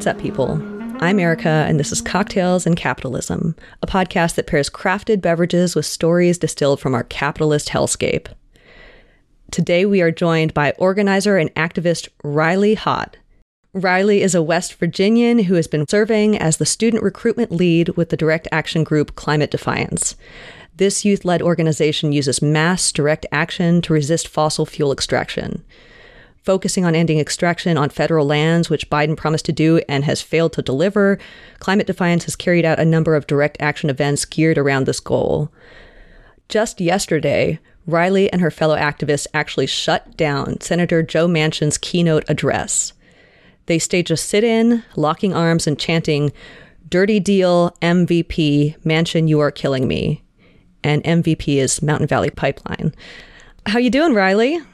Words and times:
What's 0.00 0.06
up, 0.06 0.18
people? 0.18 0.52
I'm 1.02 1.20
Erica, 1.20 1.66
and 1.68 1.78
this 1.78 1.92
is 1.92 2.00
Cocktails 2.00 2.66
and 2.66 2.74
Capitalism, 2.74 3.54
a 3.82 3.86
podcast 3.86 4.36
that 4.36 4.46
pairs 4.46 4.70
crafted 4.70 5.20
beverages 5.20 5.76
with 5.76 5.84
stories 5.84 6.38
distilled 6.38 6.80
from 6.80 6.94
our 6.94 7.04
capitalist 7.04 7.68
hellscape. 7.68 8.28
Today, 9.50 9.84
we 9.84 10.00
are 10.00 10.10
joined 10.10 10.54
by 10.54 10.72
organizer 10.78 11.36
and 11.36 11.54
activist 11.54 12.08
Rylee 12.24 12.78
Haught. 12.78 13.18
Rylee 13.76 14.20
is 14.20 14.34
a 14.34 14.42
West 14.42 14.72
Virginian 14.76 15.40
who 15.40 15.56
has 15.56 15.66
been 15.66 15.86
serving 15.86 16.38
as 16.38 16.56
the 16.56 16.64
student 16.64 17.02
recruitment 17.02 17.52
lead 17.52 17.90
with 17.90 18.08
the 18.08 18.16
direct 18.16 18.48
action 18.50 18.84
group 18.84 19.16
Climate 19.16 19.50
Defiance. 19.50 20.16
This 20.74 21.04
youth 21.04 21.26
led 21.26 21.42
organization 21.42 22.10
uses 22.10 22.40
mass 22.40 22.90
direct 22.90 23.26
action 23.32 23.82
to 23.82 23.92
resist 23.92 24.28
fossil 24.28 24.64
fuel 24.64 24.92
extraction 24.92 25.62
focusing 26.42 26.84
on 26.84 26.94
ending 26.94 27.18
extraction 27.18 27.76
on 27.76 27.90
federal 27.90 28.26
lands, 28.26 28.70
which 28.70 28.90
Biden 28.90 29.16
promised 29.16 29.44
to 29.46 29.52
do 29.52 29.80
and 29.88 30.04
has 30.04 30.22
failed 30.22 30.52
to 30.54 30.62
deliver, 30.62 31.18
Climate 31.58 31.86
Defiance 31.86 32.24
has 32.24 32.36
carried 32.36 32.64
out 32.64 32.78
a 32.78 32.84
number 32.84 33.14
of 33.14 33.26
direct 33.26 33.56
action 33.60 33.90
events 33.90 34.24
geared 34.24 34.58
around 34.58 34.86
this 34.86 35.00
goal. 35.00 35.52
Just 36.48 36.80
yesterday, 36.80 37.58
Rylee 37.88 38.28
and 38.32 38.40
her 38.40 38.50
fellow 38.50 38.76
activists 38.76 39.26
actually 39.34 39.66
shut 39.66 40.16
down 40.16 40.60
Senator 40.60 41.02
Joe 41.02 41.28
Manchin's 41.28 41.78
keynote 41.78 42.24
address. 42.28 42.92
They 43.66 43.78
staged 43.78 44.10
a 44.10 44.16
sit 44.16 44.42
in, 44.42 44.82
locking 44.96 45.34
arms 45.34 45.66
and 45.66 45.78
chanting, 45.78 46.32
Dirty 46.88 47.20
Deal, 47.20 47.76
MVP, 47.82 48.76
Manchin, 48.80 49.28
you 49.28 49.38
are 49.38 49.52
killing 49.52 49.86
me. 49.86 50.24
And 50.82 51.04
MVP 51.04 51.56
is 51.56 51.82
Mountain 51.82 52.08
Valley 52.08 52.30
Pipeline. 52.30 52.92
How 53.66 53.78
you 53.78 53.90
doing, 53.90 54.12
Rylee? 54.12 54.64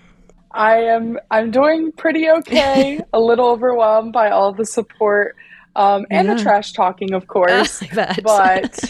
I 0.56 0.78
am 0.78 1.18
I'm 1.30 1.50
doing 1.50 1.92
pretty 1.92 2.28
okay. 2.30 3.00
a 3.12 3.20
little 3.20 3.48
overwhelmed 3.48 4.12
by 4.12 4.30
all 4.30 4.52
the 4.52 4.64
support 4.64 5.36
um, 5.76 6.06
and 6.10 6.26
yeah. 6.26 6.34
the 6.34 6.42
trash 6.42 6.72
talking, 6.72 7.12
of 7.12 7.26
course. 7.28 7.82
but 7.94 8.80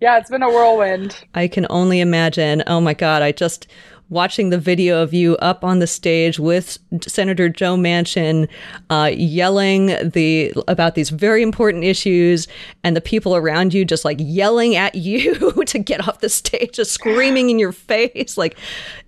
yeah, 0.00 0.18
it's 0.18 0.30
been 0.30 0.42
a 0.42 0.48
whirlwind. 0.48 1.24
I 1.34 1.48
can 1.48 1.66
only 1.70 2.00
imagine. 2.00 2.62
Oh 2.66 2.80
my 2.80 2.94
god, 2.94 3.22
I 3.22 3.32
just 3.32 3.66
watching 4.10 4.48
the 4.50 4.58
video 4.58 5.02
of 5.02 5.12
you 5.12 5.36
up 5.36 5.62
on 5.64 5.80
the 5.80 5.86
stage 5.86 6.38
with 6.38 6.78
Senator 7.06 7.48
Joe 7.48 7.76
Manchin, 7.76 8.48
uh, 8.88 9.10
yelling 9.14 9.86
the 9.86 10.52
about 10.66 10.94
these 10.94 11.10
very 11.10 11.42
important 11.42 11.84
issues, 11.84 12.48
and 12.84 12.94
the 12.94 13.00
people 13.00 13.34
around 13.34 13.74
you 13.74 13.84
just 13.84 14.04
like 14.04 14.18
yelling 14.20 14.76
at 14.76 14.94
you 15.08 15.52
to 15.64 15.78
get 15.78 16.06
off 16.06 16.20
the 16.20 16.28
stage, 16.28 16.72
just 16.72 16.92
screaming 16.92 17.48
in 17.48 17.58
your 17.58 17.72
face, 17.72 18.36
like 18.36 18.58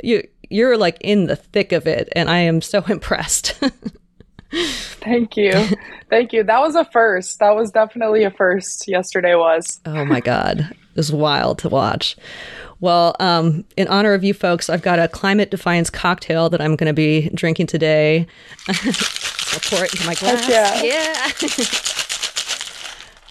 you 0.03 0.27
you're 0.51 0.77
like 0.77 0.99
in 1.01 1.27
the 1.27 1.37
thick 1.37 1.73
of 1.73 1.87
it, 1.87 2.09
and 2.15 2.29
I 2.29 2.39
am 2.39 2.61
so 2.61 2.83
impressed. 2.89 3.61
Thank 4.53 5.37
you. 5.37 5.53
Thank 6.11 6.33
you. 6.33 6.43
That 6.43 6.61
was 6.61 6.75
a 6.75 6.85
first. 6.87 7.39
That 7.39 7.55
was 7.55 7.71
definitely 7.71 8.25
a 8.25 8.31
first. 8.31 8.89
Yesterday 8.89 9.35
was. 9.37 9.81
Oh 9.87 10.05
my 10.05 10.21
God. 10.21 10.61
It 10.61 10.97
was 10.97 11.13
wild 11.13 11.59
to 11.61 11.69
watch. 11.69 12.17
Well, 12.81 13.15
um, 13.21 13.65
in 13.77 13.87
honor 13.89 14.15
of 14.15 14.25
you 14.25 14.35
folks, 14.35 14.71
I've 14.71 14.83
got 14.83 14.99
a 14.99 15.07
climate 15.07 15.51
defiance 15.51 15.91
cocktail 15.91 16.49
that 16.51 16.61
I'm 16.61 16.77
going 16.77 16.89
to 16.89 16.95
be 16.95 17.29
drinking 17.31 17.69
today. 17.69 18.27
I'll 18.69 19.61
pour 19.63 19.85
it 19.85 19.93
into 19.93 20.07
my 20.07 20.15
glass. 20.15 20.49
yeah. 20.49 20.83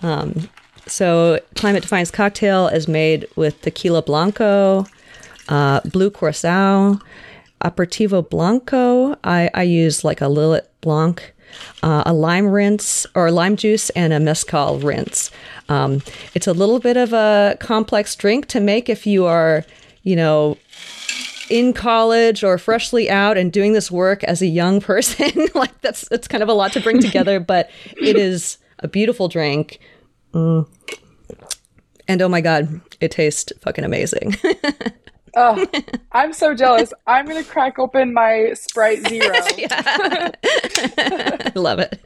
Yeah. 0.01 0.13
um, 0.19 0.49
so, 0.85 1.39
climate 1.55 1.81
defiance 1.81 2.11
cocktail 2.11 2.67
is 2.67 2.87
made 2.87 3.27
with 3.35 3.61
tequila 3.61 4.01
blanco, 4.01 4.85
uh, 5.49 5.81
blue 5.81 6.09
curacao, 6.09 6.99
aperitivo 7.63 8.27
blanco. 8.27 9.17
I, 9.23 9.49
I 9.53 9.63
use 9.63 10.03
like 10.03 10.21
a 10.21 10.25
Lillet 10.25 10.67
Blanc, 10.81 11.33
uh, 11.83 12.03
a 12.05 12.13
lime 12.13 12.47
rinse 12.47 13.05
or 13.15 13.31
lime 13.31 13.57
juice, 13.57 13.89
and 13.91 14.13
a 14.13 14.19
mezcal 14.19 14.79
rinse. 14.79 15.31
Um, 15.67 16.01
it's 16.33 16.47
a 16.47 16.53
little 16.53 16.79
bit 16.79 16.97
of 16.97 17.13
a 17.13 17.57
complex 17.59 18.15
drink 18.15 18.47
to 18.47 18.59
make 18.59 18.89
if 18.89 19.05
you 19.05 19.25
are, 19.25 19.65
you 20.03 20.15
know, 20.15 20.57
in 21.49 21.73
college 21.73 22.43
or 22.43 22.57
freshly 22.57 23.09
out 23.09 23.37
and 23.37 23.51
doing 23.51 23.73
this 23.73 23.89
work 23.91 24.23
as 24.23 24.41
a 24.41 24.47
young 24.47 24.79
person. 24.81 25.47
like 25.55 25.81
that's 25.81 26.07
it's 26.11 26.27
kind 26.27 26.43
of 26.43 26.49
a 26.49 26.53
lot 26.53 26.71
to 26.73 26.79
bring 26.79 27.01
together, 27.01 27.39
but 27.39 27.69
it 27.97 28.15
is 28.15 28.57
a 28.79 28.87
beautiful 28.87 29.27
drink. 29.27 29.79
Mm. 30.33 30.67
And 32.07 32.21
oh 32.21 32.29
my 32.29 32.41
god, 32.41 32.81
it 33.01 33.11
tastes 33.11 33.51
fucking 33.61 33.83
amazing. 33.83 34.35
Oh, 35.35 35.65
I'm 36.11 36.33
so 36.33 36.53
jealous. 36.53 36.93
I'm 37.07 37.25
going 37.25 37.43
to 37.43 37.49
crack 37.49 37.79
open 37.79 38.13
my 38.13 38.53
Sprite 38.53 39.07
Zero. 39.07 39.33
I 40.97 41.51
love 41.55 41.79
it. 41.79 41.99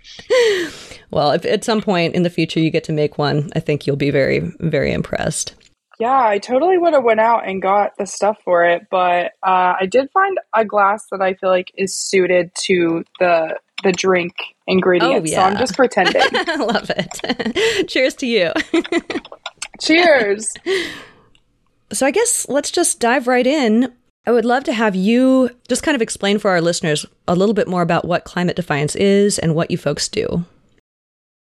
Well, 1.11 1.31
if 1.31 1.45
at 1.45 1.63
some 1.63 1.81
point 1.81 2.15
in 2.15 2.23
the 2.23 2.29
future 2.29 2.59
you 2.59 2.69
get 2.69 2.83
to 2.85 2.91
make 2.91 3.17
one, 3.17 3.51
I 3.55 3.59
think 3.59 3.85
you'll 3.87 3.95
be 3.95 4.11
very, 4.11 4.39
very 4.59 4.91
impressed. 4.91 5.55
Yeah, 5.99 6.25
I 6.25 6.39
totally 6.39 6.77
would 6.77 6.93
have 6.93 7.03
went 7.03 7.19
out 7.19 7.47
and 7.47 7.61
got 7.61 7.95
the 7.97 8.05
stuff 8.05 8.37
for 8.43 8.65
it, 8.65 8.87
but 8.89 9.33
uh, 9.43 9.75
I 9.79 9.85
did 9.89 10.09
find 10.11 10.37
a 10.53 10.65
glass 10.65 11.05
that 11.11 11.21
I 11.21 11.35
feel 11.35 11.49
like 11.49 11.71
is 11.75 11.95
suited 11.95 12.51
to 12.63 13.03
the 13.19 13.59
the 13.83 13.91
drink 13.91 14.33
ingredients. 14.65 15.29
Oh, 15.29 15.31
yeah. 15.31 15.35
So 15.35 15.41
I'm 15.43 15.57
just 15.57 15.75
pretending. 15.75 16.21
I 16.33 16.55
love 16.55 16.89
it. 16.89 17.87
Cheers 17.89 18.15
to 18.15 18.25
you. 18.25 18.51
Cheers. 19.81 20.53
So 21.93 22.05
I 22.05 22.11
guess 22.11 22.47
let's 22.49 22.71
just 22.71 22.99
dive 22.99 23.27
right 23.27 23.45
in. 23.45 23.93
I 24.25 24.31
would 24.31 24.45
love 24.45 24.63
to 24.65 24.73
have 24.73 24.95
you 24.95 25.49
just 25.67 25.83
kind 25.83 25.95
of 25.95 26.01
explain 26.01 26.39
for 26.39 26.49
our 26.49 26.61
listeners 26.61 27.05
a 27.27 27.35
little 27.35 27.53
bit 27.53 27.67
more 27.67 27.81
about 27.81 28.05
what 28.05 28.23
Climate 28.23 28.55
Defiance 28.55 28.95
is 28.95 29.37
and 29.37 29.53
what 29.53 29.69
you 29.69 29.77
folks 29.77 30.07
do. 30.07 30.45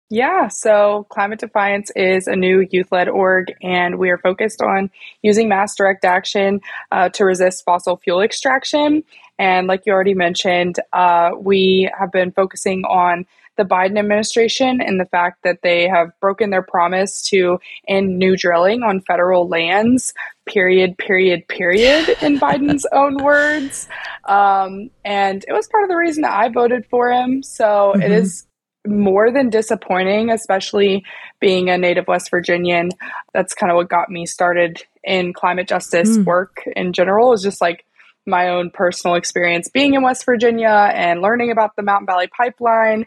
Yeah, 0.10 0.48
so 0.48 1.06
Climate 1.10 1.40
Defiance 1.40 1.92
is 1.96 2.28
a 2.28 2.36
new 2.36 2.66
youth 2.72 2.92
led 2.92 3.10
org, 3.10 3.54
and 3.62 3.98
we 3.98 4.10
are 4.10 4.18
focused 4.18 4.62
on 4.62 4.90
using 5.22 5.50
mass 5.50 5.76
direct 5.76 6.06
action 6.06 6.62
uh, 6.92 7.10
to 7.10 7.26
resist 7.26 7.66
fossil 7.66 7.98
fuel 7.98 8.22
extraction. 8.22 9.04
And 9.38 9.68
like 9.68 9.84
you 9.86 9.92
already 9.92 10.14
mentioned, 10.14 10.80
uh, 10.94 11.32
we 11.38 11.90
have 11.98 12.12
been 12.12 12.32
focusing 12.32 12.84
on 12.86 13.26
the 13.58 13.64
Biden 13.64 13.98
administration 13.98 14.80
and 14.82 15.00
the 15.00 15.06
fact 15.06 15.44
that 15.44 15.62
they 15.64 15.88
have 15.88 16.10
broken 16.22 16.50
their 16.50 16.62
promise 16.62 17.22
to 17.24 17.60
end 17.88 18.18
new 18.18 18.38
drilling 18.38 18.84
on 18.84 19.02
federal 19.02 19.48
lands, 19.48 20.14
period, 20.46 20.98
period, 20.98 21.48
period, 21.48 22.10
in 22.22 22.40
Biden's 22.40 22.86
own 22.92 23.18
words. 23.24 23.88
Um, 24.26 24.90
and 25.04 25.44
it 25.48 25.54
was 25.54 25.68
part 25.68 25.84
of 25.84 25.90
the 25.90 25.98
reason 25.98 26.22
that 26.22 26.34
I 26.34 26.50
voted 26.50 26.86
for 26.90 27.12
him. 27.12 27.44
So 27.44 27.94
mm-hmm. 27.94 28.02
it 28.02 28.12
is 28.12 28.46
more 28.88 29.32
than 29.32 29.50
disappointing, 29.50 30.30
especially 30.30 31.04
being 31.40 31.70
a 31.70 31.78
native 31.78 32.08
West 32.08 32.30
Virginian. 32.32 32.90
That's 33.34 33.54
kind 33.54 33.72
of 33.72 33.76
what 33.76 33.90
got 33.90 34.10
me 34.10 34.26
started 34.26 34.84
in 35.04 35.34
climate 35.34 35.68
justice 35.68 36.18
mm. 36.18 36.26
work 36.26 36.64
in 36.76 36.94
general, 36.94 37.34
is 37.34 37.44
just 37.44 37.62
like 37.62 37.86
my 38.26 38.50
own 38.50 38.70
personal 38.70 39.16
experience 39.16 39.70
being 39.70 39.94
in 39.94 40.04
West 40.04 40.26
Virginia 40.26 40.92
and 40.94 41.22
learning 41.22 41.52
about 41.52 41.76
the 41.76 41.82
Mountain 41.82 42.06
Valley 42.06 42.28
Pipeline 42.28 43.06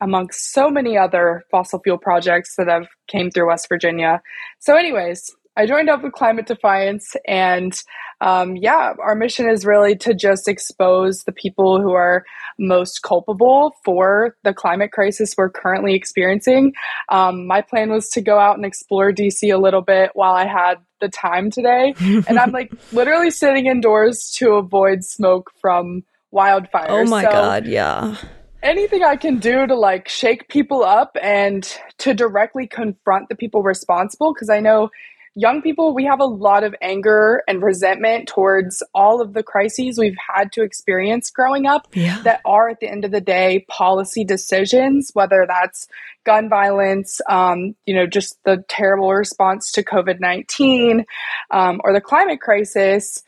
amongst 0.00 0.52
so 0.52 0.68
many 0.68 0.96
other 0.96 1.44
fossil 1.50 1.80
fuel 1.80 1.98
projects 1.98 2.56
that 2.56 2.68
have 2.68 2.86
came 3.08 3.30
through 3.30 3.48
West 3.48 3.68
Virginia. 3.68 4.20
So, 4.58 4.76
anyways, 4.76 5.34
I 5.56 5.64
joined 5.66 5.88
up 5.88 6.02
with 6.02 6.12
Climate 6.12 6.46
Defiance, 6.46 7.16
and 7.26 7.72
um, 8.20 8.56
yeah, 8.56 8.92
our 9.02 9.14
mission 9.14 9.48
is 9.48 9.64
really 9.64 9.96
to 9.96 10.12
just 10.12 10.48
expose 10.48 11.24
the 11.24 11.32
people 11.32 11.80
who 11.80 11.92
are 11.92 12.24
most 12.58 13.02
culpable 13.02 13.74
for 13.82 14.36
the 14.44 14.52
climate 14.52 14.92
crisis 14.92 15.34
we're 15.36 15.48
currently 15.48 15.94
experiencing. 15.94 16.74
Um, 17.08 17.46
my 17.46 17.62
plan 17.62 17.90
was 17.90 18.10
to 18.10 18.20
go 18.20 18.38
out 18.38 18.56
and 18.56 18.66
explore 18.66 19.12
DC 19.12 19.52
a 19.52 19.58
little 19.58 19.82
bit 19.82 20.10
while 20.12 20.34
I 20.34 20.46
had 20.46 20.74
the 21.00 21.08
time 21.08 21.50
today, 21.50 21.94
and 22.00 22.38
I'm 22.38 22.52
like 22.52 22.70
literally 22.92 23.30
sitting 23.30 23.66
indoors 23.66 24.30
to 24.36 24.52
avoid 24.52 25.04
smoke 25.04 25.50
from 25.58 26.02
wildfires. 26.34 26.90
Oh 26.90 27.04
my 27.06 27.24
so, 27.24 27.30
god, 27.30 27.66
yeah 27.66 28.16
anything 28.62 29.02
I 29.02 29.16
can 29.16 29.38
do 29.38 29.66
to 29.66 29.74
like 29.74 30.08
shake 30.08 30.48
people 30.48 30.84
up 30.84 31.16
and 31.22 31.68
to 31.98 32.14
directly 32.14 32.66
confront 32.66 33.28
the 33.28 33.34
people 33.34 33.62
responsible 33.62 34.32
because 34.32 34.50
I 34.50 34.60
know 34.60 34.90
young 35.36 35.60
people 35.60 35.94
we 35.94 36.04
have 36.04 36.18
a 36.18 36.24
lot 36.24 36.64
of 36.64 36.74
anger 36.80 37.42
and 37.46 37.62
resentment 37.62 38.26
towards 38.26 38.82
all 38.94 39.20
of 39.20 39.34
the 39.34 39.42
crises 39.42 39.98
we've 39.98 40.16
had 40.34 40.50
to 40.50 40.62
experience 40.62 41.30
growing 41.30 41.66
up 41.66 41.86
yeah. 41.92 42.20
that 42.22 42.40
are 42.44 42.70
at 42.70 42.80
the 42.80 42.88
end 42.88 43.04
of 43.04 43.10
the 43.10 43.20
day 43.20 43.64
policy 43.68 44.24
decisions 44.24 45.10
whether 45.12 45.44
that's 45.46 45.86
gun 46.24 46.48
violence 46.48 47.20
um, 47.28 47.76
you 47.84 47.94
know 47.94 48.06
just 48.06 48.42
the 48.44 48.64
terrible 48.68 49.12
response 49.12 49.70
to 49.70 49.82
covid-19 49.82 51.04
um, 51.50 51.80
or 51.84 51.92
the 51.92 52.00
climate 52.00 52.40
crisis 52.40 53.22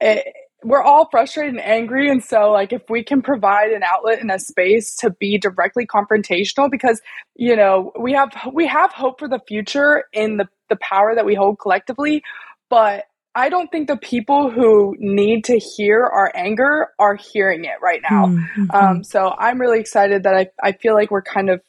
it, 0.00 0.26
we're 0.64 0.82
all 0.82 1.08
frustrated 1.10 1.54
and 1.54 1.62
angry 1.62 2.10
and 2.10 2.24
so 2.24 2.50
like 2.50 2.72
if 2.72 2.82
we 2.88 3.04
can 3.04 3.22
provide 3.22 3.70
an 3.70 3.82
outlet 3.82 4.20
and 4.20 4.30
a 4.30 4.38
space 4.38 4.96
to 4.96 5.10
be 5.10 5.38
directly 5.38 5.86
confrontational 5.86 6.70
because 6.70 7.00
you 7.36 7.54
know 7.54 7.92
we 7.98 8.12
have 8.12 8.30
we 8.52 8.66
have 8.66 8.92
hope 8.92 9.18
for 9.18 9.28
the 9.28 9.40
future 9.46 10.04
in 10.12 10.36
the 10.36 10.48
the 10.70 10.76
power 10.76 11.14
that 11.14 11.26
we 11.26 11.34
hold 11.34 11.58
collectively 11.58 12.22
but 12.70 13.04
i 13.34 13.48
don't 13.48 13.70
think 13.70 13.88
the 13.88 13.96
people 13.96 14.50
who 14.50 14.96
need 14.98 15.44
to 15.44 15.58
hear 15.58 16.04
our 16.04 16.32
anger 16.34 16.88
are 16.98 17.14
hearing 17.14 17.64
it 17.64 17.76
right 17.82 18.00
now 18.10 18.26
mm-hmm. 18.26 18.70
um, 18.72 19.04
so 19.04 19.34
i'm 19.38 19.60
really 19.60 19.80
excited 19.80 20.22
that 20.22 20.34
I, 20.34 20.48
I 20.62 20.72
feel 20.72 20.94
like 20.94 21.10
we're 21.10 21.22
kind 21.22 21.50
of 21.50 21.60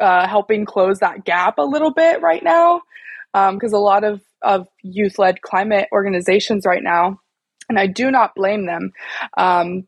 uh, 0.00 0.26
helping 0.26 0.64
close 0.64 1.00
that 1.00 1.24
gap 1.24 1.58
a 1.58 1.62
little 1.62 1.92
bit 1.92 2.22
right 2.22 2.42
now 2.42 2.80
because 3.32 3.72
um, 3.72 3.78
a 3.78 3.82
lot 3.82 4.04
of, 4.04 4.20
of 4.42 4.68
youth 4.82 5.18
led 5.18 5.42
climate 5.42 5.88
organizations 5.92 6.64
right 6.66 6.82
now, 6.82 7.20
and 7.68 7.78
I 7.78 7.86
do 7.86 8.10
not 8.10 8.34
blame 8.34 8.66
them. 8.66 8.92
Um, 9.36 9.86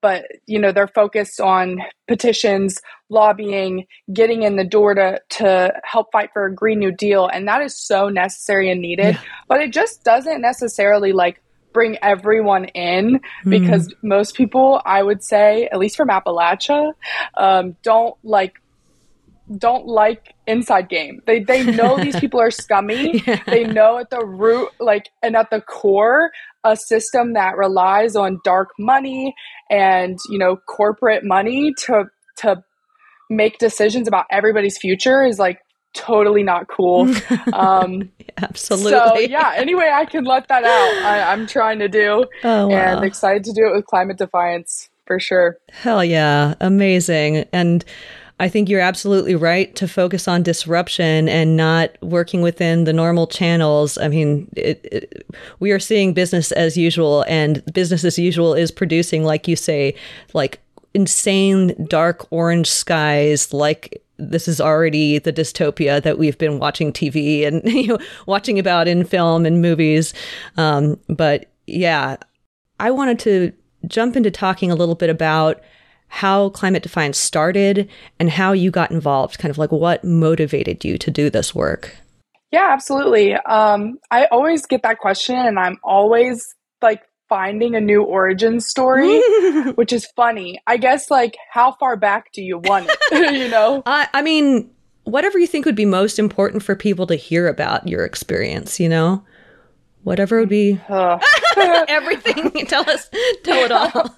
but 0.00 0.26
you 0.46 0.58
know 0.58 0.72
they're 0.72 0.86
focused 0.86 1.40
on 1.40 1.80
petitions 2.08 2.80
lobbying 3.08 3.86
getting 4.12 4.42
in 4.42 4.56
the 4.56 4.64
door 4.64 4.94
to 4.94 5.20
to 5.28 5.72
help 5.84 6.10
fight 6.12 6.30
for 6.32 6.46
a 6.46 6.54
green 6.54 6.78
new 6.78 6.92
deal 6.92 7.26
and 7.26 7.46
that 7.48 7.62
is 7.62 7.76
so 7.76 8.08
necessary 8.08 8.70
and 8.70 8.80
needed 8.80 9.14
yeah. 9.14 9.20
but 9.48 9.60
it 9.60 9.72
just 9.72 10.04
doesn't 10.04 10.40
necessarily 10.40 11.12
like 11.12 11.42
bring 11.72 11.98
everyone 12.02 12.64
in 12.66 13.20
mm. 13.44 13.50
because 13.50 13.92
most 14.02 14.34
people 14.34 14.80
i 14.84 15.02
would 15.02 15.22
say 15.22 15.68
at 15.72 15.78
least 15.78 15.96
from 15.96 16.08
appalachia 16.08 16.92
um, 17.36 17.76
don't 17.82 18.16
like 18.22 18.54
don't 19.58 19.86
like 19.86 20.34
inside 20.46 20.88
game. 20.88 21.20
They 21.26 21.40
they 21.40 21.64
know 21.64 21.96
these 21.96 22.18
people 22.18 22.40
are 22.40 22.50
scummy. 22.50 23.22
Yeah. 23.26 23.42
They 23.46 23.64
know 23.64 23.98
at 23.98 24.10
the 24.10 24.24
root 24.24 24.68
like 24.78 25.08
and 25.22 25.36
at 25.36 25.50
the 25.50 25.60
core 25.60 26.30
a 26.64 26.76
system 26.76 27.34
that 27.34 27.56
relies 27.56 28.14
on 28.14 28.40
dark 28.44 28.70
money 28.78 29.34
and, 29.70 30.18
you 30.28 30.38
know, 30.38 30.56
corporate 30.68 31.24
money 31.24 31.72
to 31.86 32.04
to 32.38 32.62
make 33.30 33.58
decisions 33.58 34.06
about 34.06 34.26
everybody's 34.30 34.78
future 34.78 35.24
is 35.24 35.38
like 35.38 35.60
totally 35.94 36.42
not 36.42 36.68
cool. 36.68 37.12
Um, 37.52 38.10
Absolutely. 38.36 38.90
So 38.92 39.18
yeah. 39.18 39.54
Anyway, 39.56 39.90
I 39.90 40.04
can 40.04 40.24
let 40.24 40.48
that 40.48 40.64
out. 40.64 41.04
I, 41.04 41.32
am 41.32 41.46
trying 41.46 41.78
to 41.78 41.88
do, 41.88 42.26
oh, 42.44 42.66
wow. 42.66 42.74
and 42.74 43.04
excited 43.04 43.44
to 43.44 43.52
do 43.52 43.66
it 43.68 43.74
with 43.74 43.86
climate 43.86 44.18
defiance 44.18 44.90
for 45.06 45.18
sure. 45.18 45.56
Hell 45.70 46.04
yeah, 46.04 46.54
amazing. 46.60 47.46
And 47.52 47.84
I 48.38 48.50
think 48.50 48.68
you're 48.68 48.80
absolutely 48.80 49.34
right 49.34 49.74
to 49.76 49.88
focus 49.88 50.28
on 50.28 50.42
disruption 50.42 51.26
and 51.28 51.56
not 51.56 51.90
working 52.02 52.42
within 52.42 52.84
the 52.84 52.92
normal 52.92 53.26
channels. 53.26 53.96
I 53.96 54.08
mean, 54.08 54.48
it, 54.54 54.86
it, 54.92 55.26
we 55.58 55.72
are 55.72 55.78
seeing 55.78 56.12
business 56.12 56.52
as 56.52 56.76
usual, 56.76 57.24
and 57.28 57.64
business 57.72 58.04
as 58.04 58.18
usual 58.18 58.52
is 58.52 58.70
producing, 58.70 59.24
like 59.24 59.48
you 59.48 59.56
say, 59.56 59.94
like 60.34 60.60
insane 60.92 61.86
dark 61.88 62.26
orange 62.30 62.70
skies, 62.70 63.54
like 63.54 64.02
this 64.18 64.48
is 64.48 64.60
already 64.60 65.18
the 65.18 65.32
dystopia 65.32 66.02
that 66.02 66.18
we've 66.18 66.38
been 66.38 66.58
watching 66.58 66.92
TV 66.92 67.46
and 67.46 67.62
you 67.70 67.88
know 67.88 67.98
watching 68.26 68.58
about 68.58 68.86
in 68.86 69.04
film 69.04 69.46
and 69.46 69.62
movies. 69.62 70.12
Um, 70.58 71.00
but 71.08 71.50
yeah, 71.66 72.16
I 72.80 72.90
wanted 72.90 73.18
to 73.20 73.52
jump 73.86 74.16
into 74.16 74.30
talking 74.30 74.70
a 74.70 74.74
little 74.74 74.94
bit 74.94 75.10
about 75.10 75.62
how 76.08 76.50
Climate 76.50 76.82
Defiance 76.82 77.18
started 77.18 77.88
and 78.18 78.30
how 78.30 78.52
you 78.52 78.70
got 78.70 78.90
involved, 78.90 79.38
kind 79.38 79.50
of 79.50 79.58
like 79.58 79.72
what 79.72 80.04
motivated 80.04 80.84
you 80.84 80.98
to 80.98 81.10
do 81.10 81.30
this 81.30 81.54
work. 81.54 81.96
Yeah, 82.52 82.70
absolutely. 82.72 83.34
Um, 83.34 83.98
I 84.10 84.26
always 84.26 84.66
get 84.66 84.82
that 84.82 84.98
question, 84.98 85.36
and 85.36 85.58
I'm 85.58 85.78
always 85.82 86.46
like 86.80 87.02
finding 87.28 87.74
a 87.74 87.80
new 87.80 88.02
origin 88.02 88.60
story, 88.60 89.20
which 89.74 89.92
is 89.92 90.06
funny. 90.16 90.58
I 90.66 90.76
guess, 90.76 91.10
like, 91.10 91.36
how 91.50 91.72
far 91.72 91.96
back 91.96 92.32
do 92.32 92.42
you 92.42 92.58
want 92.58 92.88
it? 92.88 93.34
you 93.34 93.48
know? 93.48 93.82
I, 93.86 94.08
I 94.14 94.22
mean, 94.22 94.70
whatever 95.04 95.38
you 95.38 95.46
think 95.46 95.66
would 95.66 95.76
be 95.76 95.84
most 95.84 96.18
important 96.18 96.62
for 96.62 96.76
people 96.76 97.06
to 97.08 97.16
hear 97.16 97.48
about 97.48 97.88
your 97.88 98.04
experience, 98.04 98.78
you 98.78 98.88
know? 98.88 99.24
Whatever 100.04 100.38
would 100.38 100.48
be. 100.48 100.80
Uh. 100.88 101.18
Everything. 101.88 102.66
tell 102.66 102.88
us, 102.88 103.08
tell 103.44 103.64
it 103.64 103.72
all. 103.72 104.14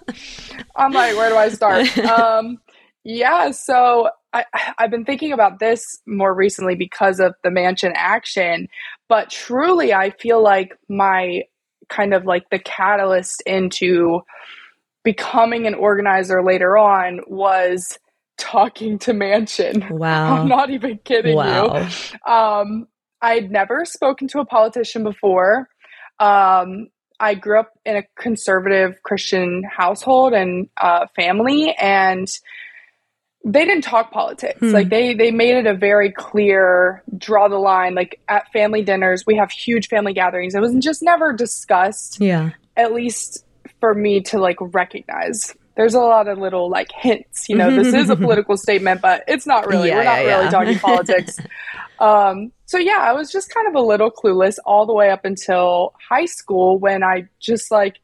I'm 0.77 0.93
like, 0.93 1.17
where 1.17 1.31
do 1.31 1.37
I 1.37 1.49
start? 1.49 1.99
um, 2.11 2.59
yeah, 3.05 3.51
so 3.51 4.11
I, 4.33 4.45
I've 4.79 4.91
been 4.91 5.05
thinking 5.05 5.33
about 5.33 5.59
this 5.59 6.01
more 6.07 6.35
recently 6.35 6.75
because 6.75 7.21
of 7.21 7.35
the 7.43 7.51
Manchin 7.51 7.93
action, 7.95 8.69
but 9.09 9.31
truly, 9.31 9.93
I 9.93 10.11
feel 10.11 10.43
like 10.43 10.77
my 10.89 11.45
kind 11.89 12.13
of 12.13 12.27
like 12.27 12.51
the 12.51 12.59
catalyst 12.59 13.43
into 13.47 14.21
becoming 15.05 15.67
an 15.67 15.75
organizer 15.75 16.43
later 16.43 16.77
on 16.77 17.21
was 17.27 17.99
talking 18.37 18.99
to 19.01 19.13
Manchin. 19.13 19.89
Wow. 19.99 20.37
I'm 20.37 20.49
not 20.49 20.71
even 20.71 20.99
kidding 21.05 21.37
wow. 21.37 21.79
you. 21.79 22.33
Um, 22.33 22.87
I'd 23.21 23.51
never 23.51 23.85
spoken 23.85 24.29
to 24.29 24.41
a 24.41 24.45
politician 24.45 25.03
before. 25.03 25.69
Um, 26.21 26.89
I 27.21 27.35
grew 27.35 27.59
up 27.59 27.73
in 27.85 27.97
a 27.97 28.05
conservative 28.17 29.03
Christian 29.03 29.65
household 29.65 30.33
and 30.33 30.69
uh, 30.77 31.07
family, 31.17 31.75
and 31.75 32.29
they 33.45 33.65
didn't 33.65 33.83
talk 33.83 34.11
politics. 34.11 34.61
Hmm. 34.61 34.71
Like 34.71 34.89
they 34.89 35.15
they 35.15 35.31
made 35.31 35.57
it 35.57 35.67
a 35.67 35.75
very 35.75 36.13
clear 36.13 37.03
draw 37.17 37.49
the 37.49 37.59
line. 37.59 37.95
Like 37.95 38.21
at 38.29 38.51
family 38.53 38.83
dinners, 38.83 39.25
we 39.27 39.37
have 39.37 39.51
huge 39.51 39.89
family 39.89 40.13
gatherings. 40.13 40.55
It 40.55 40.61
was 40.61 40.75
just 40.77 41.03
never 41.03 41.33
discussed. 41.33 42.21
Yeah, 42.21 42.51
at 42.77 42.93
least 42.93 43.45
for 43.81 43.95
me 43.95 44.21
to 44.23 44.39
like 44.39 44.57
recognize. 44.61 45.55
There's 45.79 45.95
a 45.95 46.01
lot 46.01 46.27
of 46.27 46.39
little 46.39 46.69
like 46.69 46.91
hints. 46.91 47.49
You 47.49 47.55
know, 47.55 47.71
this 47.71 47.95
is 47.95 48.11
a 48.11 48.17
political 48.27 48.57
statement, 48.57 49.01
but 49.01 49.23
it's 49.29 49.47
not 49.47 49.69
really. 49.69 49.91
Yeah, 49.91 49.99
We're 49.99 50.05
not 50.05 50.25
yeah, 50.25 50.27
really 50.27 50.45
yeah. 50.45 50.51
talking 50.51 50.79
politics. 50.81 51.39
Um, 52.01 52.51
so 52.67 52.79
yeah, 52.79 52.99
I 52.99 53.13
was 53.13 53.31
just 53.31 53.55
kind 53.55 53.69
of 53.69 53.77
a 53.77 53.81
little 53.81 54.11
clueless 54.11 54.59
all 54.67 54.87
the 54.87 54.93
way 54.93 55.11
up 55.11 55.25
until 55.25 55.95
high 56.09 56.27
school 56.27 56.81
when 56.81 57.05
I 57.05 57.29
just 57.39 57.71
like 57.71 58.01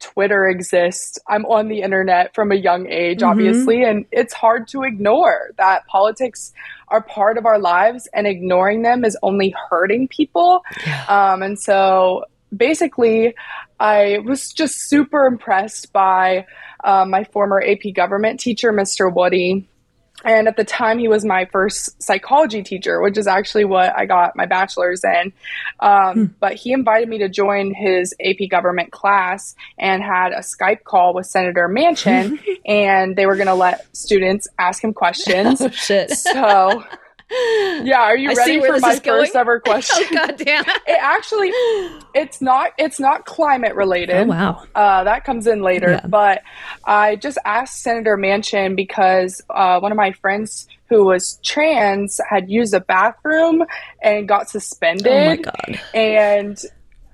Twitter 0.00 0.46
exists. 0.46 1.18
I'm 1.26 1.46
on 1.46 1.68
the 1.68 1.80
internet 1.80 2.34
from 2.34 2.52
a 2.52 2.56
young 2.56 2.86
age, 2.88 3.20
mm-hmm. 3.20 3.30
obviously, 3.30 3.84
and 3.84 4.04
it's 4.12 4.34
hard 4.34 4.68
to 4.68 4.82
ignore 4.82 5.50
that 5.56 5.86
politics 5.86 6.52
are 6.88 7.02
part 7.02 7.38
of 7.38 7.46
our 7.46 7.58
lives 7.58 8.06
and 8.12 8.26
ignoring 8.26 8.82
them 8.82 9.02
is 9.02 9.16
only 9.22 9.54
hurting 9.70 10.08
people. 10.08 10.62
Yeah. 10.86 11.06
Um, 11.06 11.42
and 11.42 11.58
so 11.58 12.26
basically, 12.54 13.34
I 13.78 14.18
was 14.24 14.52
just 14.52 14.88
super 14.88 15.26
impressed 15.26 15.92
by 15.92 16.46
uh, 16.82 17.04
my 17.06 17.24
former 17.24 17.62
AP 17.62 17.94
government 17.94 18.40
teacher, 18.40 18.72
Mr. 18.72 19.12
Woody 19.12 19.68
and 20.24 20.48
at 20.48 20.56
the 20.56 20.64
time, 20.64 20.98
he 20.98 21.08
was 21.08 21.24
my 21.24 21.44
first 21.46 22.02
psychology 22.02 22.62
teacher, 22.62 23.00
which 23.02 23.18
is 23.18 23.26
actually 23.26 23.64
what 23.64 23.94
I 23.96 24.06
got 24.06 24.36
my 24.36 24.46
bachelor's 24.46 25.02
in. 25.04 25.32
Um, 25.80 26.12
hmm. 26.12 26.24
But 26.40 26.54
he 26.54 26.72
invited 26.72 27.08
me 27.08 27.18
to 27.18 27.28
join 27.28 27.74
his 27.74 28.14
AP 28.24 28.48
government 28.48 28.92
class 28.92 29.54
and 29.78 30.02
had 30.02 30.32
a 30.32 30.38
Skype 30.38 30.84
call 30.84 31.14
with 31.14 31.26
Senator 31.26 31.68
Manchin, 31.68 32.40
and 32.66 33.16
they 33.16 33.26
were 33.26 33.34
going 33.34 33.48
to 33.48 33.54
let 33.54 33.84
students 33.94 34.48
ask 34.58 34.82
him 34.82 34.92
questions. 34.92 35.60
Oh, 35.64 35.70
shit. 35.70 36.10
So 36.10 36.84
yeah, 37.30 38.02
are 38.02 38.16
you 38.16 38.30
I 38.30 38.34
ready 38.34 38.60
for 38.60 38.78
my 38.78 38.96
first 38.96 39.34
ever 39.34 39.60
question? 39.64 40.04
oh 40.10 40.14
god 40.14 40.36
damn. 40.36 40.64
it 40.86 40.98
actually 41.00 41.48
it's 42.14 42.40
not 42.40 42.72
it's 42.78 43.00
not 43.00 43.24
climate 43.24 43.74
related. 43.74 44.16
Oh 44.16 44.24
wow. 44.24 44.64
Uh, 44.74 45.04
that 45.04 45.24
comes 45.24 45.46
in 45.46 45.62
later. 45.62 45.92
Yeah. 45.92 46.06
But 46.06 46.42
I 46.84 47.16
just 47.16 47.38
asked 47.44 47.82
Senator 47.82 48.16
Manchin 48.16 48.76
because 48.76 49.40
uh, 49.50 49.80
one 49.80 49.92
of 49.92 49.96
my 49.96 50.12
friends 50.12 50.68
who 50.88 51.04
was 51.04 51.38
trans 51.42 52.20
had 52.28 52.50
used 52.50 52.74
a 52.74 52.80
bathroom 52.80 53.64
and 54.02 54.28
got 54.28 54.50
suspended. 54.50 55.06
Oh 55.06 55.26
my 55.26 55.36
god. 55.36 55.80
And 55.94 56.58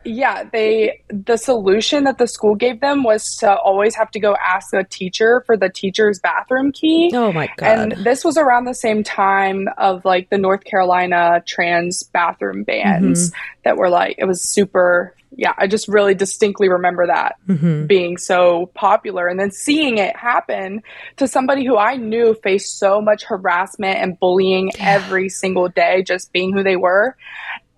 yeah, 0.04 0.44
they 0.50 1.02
the 1.08 1.36
solution 1.36 2.04
that 2.04 2.18
the 2.18 2.26
school 2.26 2.54
gave 2.54 2.80
them 2.80 3.02
was 3.02 3.36
to 3.36 3.54
always 3.54 3.94
have 3.96 4.10
to 4.12 4.20
go 4.20 4.34
ask 4.34 4.72
a 4.72 4.84
teacher 4.84 5.42
for 5.44 5.56
the 5.56 5.68
teacher's 5.68 6.18
bathroom 6.20 6.72
key. 6.72 7.10
Oh 7.12 7.32
my 7.32 7.48
god. 7.56 7.92
And 7.92 8.04
this 8.04 8.24
was 8.24 8.38
around 8.38 8.64
the 8.64 8.74
same 8.74 9.04
time 9.04 9.68
of 9.76 10.04
like 10.04 10.30
the 10.30 10.38
North 10.38 10.64
Carolina 10.64 11.42
trans 11.46 12.02
bathroom 12.02 12.64
bans 12.64 13.30
mm-hmm. 13.30 13.60
that 13.64 13.76
were 13.76 13.90
like 13.90 14.16
it 14.18 14.24
was 14.24 14.42
super 14.42 15.14
yeah, 15.36 15.54
I 15.56 15.68
just 15.68 15.86
really 15.86 16.14
distinctly 16.14 16.68
remember 16.68 17.06
that 17.06 17.36
mm-hmm. 17.48 17.86
being 17.86 18.16
so 18.16 18.70
popular 18.74 19.28
and 19.28 19.38
then 19.38 19.52
seeing 19.52 19.98
it 19.98 20.16
happen 20.16 20.82
to 21.18 21.28
somebody 21.28 21.64
who 21.64 21.76
I 21.76 21.96
knew 21.96 22.34
faced 22.42 22.78
so 22.78 23.00
much 23.00 23.24
harassment 23.24 23.98
and 23.98 24.18
bullying 24.18 24.72
every 24.78 25.28
single 25.28 25.68
day 25.68 26.02
just 26.02 26.32
being 26.32 26.52
who 26.52 26.62
they 26.62 26.76
were 26.76 27.16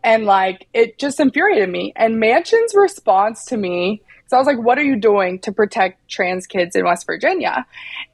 and 0.05 0.25
like 0.25 0.69
it 0.73 0.99
just 0.99 1.21
infuriated 1.21 1.69
me. 1.69 1.93
And 1.97 2.21
Manchin's 2.23 2.75
response 2.75 3.45
to 3.47 3.57
me, 3.57 4.03
so 4.33 4.37
I 4.37 4.41
was 4.41 4.47
like, 4.47 4.65
"What 4.65 4.79
are 4.79 4.83
you 4.83 4.97
doing 4.97 5.41
to 5.41 5.53
protect 5.53 6.09
trans 6.09 6.47
kids 6.47 6.75
in 6.75 6.87
West 6.87 7.05
Virginia?" 7.05 7.67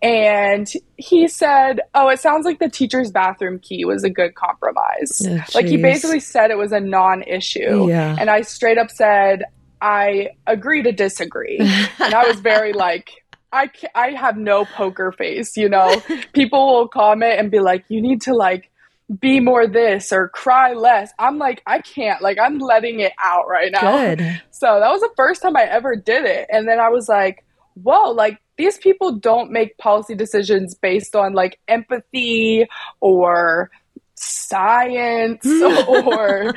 And 0.02 0.68
he 0.97 1.28
said, 1.28 1.80
"Oh, 1.95 2.09
it 2.09 2.18
sounds 2.18 2.45
like 2.45 2.59
the 2.59 2.68
teacher's 2.68 3.12
bathroom 3.12 3.61
key 3.61 3.85
was 3.85 4.02
a 4.02 4.11
good 4.11 4.35
compromise." 4.35 5.23
Oh, 5.25 5.38
like 5.54 5.66
he 5.66 5.76
basically 5.76 6.18
said 6.18 6.50
it 6.50 6.59
was 6.59 6.73
a 6.73 6.80
non-issue. 6.80 7.88
Yeah. 7.88 8.16
And 8.18 8.30
I 8.30 8.42
straight 8.42 8.78
up 8.78 8.90
said, 8.90 9.45
"I 9.80 10.30
agree 10.47 10.83
to 10.83 10.90
disagree." 10.90 11.59
and 11.61 12.14
I 12.14 12.26
was 12.26 12.40
very 12.40 12.73
like. 12.87 13.11
I, 13.50 13.71
I 13.95 14.11
have 14.11 14.37
no 14.37 14.66
poker 14.66 15.11
face, 15.11 15.57
you 15.57 15.71
know. 15.71 16.02
People 16.35 16.66
will 16.66 16.88
comment 16.88 17.38
and 17.38 17.50
be 17.50 17.61
like, 17.61 17.85
"You 17.88 18.02
need 18.02 18.21
to 18.23 18.35
like 18.35 18.71
be 19.20 19.40
more 19.40 19.66
this 19.66 20.12
or 20.12 20.28
cry 20.28 20.74
less. 20.74 21.12
I'm 21.18 21.38
like, 21.38 21.62
I 21.66 21.80
can't. 21.80 22.20
Like, 22.20 22.38
I'm 22.38 22.58
letting 22.58 23.00
it 23.00 23.12
out 23.22 23.48
right 23.48 23.72
now. 23.72 24.14
Good. 24.14 24.42
So 24.50 24.80
that 24.80 24.90
was 24.90 25.00
the 25.00 25.10
first 25.16 25.40
time 25.40 25.56
I 25.56 25.62
ever 25.62 25.94
did 25.94 26.24
it. 26.24 26.48
And 26.50 26.66
then 26.66 26.80
I 26.80 26.88
was 26.88 27.08
like, 27.08 27.44
whoa, 27.74 28.10
like, 28.10 28.38
these 28.56 28.76
people 28.76 29.12
don't 29.12 29.52
make 29.52 29.78
policy 29.78 30.16
decisions 30.16 30.74
based 30.74 31.14
on 31.14 31.32
like 31.32 31.60
empathy 31.68 32.66
or 32.98 33.70
science 34.16 35.46
or 35.86 36.52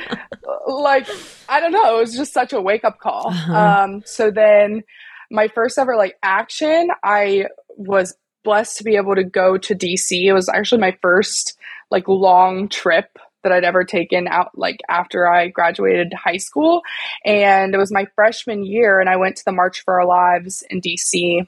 like 0.67 1.07
I 1.47 1.59
don't 1.59 1.71
know. 1.71 1.95
It 1.95 1.99
was 1.99 2.15
just 2.15 2.33
such 2.33 2.53
a 2.53 2.59
wake 2.59 2.83
up 2.83 2.99
call. 2.99 3.27
Uh-huh. 3.27 3.53
Um, 3.53 4.03
so 4.05 4.31
then 4.31 4.83
my 5.29 5.47
first 5.47 5.77
ever 5.77 5.95
like 5.95 6.17
action, 6.23 6.89
I 7.03 7.45
was 7.77 8.15
blessed 8.43 8.77
to 8.77 8.83
be 8.83 8.95
able 8.95 9.15
to 9.15 9.23
go 9.23 9.57
to 9.57 9.75
DC. 9.75 10.23
It 10.23 10.33
was 10.33 10.49
actually 10.49 10.81
my 10.81 10.97
first 11.01 11.57
like 11.89 12.07
long 12.07 12.69
trip 12.69 13.17
that 13.43 13.51
I'd 13.51 13.63
ever 13.63 13.83
taken 13.83 14.27
out 14.27 14.57
like 14.57 14.81
after 14.87 15.27
I 15.27 15.47
graduated 15.47 16.13
high 16.13 16.37
school. 16.37 16.81
And 17.25 17.73
it 17.73 17.77
was 17.77 17.91
my 17.91 18.05
freshman 18.15 18.63
year 18.63 18.99
and 18.99 19.09
I 19.09 19.17
went 19.17 19.37
to 19.37 19.45
the 19.45 19.51
March 19.51 19.83
for 19.83 19.99
Our 19.99 20.05
Lives 20.05 20.63
in 20.69 20.81
DC. 20.81 21.47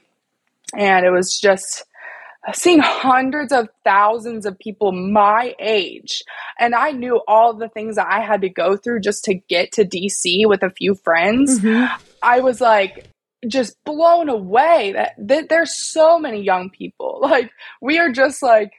And 0.76 1.06
it 1.06 1.12
was 1.12 1.40
just 1.40 1.84
seeing 2.52 2.80
hundreds 2.80 3.54
of 3.54 3.70
thousands 3.84 4.46
of 4.46 4.60
people 4.60 4.92
my 4.92 5.56
age. 5.60 6.24
And 6.60 6.76
I 6.76 6.92
knew 6.92 7.22
all 7.28 7.54
the 7.54 7.70
things 7.70 7.96
that 7.96 8.08
I 8.10 8.22
had 8.22 8.42
to 8.42 8.50
go 8.50 8.76
through 8.76 9.02
just 9.02 9.24
to 9.26 9.36
get 9.36 9.72
to 9.74 9.86
DC 9.86 10.48
with 10.48 10.64
a 10.64 10.70
few 10.70 10.96
friends. 10.96 11.60
Mm-hmm. 11.60 12.04
I 12.22 12.42
was 12.42 12.60
like, 12.60 13.08
just 13.48 13.76
blown 13.84 14.30
away 14.30 14.94
that, 14.96 15.14
that 15.18 15.50
there's 15.50 15.74
so 15.74 16.20
many 16.20 16.42
young 16.42 16.70
people. 16.70 17.20
Like, 17.34 17.52
we 17.82 18.00
are 18.00 18.12
just 18.12 18.44
like, 18.44 18.74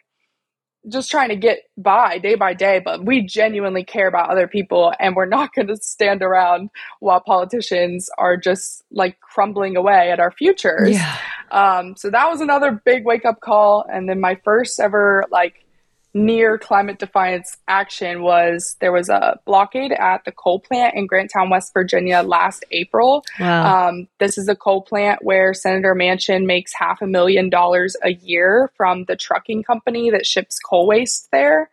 just 0.89 1.11
trying 1.11 1.31
to 1.31 1.37
get 1.37 1.61
by 1.77 2.19
day 2.19 2.35
by 2.35 2.53
day, 2.53 2.81
but 2.85 3.05
we 3.05 3.23
genuinely 3.23 3.85
care 3.85 4.07
about 4.07 4.31
other 4.31 4.47
people 4.47 4.93
and 5.01 5.17
we're 5.17 5.27
not 5.27 5.53
going 5.55 5.69
to 5.69 5.77
stand 5.77 6.23
around 6.23 6.71
while 7.01 7.21
politicians 7.21 8.11
are 8.19 8.37
just 8.37 8.85
like 8.91 9.19
crumbling 9.21 9.77
away 9.77 10.11
at 10.11 10.21
our 10.21 10.31
futures. 10.31 10.91
Yeah. 10.91 11.17
Um, 11.51 11.97
so 11.97 12.11
that 12.11 12.29
was 12.29 12.41
another 12.41 12.83
big 12.85 13.05
wake 13.05 13.25
up 13.25 13.41
call. 13.41 13.85
And 13.91 14.09
then 14.09 14.21
my 14.21 14.39
first 14.45 14.79
ever 14.79 15.25
like 15.31 15.64
near 16.15 16.57
climate 16.57 17.01
defiance 17.01 17.57
action 17.67 18.23
was 18.23 18.77
there 18.81 18.93
was 18.93 19.09
a 19.09 19.39
blockade 19.45 19.91
at 19.91 20.25
the 20.25 20.31
coal 20.31 20.61
plant 20.61 20.95
in 20.95 21.09
Grant 21.09 21.31
Town, 21.33 21.51
West 21.51 21.73
Virginia 21.75 22.23
last 22.23 22.65
April. 22.71 23.25
Wow. 23.41 23.89
Um, 23.89 24.09
this 24.21 24.39
is 24.39 24.49
a 24.49 24.55
coal 24.55 24.83
plant 24.83 25.25
where 25.25 25.53
Senator 25.53 25.95
Manchin 25.95 26.47
makes 26.47 26.73
half 26.73 27.03
a 27.03 27.07
million 27.07 27.51
dollars 27.51 27.97
a 28.03 28.13
year 28.13 28.71
from 28.77 29.05
the 29.05 29.17
trucking 29.17 29.65
company 29.65 30.09
that 30.11 30.25
ships 30.25 30.59
coal 30.61 30.87
waste 30.87 31.29
there. 31.33 31.69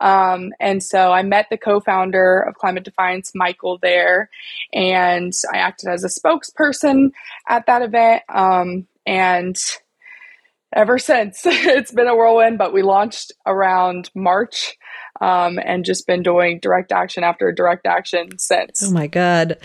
Um, 0.00 0.52
and 0.60 0.82
so 0.82 1.10
I 1.12 1.22
met 1.22 1.46
the 1.50 1.56
co 1.56 1.80
founder 1.80 2.40
of 2.40 2.56
Climate 2.56 2.84
Defiance, 2.84 3.32
Michael, 3.34 3.78
there, 3.78 4.28
and 4.72 5.32
I 5.52 5.58
acted 5.58 5.88
as 5.88 6.04
a 6.04 6.08
spokesperson 6.08 7.12
at 7.48 7.66
that 7.66 7.82
event. 7.82 8.22
Um, 8.28 8.86
and 9.06 9.58
ever 10.74 10.98
since. 10.98 11.42
it's 11.46 11.92
been 11.92 12.08
a 12.08 12.16
whirlwind, 12.16 12.58
but 12.58 12.72
we 12.72 12.82
launched 12.82 13.32
around 13.46 14.10
March 14.14 14.76
um, 15.20 15.58
and 15.64 15.84
just 15.84 16.06
been 16.06 16.22
doing 16.22 16.58
direct 16.60 16.92
action 16.92 17.24
after 17.24 17.50
direct 17.52 17.86
action 17.86 18.38
since. 18.38 18.84
Oh 18.86 18.92
my 18.92 19.06
God. 19.06 19.58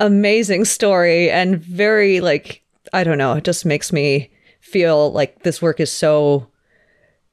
Amazing 0.00 0.64
story 0.64 1.30
and 1.30 1.58
very, 1.62 2.20
like, 2.20 2.62
I 2.92 3.04
don't 3.04 3.18
know, 3.18 3.34
it 3.34 3.44
just 3.44 3.64
makes 3.64 3.92
me 3.92 4.30
feel 4.60 5.12
like 5.12 5.42
this 5.42 5.60
work 5.62 5.80
is 5.80 5.92
so, 5.92 6.48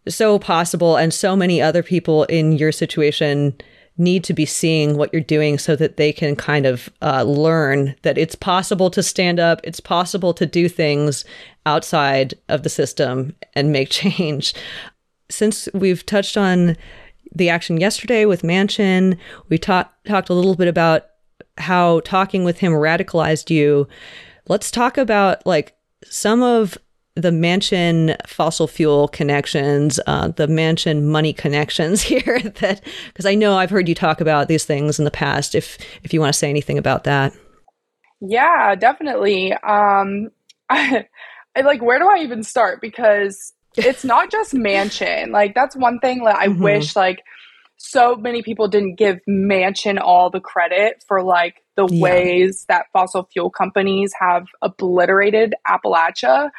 so 0.07 0.39
possible 0.39 0.95
and 0.95 1.13
so 1.13 1.35
many 1.35 1.61
other 1.61 1.83
people 1.83 2.23
in 2.25 2.53
your 2.53 2.71
situation 2.71 3.55
need 3.97 4.23
to 4.25 4.33
be 4.33 4.45
seeing 4.45 4.97
what 4.97 5.11
you're 5.13 5.21
doing 5.21 5.57
so 5.57 5.75
that 5.75 5.97
they 5.97 6.11
can 6.11 6.35
kind 6.35 6.65
of 6.65 6.89
uh, 7.01 7.23
learn 7.23 7.95
that 8.01 8.17
it's 8.17 8.35
possible 8.35 8.89
to 8.89 9.01
stand 9.01 9.39
up, 9.39 9.61
it's 9.63 9.79
possible 9.79 10.33
to 10.33 10.45
do 10.45 10.67
things 10.67 11.23
outside 11.65 12.33
of 12.49 12.63
the 12.63 12.69
system 12.69 13.35
and 13.53 13.71
make 13.71 13.89
change. 13.89 14.53
Since 15.29 15.67
we've 15.73 16.05
touched 16.05 16.37
on 16.37 16.77
the 17.33 17.49
action 17.49 17.77
yesterday 17.79 18.25
with 18.25 18.43
Manchin, 18.43 19.17
we 19.49 19.57
talked 19.57 20.05
talked 20.05 20.29
a 20.29 20.33
little 20.33 20.55
bit 20.55 20.67
about 20.67 21.05
how 21.57 22.01
talking 22.01 22.43
with 22.43 22.59
him 22.59 22.71
radicalized 22.71 23.49
you. 23.49 23.87
Let's 24.47 24.69
talk 24.69 24.97
about 24.97 25.45
like 25.45 25.75
some 26.05 26.43
of 26.43 26.77
the 27.15 27.31
Manchin 27.31 28.15
fossil 28.27 28.67
fuel 28.67 29.07
connections, 29.07 29.99
uh, 30.05 30.29
the 30.29 30.47
Manchin 30.47 31.03
money 31.03 31.33
connections 31.33 32.01
here. 32.03 32.39
That 32.39 32.81
because 33.07 33.25
I 33.25 33.35
know 33.35 33.57
I've 33.57 33.69
heard 33.69 33.89
you 33.89 33.95
talk 33.95 34.21
about 34.21 34.47
these 34.47 34.65
things 34.65 34.99
in 34.99 35.05
the 35.05 35.11
past. 35.11 35.55
If 35.55 35.77
if 36.03 36.13
you 36.13 36.19
want 36.19 36.33
to 36.33 36.39
say 36.39 36.49
anything 36.49 36.77
about 36.77 37.05
that, 37.05 37.33
yeah, 38.21 38.75
definitely. 38.75 39.53
Um, 39.53 40.29
I, 40.69 41.07
I, 41.55 41.61
like 41.61 41.81
where 41.81 41.99
do 41.99 42.07
I 42.07 42.19
even 42.19 42.43
start? 42.43 42.81
Because 42.81 43.53
it's 43.75 44.03
not 44.05 44.31
just 44.31 44.53
Manchin. 44.53 45.31
Like 45.31 45.53
that's 45.55 45.75
one 45.75 45.99
thing 45.99 46.23
that 46.25 46.37
I 46.37 46.47
mm-hmm. 46.47 46.63
wish 46.63 46.95
like 46.95 47.23
so 47.77 48.15
many 48.15 48.41
people 48.41 48.67
didn't 48.67 48.95
give 48.95 49.19
Manchin 49.29 49.99
all 50.01 50.29
the 50.29 50.39
credit 50.39 51.03
for 51.07 51.21
like 51.21 51.63
the 51.75 51.87
yeah. 51.87 52.01
ways 52.01 52.65
that 52.69 52.85
fossil 52.93 53.27
fuel 53.31 53.49
companies 53.49 54.13
have 54.19 54.45
obliterated 54.61 55.53
Appalachia. 55.67 56.49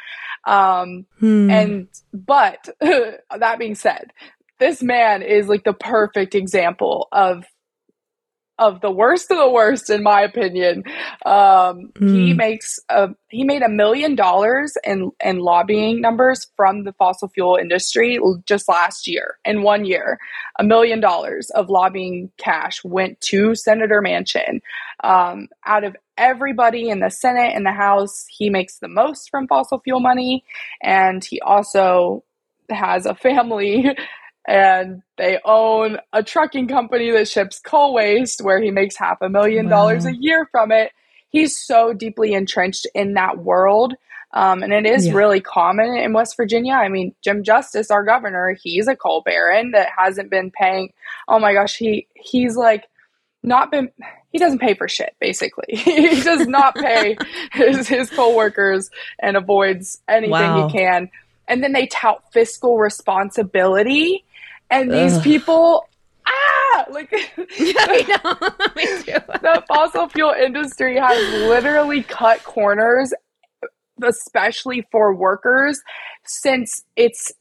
Um, 0.45 1.05
hmm. 1.19 1.49
And, 1.49 1.87
but 2.13 2.69
that 2.79 3.59
being 3.59 3.75
said, 3.75 4.11
this 4.59 4.81
man 4.81 5.21
is 5.21 5.47
like 5.47 5.63
the 5.63 5.73
perfect 5.73 6.35
example 6.35 7.07
of 7.11 7.43
of 8.59 8.81
the 8.81 8.91
worst 8.91 9.29
of 9.31 9.37
the 9.37 9.49
worst, 9.49 9.89
in 9.89 10.03
my 10.03 10.21
opinion. 10.21 10.83
Um, 11.25 11.91
mm. 11.93 12.15
He 12.15 12.31
hmm. 12.31 12.37
makes 12.37 12.79
a, 12.89 13.09
he 13.29 13.43
made 13.43 13.61
a 13.61 13.69
million 13.69 14.15
dollars 14.15 14.75
in 14.83 15.11
in 15.23 15.39
lobbying 15.39 16.01
numbers 16.01 16.47
from 16.55 16.83
the 16.83 16.93
fossil 16.93 17.27
fuel 17.29 17.55
industry 17.55 18.19
just 18.45 18.67
last 18.67 19.07
year. 19.07 19.37
In 19.45 19.61
one 19.61 19.85
year, 19.85 20.19
a 20.59 20.63
million 20.63 20.99
dollars 20.99 21.49
of 21.51 21.69
lobbying 21.69 22.31
cash 22.37 22.83
went 22.83 23.19
to 23.21 23.55
Senator 23.55 24.01
Manchin. 24.01 24.61
Um, 25.03 25.49
out 25.65 25.83
of 25.83 25.95
everybody 26.17 26.89
in 26.89 26.99
the 26.99 27.11
Senate 27.11 27.53
and 27.55 27.65
the 27.65 27.71
House, 27.71 28.25
he 28.27 28.49
makes 28.49 28.79
the 28.79 28.87
most 28.87 29.29
from 29.29 29.47
fossil 29.47 29.79
fuel 29.79 29.99
money, 29.99 30.43
and 30.81 31.23
he 31.23 31.39
also 31.41 32.23
has 32.69 33.05
a 33.05 33.15
family 33.15 33.95
and 34.47 35.03
they 35.17 35.39
own 35.43 35.97
a 36.13 36.23
trucking 36.23 36.69
company 36.69 37.11
that 37.11 37.27
ships 37.27 37.59
coal 37.59 37.93
waste 37.93 38.41
where 38.41 38.61
he 38.61 38.71
makes 38.71 38.95
half 38.95 39.21
a 39.21 39.29
million 39.29 39.65
wow. 39.65 39.71
dollars 39.71 40.05
a 40.05 40.15
year 40.15 40.47
from 40.51 40.71
it. 40.71 40.93
He's 41.29 41.57
so 41.57 41.93
deeply 41.93 42.33
entrenched 42.33 42.87
in 42.95 43.13
that 43.15 43.39
world. 43.39 43.93
Um, 44.33 44.63
and 44.63 44.71
it 44.71 44.85
is 44.85 45.07
yeah. 45.07 45.13
really 45.13 45.41
common 45.41 45.95
in 45.95 46.13
West 46.13 46.37
Virginia. 46.37 46.73
I 46.73 46.87
mean, 46.87 47.13
Jim 47.21 47.43
Justice, 47.43 47.91
our 47.91 48.03
governor, 48.03 48.57
he's 48.61 48.87
a 48.87 48.95
coal 48.95 49.21
baron 49.21 49.71
that 49.71 49.89
hasn't 49.97 50.29
been 50.29 50.51
paying. 50.51 50.93
Oh 51.27 51.39
my 51.39 51.53
gosh, 51.53 51.75
he 51.75 52.07
he's 52.15 52.55
like 52.55 52.85
not 53.43 53.71
been. 53.71 53.89
He 54.31 54.37
doesn't 54.37 54.59
pay 54.59 54.73
for 54.73 54.87
shit. 54.87 55.15
Basically, 55.19 55.65
he 55.75 56.21
does 56.21 56.45
not 56.45 56.75
pay 56.75 57.17
his 57.53 57.87
his 57.87 58.09
coworkers 58.09 58.89
and 59.19 59.37
avoids 59.37 59.99
anything 60.07 60.31
wow. 60.31 60.67
he 60.67 60.77
can. 60.77 61.09
And 61.47 61.63
then 61.63 61.71
they 61.71 61.87
tout 61.87 62.21
fiscal 62.33 62.77
responsibility 62.77 64.25
and 64.69 64.91
these 64.91 65.17
Ugh. 65.17 65.23
people 65.23 65.87
ah 66.27 66.85
like 66.91 67.09
the 67.37 69.63
fossil 69.67 70.09
fuel 70.09 70.31
industry 70.31 70.97
has 70.97 71.17
literally 71.47 72.03
cut 72.03 72.43
corners 72.43 73.13
especially 74.03 74.85
for 74.91 75.15
workers 75.15 75.81
since 76.25 76.83
its 76.95 77.31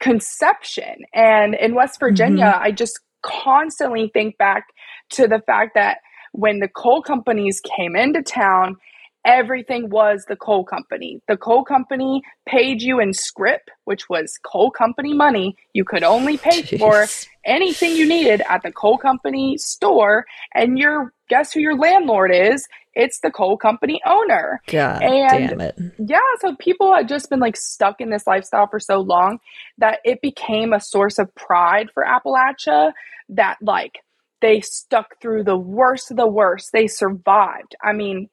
conception 0.00 0.96
and 1.14 1.54
in 1.54 1.74
west 1.74 2.00
virginia 2.00 2.46
mm-hmm. 2.46 2.64
i 2.64 2.70
just 2.70 2.98
constantly 3.22 4.10
think 4.12 4.36
back 4.36 4.64
to 5.08 5.28
the 5.28 5.40
fact 5.46 5.72
that 5.74 5.98
when 6.32 6.58
the 6.58 6.68
coal 6.68 7.02
companies 7.02 7.60
came 7.76 7.94
into 7.94 8.22
town 8.22 8.76
everything 9.24 9.90
was 9.90 10.24
the 10.28 10.36
coal 10.36 10.64
company. 10.64 11.20
The 11.28 11.36
coal 11.36 11.64
company 11.64 12.22
paid 12.46 12.82
you 12.82 13.00
in 13.00 13.12
scrip, 13.12 13.62
which 13.84 14.08
was 14.08 14.38
coal 14.44 14.70
company 14.70 15.14
money. 15.14 15.56
You 15.72 15.84
could 15.84 16.02
only 16.02 16.36
pay 16.38 16.62
Jeez. 16.62 16.78
for 16.78 17.06
anything 17.44 17.96
you 17.96 18.08
needed 18.08 18.42
at 18.48 18.62
the 18.62 18.72
coal 18.72 18.98
company 18.98 19.56
store. 19.58 20.26
And 20.54 20.78
your 20.78 21.12
guess 21.28 21.52
who 21.52 21.60
your 21.60 21.76
landlord 21.76 22.34
is? 22.34 22.66
It's 22.94 23.20
the 23.20 23.30
coal 23.30 23.56
company 23.56 24.00
owner. 24.04 24.60
God 24.66 25.02
and 25.02 25.48
damn 25.48 25.60
it. 25.60 25.78
Yeah, 25.98 26.18
so 26.40 26.54
people 26.56 26.94
had 26.94 27.08
just 27.08 27.30
been 27.30 27.40
like 27.40 27.56
stuck 27.56 28.00
in 28.00 28.10
this 28.10 28.26
lifestyle 28.26 28.66
for 28.66 28.78
so 28.78 29.00
long 29.00 29.38
that 29.78 30.00
it 30.04 30.20
became 30.20 30.72
a 30.72 30.80
source 30.80 31.18
of 31.18 31.34
pride 31.34 31.88
for 31.94 32.04
Appalachia 32.04 32.92
that 33.30 33.56
like 33.62 34.00
they 34.42 34.60
stuck 34.60 35.20
through 35.20 35.44
the 35.44 35.56
worst 35.56 36.10
of 36.10 36.18
the 36.18 36.26
worst. 36.26 36.70
They 36.72 36.86
survived. 36.86 37.76
I 37.82 37.92
mean, 37.92 38.28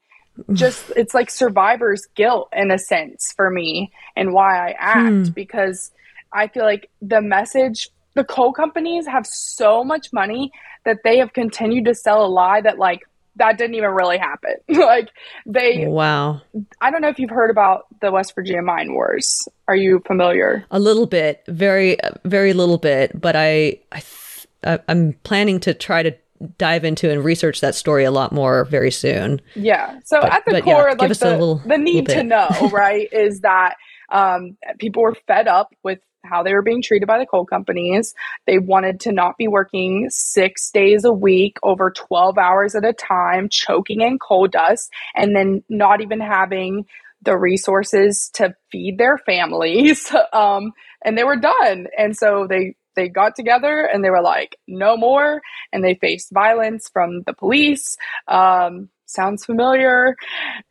just 0.54 0.92
it's 0.96 1.14
like 1.14 1.30
survivor's 1.30 2.06
guilt 2.16 2.50
in 2.54 2.72
a 2.72 2.78
sense 2.78 3.34
for 3.36 3.50
me 3.50 3.92
and 4.16 4.34
why 4.34 4.70
I 4.70 4.76
act 4.78 5.28
hmm. 5.28 5.34
because 5.34 5.92
I 6.32 6.48
feel 6.48 6.64
like 6.64 6.90
the 7.02 7.22
message 7.22 7.90
the 8.16 8.24
coal 8.24 8.52
companies 8.54 9.08
have 9.08 9.26
so 9.26 9.84
much 9.84 10.12
money 10.12 10.52
that 10.86 10.98
they 11.04 11.18
have 11.18 11.34
continued 11.34 11.86
to 11.86 11.96
sell 11.96 12.26
a 12.26 12.28
lie 12.28 12.62
that 12.62 12.78
like 12.78 13.02
that 13.36 13.58
didn't 13.58 13.76
even 13.76 13.92
really 13.92 14.18
happen. 14.18 14.56
like 14.70 15.10
they 15.46 15.86
Wow. 15.88 16.42
I 16.82 16.92
don't 16.92 17.02
know 17.02 17.10
if 17.10 17.20
you've 17.20 17.30
heard 17.30 17.52
about 17.52 17.86
the 18.02 18.12
West 18.12 18.36
Virginia 18.36 18.62
mine 18.62 18.94
wars. 18.94 19.48
Are 19.68 19.76
you 19.76 20.02
familiar? 20.06 20.66
A 20.72 20.80
little 20.80 21.06
bit, 21.06 21.44
very 21.48 21.98
very 22.26 22.54
little 22.54 22.78
bit, 22.78 23.20
but 23.20 23.36
I 23.36 23.80
I 23.92 24.00
th- 24.00 24.48
I- 24.64 24.80
I'm 24.88 25.14
planning 25.24 25.60
to 25.62 25.74
try 25.74 26.04
to 26.04 26.14
dive 26.58 26.86
into 26.86 27.12
and 27.12 27.24
research 27.24 27.62
that 27.62 27.76
story 27.76 28.04
a 28.04 28.12
lot 28.12 28.32
more 28.32 28.66
very 28.66 28.92
soon. 28.92 29.42
Yeah. 29.56 30.00
So 30.06 30.22
But- 30.22 30.32
at 30.34 30.46
the 30.46 30.54
yeah, 30.56 30.62
core, 30.62 30.90
give 30.92 31.00
like 31.10 31.18
the, 31.18 31.30
little- 31.32 31.56
the 31.66 31.78
need 31.78 32.08
to 32.10 32.24
know, 32.24 32.48
right, 32.72 33.08
is 33.12 33.42
that 33.42 33.76
um, 34.12 34.58
people 34.80 35.04
were 35.04 35.16
fed 35.28 35.48
up 35.48 35.74
with 35.84 36.00
how 36.26 36.44
they 36.44 36.54
were 36.54 36.62
being 36.62 36.82
treated 36.82 37.08
by 37.08 37.18
the 37.18 37.26
coal 37.26 37.46
companies. 37.46 38.14
They 38.46 38.60
wanted 38.60 39.00
to 39.02 39.12
not 39.12 39.38
be 39.38 39.48
working 39.48 40.08
six 40.10 40.70
days 40.72 41.06
a 41.06 41.14
week 41.14 41.58
over 41.64 41.92
12 41.92 42.38
hours 42.38 42.76
at 42.76 42.84
a 42.86 42.92
time, 42.94 43.48
choking 43.50 44.02
in 44.02 44.20
coal 44.20 44.48
dust, 44.48 44.92
and 45.16 45.36
then 45.36 45.64
not 45.70 46.02
even 46.02 46.20
having 46.20 46.86
the 47.22 47.38
resources 47.38 48.30
to 48.34 48.54
feed 48.72 48.98
their 48.98 49.18
families. 49.18 50.12
Um, 50.34 50.74
and 51.04 51.18
they 51.18 51.24
were 51.24 51.38
done. 51.38 51.88
And 51.98 52.16
so 52.16 52.46
they 52.50 52.76
they 52.96 53.10
got 53.10 53.36
together 53.36 53.82
and 53.86 54.04
they 54.04 54.10
were 54.10 54.22
like, 54.22 54.58
no 54.68 54.98
more. 54.98 55.42
And 55.74 55.84
they 55.84 55.96
faced 55.96 56.32
violence 56.34 56.90
from 56.92 57.24
the 57.24 57.34
police. 57.34 57.98
Um, 58.28 58.90
sounds 59.06 59.46
familiar. 59.46 60.16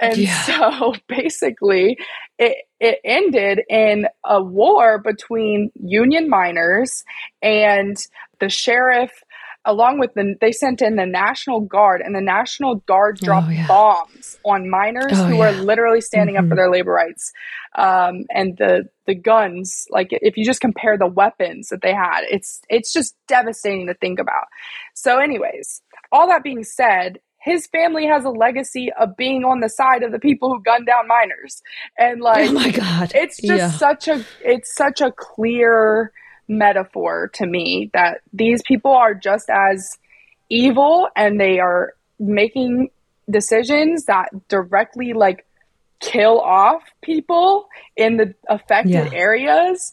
And 0.00 0.16
Yeah. 0.18 0.42
so 0.46 0.94
basically, 1.08 1.98
it, 2.38 2.58
it 2.80 3.00
ended 3.04 3.60
in 3.68 4.06
a 4.24 4.42
war 4.42 4.98
between 4.98 5.70
union 5.74 6.28
miners 6.28 7.04
and 7.42 7.96
the 8.40 8.48
sheriff. 8.48 9.12
Along 9.68 9.98
with 10.00 10.14
the, 10.14 10.34
they 10.40 10.50
sent 10.50 10.80
in 10.82 10.96
the 10.96 11.04
National 11.06 11.60
Guard, 11.60 12.00
and 12.04 12.14
the 12.14 12.20
National 12.22 12.76
Guard 12.92 13.18
Oh, 13.22 13.26
dropped 13.26 13.52
yeah. 13.52 13.66
bombs 13.68 14.34
on 14.44 14.68
miners 14.70 15.12
Oh, 15.14 15.24
who 15.26 15.34
yeah. 15.36 15.52
were 15.52 15.52
literally 15.52 16.00
standing 16.00 16.36
up 16.38 16.46
for 16.48 16.54
Mhm. 16.54 16.56
their 16.56 16.70
labor 16.70 16.92
rights. 16.92 17.30
Um, 17.76 18.24
and 18.30 18.56
the 18.56 18.88
the 19.06 19.14
guns, 19.14 19.86
like 19.90 20.08
if 20.10 20.36
you 20.38 20.44
just 20.44 20.60
compare 20.62 20.96
the 20.98 21.06
weapons 21.06 21.68
that 21.68 21.82
they 21.82 21.92
had, 21.94 22.22
it's 22.30 22.60
it's 22.70 22.92
just 22.92 23.14
devastating 23.28 23.86
to 23.88 23.94
think 23.94 24.18
about. 24.18 24.46
So, 24.94 25.18
anyways, 25.18 25.82
all 26.12 26.26
that 26.28 26.42
being 26.42 26.64
said, 26.64 27.18
his 27.40 27.66
family 27.68 28.06
has 28.06 28.24
a 28.24 28.30
legacy 28.30 28.90
of 28.98 29.16
being 29.16 29.44
on 29.44 29.60
the 29.60 29.68
side 29.68 30.02
of 30.02 30.12
the 30.12 30.18
people 30.18 30.48
who 30.48 30.62
gunned 30.62 30.86
down 30.86 31.06
miners, 31.06 31.62
and 31.98 32.20
like 32.20 32.48
oh 32.48 32.52
my 32.54 32.70
god. 32.70 33.12
it's 33.14 33.36
just 33.36 33.58
Yeah. 33.60 33.70
such 33.70 34.08
a 34.08 34.24
it's 34.42 34.74
such 34.74 35.00
a 35.02 35.12
clear 35.12 36.10
metaphor 36.48 37.28
to 37.34 37.46
me 37.46 37.90
that 37.92 38.20
these 38.32 38.62
people 38.62 38.92
are 38.92 39.14
just 39.14 39.48
as 39.50 39.88
evil 40.48 41.08
and 41.14 41.38
they 41.40 41.58
are 41.60 41.92
making 42.18 42.88
decisions 43.30 44.06
that 44.06 44.30
directly 44.48 45.12
like 45.12 45.44
kill 46.00 46.40
off 46.40 46.82
people 47.02 47.68
in 47.96 48.16
the 48.16 48.34
affected 48.48 48.90
Yeah. 48.92 49.10
areas 49.12 49.92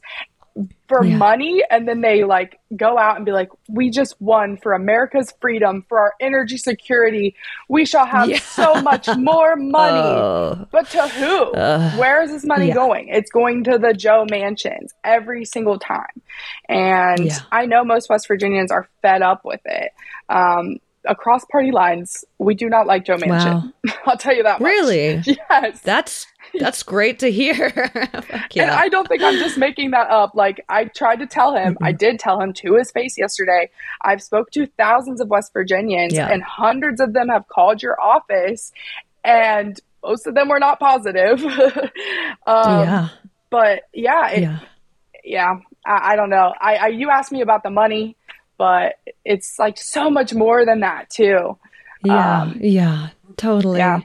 for 0.88 1.04
Yeah. 1.04 1.18
money 1.18 1.63
and 1.72 1.88
then 1.88 2.01
they 2.01 2.24
like 2.24 2.60
go 2.75 2.98
out 2.98 3.15
and 3.15 3.25
be 3.25 3.32
like 3.32 3.50
we 3.70 3.89
just 3.89 4.20
won 4.22 4.58
for 4.58 4.74
America's 4.74 5.34
freedom 5.42 5.84
for 5.89 6.00
our 6.00 6.13
energy 6.20 6.58
security 6.58 7.36
we 7.70 7.86
shall 7.86 8.06
have 8.06 8.30
Yeah. 8.30 8.39
so 8.39 8.82
much 8.82 9.08
more 9.18 9.56
money 9.56 9.98
Oh. 9.98 10.68
but 10.72 10.88
to 10.92 11.08
who? 11.08 11.51
Ugh. 11.54 12.00
Where 12.00 12.22
is 12.22 12.32
this 12.32 12.46
money 12.46 12.68
Yeah. 12.68 12.74
going? 12.75 13.08
It's 13.10 13.32
going 13.32 13.63
to 13.65 13.77
the 13.77 13.94
Joe 13.94 14.25
Manchins 14.30 14.92
every 15.04 15.46
single 15.46 15.80
time. 15.80 16.21
And. 16.69 17.32
I 17.52 17.65
know 17.65 17.84
most 17.84 18.10
West 18.10 18.28
Virginians 18.28 18.71
are 18.71 18.88
fed 19.02 19.21
up 19.21 19.41
with 19.45 19.62
it. 19.65 19.91
Um, 20.30 20.78
across 21.08 21.46
party 21.46 21.72
lines, 21.72 22.26
we 22.39 22.56
do 22.56 22.68
not 22.70 22.88
like 22.88 23.06
Joe 23.06 23.18
Manchin. 23.18 23.72
I'll 24.06 24.18
tell 24.18 24.36
you 24.36 24.44
that 24.44 24.60
much. 24.60 24.65
Really? 24.68 25.22
Yes. 25.26 25.82
That's 25.82 26.28
that's 26.60 26.84
great 26.84 27.20
to 27.20 27.32
hear. 27.32 27.70
Fuck 28.30 28.56
And. 28.58 28.70
I 28.72 28.88
don't 28.89 29.08
think 29.08 29.22
I'm 29.22 29.38
just 29.39 29.58
making 29.58 29.91
that 29.91 30.10
up. 30.10 30.36
Like 30.36 30.63
I 30.70 30.86
tried 30.86 31.18
to 31.20 31.26
tell 31.28 31.56
him, 31.56 31.78
I 31.82 31.89
Mm-hmm. 31.91 31.98
did 31.98 32.20
tell 32.20 32.39
him 32.39 32.54
to 32.54 32.76
his 32.76 32.91
face 32.91 33.18
yesterday. 33.18 33.70
I've 34.02 34.22
spoke 34.22 34.52
to 34.52 34.65
thousands 34.78 35.20
of 35.22 35.28
West 35.30 35.52
Virginians, 35.54 36.13
Yeah. 36.13 36.28
and 36.32 36.41
hundreds 36.44 37.00
of 37.02 37.13
them 37.13 37.30
have 37.30 37.48
called 37.48 37.82
your 37.84 38.00
office, 38.02 38.72
and 39.24 39.80
most 40.04 40.28
of 40.28 40.36
them 40.36 40.48
were 40.50 40.60
not 40.60 40.80
positive. 40.80 41.44
um, 42.48 42.84
yeah. 42.84 43.10
But 43.50 43.84
yeah, 43.94 44.30
it, 44.30 44.41
yeah. 44.41 44.60
yeah, 45.24 45.54
I, 45.86 46.13
I 46.13 46.15
don't 46.15 46.30
know. 46.30 46.54
I, 46.60 46.76
I 46.76 46.88
you 46.88 47.10
asked 47.10 47.32
me 47.32 47.41
about 47.41 47.63
the 47.63 47.70
money, 47.70 48.15
but 48.58 48.96
it's 49.24 49.58
like 49.60 49.78
so 49.78 50.10
much 50.10 50.34
more 50.34 50.65
than 50.65 50.80
that 50.82 51.10
too. 51.10 51.58
Yeah, 52.04 52.41
Um, 52.41 52.58
yeah, 52.62 53.10
totally. 53.38 53.80
yeah. 53.80 54.02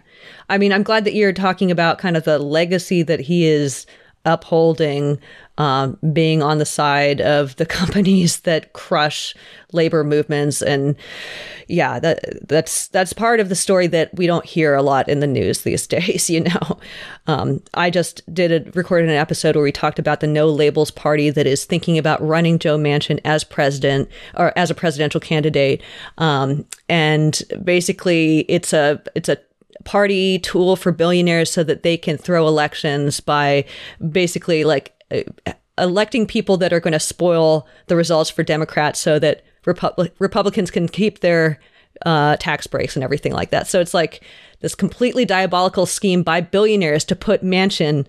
I 0.48 0.58
mean, 0.58 0.72
I'm 0.72 0.82
glad 0.82 1.04
that 1.04 1.14
you're 1.14 1.32
talking 1.32 1.70
about 1.70 1.98
kind 1.98 2.16
of 2.16 2.24
the 2.24 2.38
legacy 2.38 3.02
that 3.02 3.20
he 3.20 3.44
is 3.46 3.86
upholding, 4.24 5.18
um, 5.60 5.98
being 6.14 6.42
on 6.42 6.56
the 6.56 6.64
side 6.64 7.20
of 7.20 7.54
the 7.56 7.66
companies 7.80 8.40
that 8.40 8.72
crush 8.72 9.34
labor 9.72 10.02
movements, 10.02 10.62
and 10.62 10.96
yeah, 11.68 12.00
that 12.00 12.48
that's 12.48 12.88
that's 12.88 13.12
part 13.12 13.40
of 13.40 13.50
the 13.50 13.54
story 13.54 13.86
that 13.88 14.12
we 14.14 14.26
don't 14.26 14.46
hear 14.46 14.74
a 14.74 14.82
lot 14.82 15.06
in 15.06 15.20
the 15.20 15.26
news 15.26 15.60
these 15.62 15.86
days. 15.86 16.30
You 16.30 16.40
know, 16.40 16.80
um, 17.26 17.62
I 17.74 17.90
just 17.90 18.22
did 18.34 18.50
a 18.66 18.70
recorded 18.70 19.10
an 19.10 19.16
episode 19.16 19.54
where 19.54 19.62
we 19.62 19.70
talked 19.70 19.98
about 19.98 20.20
the 20.20 20.26
No 20.26 20.48
Labels 20.48 20.90
Party 20.90 21.28
that 21.28 21.46
is 21.46 21.66
thinking 21.66 21.98
about 21.98 22.26
running 22.26 22.58
Joe 22.58 22.78
Manchin 22.78 23.20
as 23.26 23.44
president 23.44 24.08
or 24.36 24.56
as 24.56 24.70
a 24.70 24.74
presidential 24.74 25.20
candidate, 25.20 25.82
um, 26.16 26.64
and 26.88 27.42
basically 27.62 28.46
it's 28.48 28.72
a 28.72 29.02
it's 29.14 29.28
a 29.28 29.36
party 29.84 30.38
tool 30.38 30.76
for 30.76 30.90
billionaires 30.90 31.50
so 31.50 31.62
that 31.64 31.82
they 31.82 31.96
can 31.98 32.16
throw 32.16 32.46
elections 32.46 33.20
by 33.20 33.64
basically 34.10 34.64
like 34.64 34.94
electing 35.78 36.26
people 36.26 36.56
that 36.58 36.72
are 36.72 36.80
going 36.80 36.92
to 36.92 37.00
spoil 37.00 37.66
the 37.86 37.96
results 37.96 38.30
for 38.30 38.42
Democrats 38.42 39.00
so 39.00 39.18
that 39.18 39.42
Repub- 39.64 40.10
Republicans 40.18 40.70
can 40.70 40.88
keep 40.88 41.20
their 41.20 41.58
uh, 42.06 42.36
tax 42.36 42.66
breaks 42.66 42.96
and 42.96 43.04
everything 43.04 43.32
like 43.32 43.50
that. 43.50 43.66
So 43.66 43.80
it's 43.80 43.94
like 43.94 44.22
this 44.60 44.74
completely 44.74 45.24
diabolical 45.24 45.86
scheme 45.86 46.22
by 46.22 46.40
billionaires 46.40 47.04
to 47.06 47.16
put 47.16 47.42
Manchin 47.42 48.06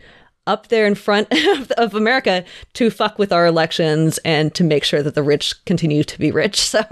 up 0.47 0.67
there 0.67 0.85
in 0.85 0.95
front 0.95 1.27
of, 1.47 1.71
of 1.71 1.95
America 1.95 2.43
to 2.73 2.89
fuck 2.89 3.19
with 3.19 3.31
our 3.31 3.45
elections 3.45 4.17
and 4.19 4.53
to 4.55 4.63
make 4.63 4.83
sure 4.83 5.03
that 5.03 5.15
the 5.15 5.23
rich 5.23 5.63
continue 5.65 6.03
to 6.03 6.19
be 6.19 6.31
rich. 6.31 6.61
So 6.71 6.83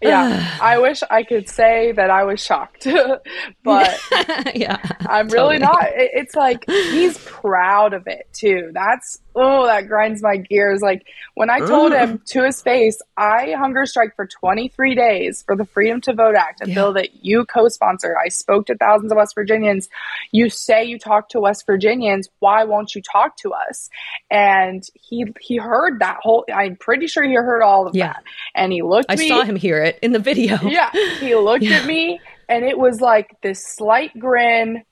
Yeah, 0.00 0.56
I 0.60 0.78
wish 0.78 1.02
I 1.10 1.22
could 1.22 1.48
say 1.48 1.92
that 1.92 2.10
I 2.10 2.24
was 2.24 2.44
shocked, 2.44 2.86
but 3.62 4.00
yeah, 4.54 4.78
I'm 5.00 5.28
really 5.28 5.58
not. 5.58 5.78
It's 5.82 6.34
like 6.34 6.64
he's 6.68 7.18
proud 7.18 7.94
of 7.94 8.06
it 8.06 8.28
too. 8.32 8.70
That's 8.72 9.20
oh, 9.34 9.66
that 9.66 9.88
grinds 9.88 10.22
my 10.22 10.36
gears. 10.36 10.80
Like 10.80 11.06
when 11.34 11.50
I 11.50 11.60
told 11.60 11.92
him 11.92 12.20
to 12.26 12.44
his 12.44 12.62
face, 12.62 12.98
I 13.16 13.54
hunger 13.58 13.84
strike 13.86 14.14
for 14.16 14.26
23 14.26 14.94
days 14.94 15.42
for 15.42 15.56
the 15.56 15.64
Freedom 15.64 16.00
to 16.02 16.12
Vote 16.14 16.34
Act, 16.36 16.62
a 16.62 16.68
Yeah. 16.68 16.74
bill 16.74 16.92
that 16.94 17.24
you 17.24 17.44
co-sponsored. 17.44 18.14
I 18.24 18.28
spoke 18.28 18.66
to 18.66 18.76
thousands 18.76 19.10
of 19.12 19.16
West 19.16 19.34
Virginians. 19.34 19.88
You 20.32 20.48
say 20.48 20.84
you 20.84 20.98
talk 20.98 21.30
to 21.30 21.40
West 21.40 21.64
Virginians. 21.66 22.28
Why 22.38 22.64
won't 22.64 22.94
you 22.94 23.02
talk 23.02 23.36
to 23.38 23.52
us? 23.52 23.90
And 24.30 24.82
he 24.94 25.26
he 25.40 25.56
heard 25.56 26.00
that 26.00 26.18
whole. 26.20 26.44
I'm 26.54 26.76
pretty 26.76 27.06
sure 27.06 27.24
he 27.24 27.34
heard 27.34 27.62
all 27.62 27.86
of 27.86 27.94
Yeah. 27.96 28.08
that, 28.14 28.24
and 28.54 28.72
he 28.72 28.82
looked. 28.82 29.06
I 29.10 29.16
me, 29.16 29.26
I 29.26 29.28
saw 29.28 29.44
him 29.44 29.56
hear 29.56 29.82
it 29.82 29.98
in 30.02 30.12
the 30.12 30.18
video. 30.18 30.58
yeah, 30.62 30.90
he 31.18 31.34
looked 31.34 31.64
Yeah. 31.64 31.78
at 31.78 31.86
me 31.86 32.20
and 32.48 32.64
it 32.64 32.78
was 32.78 33.00
like 33.00 33.34
this 33.42 33.66
slight 33.66 34.18
grin, 34.18 34.82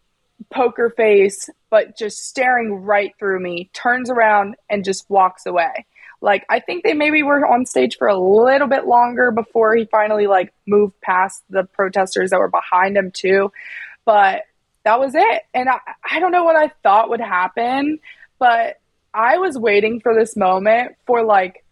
poker 0.52 0.90
face, 0.96 1.48
but 1.72 1.96
just 1.96 2.28
staring 2.28 2.84
right 2.84 3.14
through 3.18 3.40
me, 3.40 3.70
turns 3.72 4.10
around 4.10 4.56
and 4.68 4.84
just 4.84 5.08
walks 5.08 5.46
away. 5.46 5.86
Like 6.20 6.44
I 6.50 6.60
think 6.60 6.84
they 6.84 6.92
maybe 6.92 7.22
were 7.22 7.46
on 7.46 7.64
stage 7.64 7.96
for 7.96 8.08
a 8.08 8.18
little 8.18 8.68
bit 8.68 8.86
longer 8.86 9.30
before 9.30 9.74
he 9.74 9.86
finally 9.86 10.26
like 10.26 10.52
moved 10.66 11.00
past 11.00 11.42
the 11.48 11.64
protesters 11.64 12.28
that 12.28 12.38
were 12.40 12.50
behind 12.50 12.94
him 12.98 13.10
too. 13.10 13.52
But 14.04 14.42
that 14.84 15.00
was 15.00 15.14
it. 15.14 15.42
And 15.54 15.70
I, 15.70 15.78
I 16.08 16.20
don't 16.20 16.30
know 16.30 16.44
what 16.44 16.56
I 16.56 16.68
thought 16.82 17.08
would 17.08 17.20
happen, 17.22 18.00
but 18.38 18.78
I 19.14 19.38
was 19.38 19.56
waiting 19.56 19.98
for 20.00 20.14
this 20.14 20.36
moment 20.36 20.96
for 21.06 21.22
like 21.24 21.64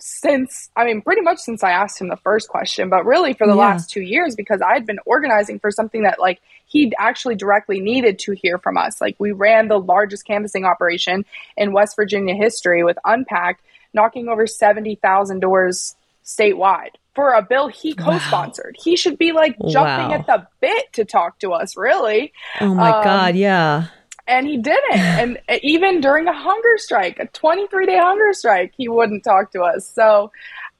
since 0.00 0.70
I 0.76 0.84
mean 0.86 1.02
pretty 1.02 1.22
much 1.22 1.38
since 1.38 1.62
I 1.62 1.70
asked 1.70 2.00
him 2.00 2.08
the 2.08 2.16
first 2.16 2.48
question, 2.48 2.88
but 2.90 3.06
really 3.06 3.32
for 3.32 3.46
the 3.46 3.54
Yeah. 3.54 3.60
last 3.60 3.90
2 3.90 4.00
years 4.00 4.34
because 4.34 4.60
I 4.60 4.72
had 4.74 4.86
been 4.86 4.98
organizing 5.06 5.60
for 5.60 5.70
something 5.70 6.02
that 6.02 6.18
like 6.18 6.40
he 6.76 6.92
actually 6.98 7.34
directly 7.34 7.80
needed 7.80 8.18
to 8.20 8.32
hear 8.32 8.58
from 8.58 8.76
us. 8.76 9.00
Like 9.00 9.16
we 9.18 9.32
ran 9.32 9.68
the 9.68 9.78
largest 9.80 10.26
canvassing 10.26 10.64
operation 10.64 11.24
in 11.56 11.72
West 11.72 11.96
Virginia 11.96 12.34
history 12.34 12.82
with 12.84 12.98
Un-PAC, 13.04 13.60
knocking 13.94 14.28
over 14.28 14.46
70,000 14.46 15.40
doors 15.40 15.96
statewide 16.24 16.90
for 17.14 17.30
a 17.32 17.40
bill 17.42 17.68
he 17.68 17.94
co-sponsored. 17.94 18.76
He 18.78 18.96
should 18.96 19.16
be 19.16 19.32
like 19.32 19.56
jumping 19.68 20.08
Wow. 20.10 20.14
at 20.18 20.26
the 20.26 20.46
bit 20.60 20.92
to 20.94 21.04
talk 21.04 21.38
to 21.38 21.52
us, 21.52 21.76
really 21.76 22.32
Oh 22.60 22.74
my 22.74 22.90
Um, 22.90 23.04
god, 23.04 23.36
yeah. 23.36 23.86
and 24.26 24.46
he 24.46 24.56
didn't. 24.58 25.00
And 25.20 25.38
even 25.62 26.00
during 26.00 26.26
a 26.28 26.32
hunger 26.46 26.76
strike, 26.76 27.18
a 27.18 27.26
23 27.28 27.86
day 27.86 27.98
hunger 27.98 28.32
strike, 28.32 28.72
he 28.76 28.88
wouldn't 28.88 29.24
talk 29.24 29.52
to 29.52 29.62
us. 29.62 29.88
So 29.88 30.30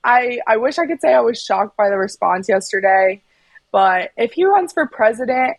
I 0.05 0.41
I 0.47 0.57
wish 0.59 0.79
I 0.79 0.87
could 0.87 1.01
say 1.01 1.15
I 1.15 1.21
was 1.21 1.41
shocked 1.43 1.75
by 1.77 1.89
the 1.89 1.97
response 1.97 2.49
yesterday, 2.49 3.23
But 3.73 4.11
if 4.17 4.33
he 4.33 4.45
runs 4.45 4.73
for 4.73 4.87
president, 4.87 5.57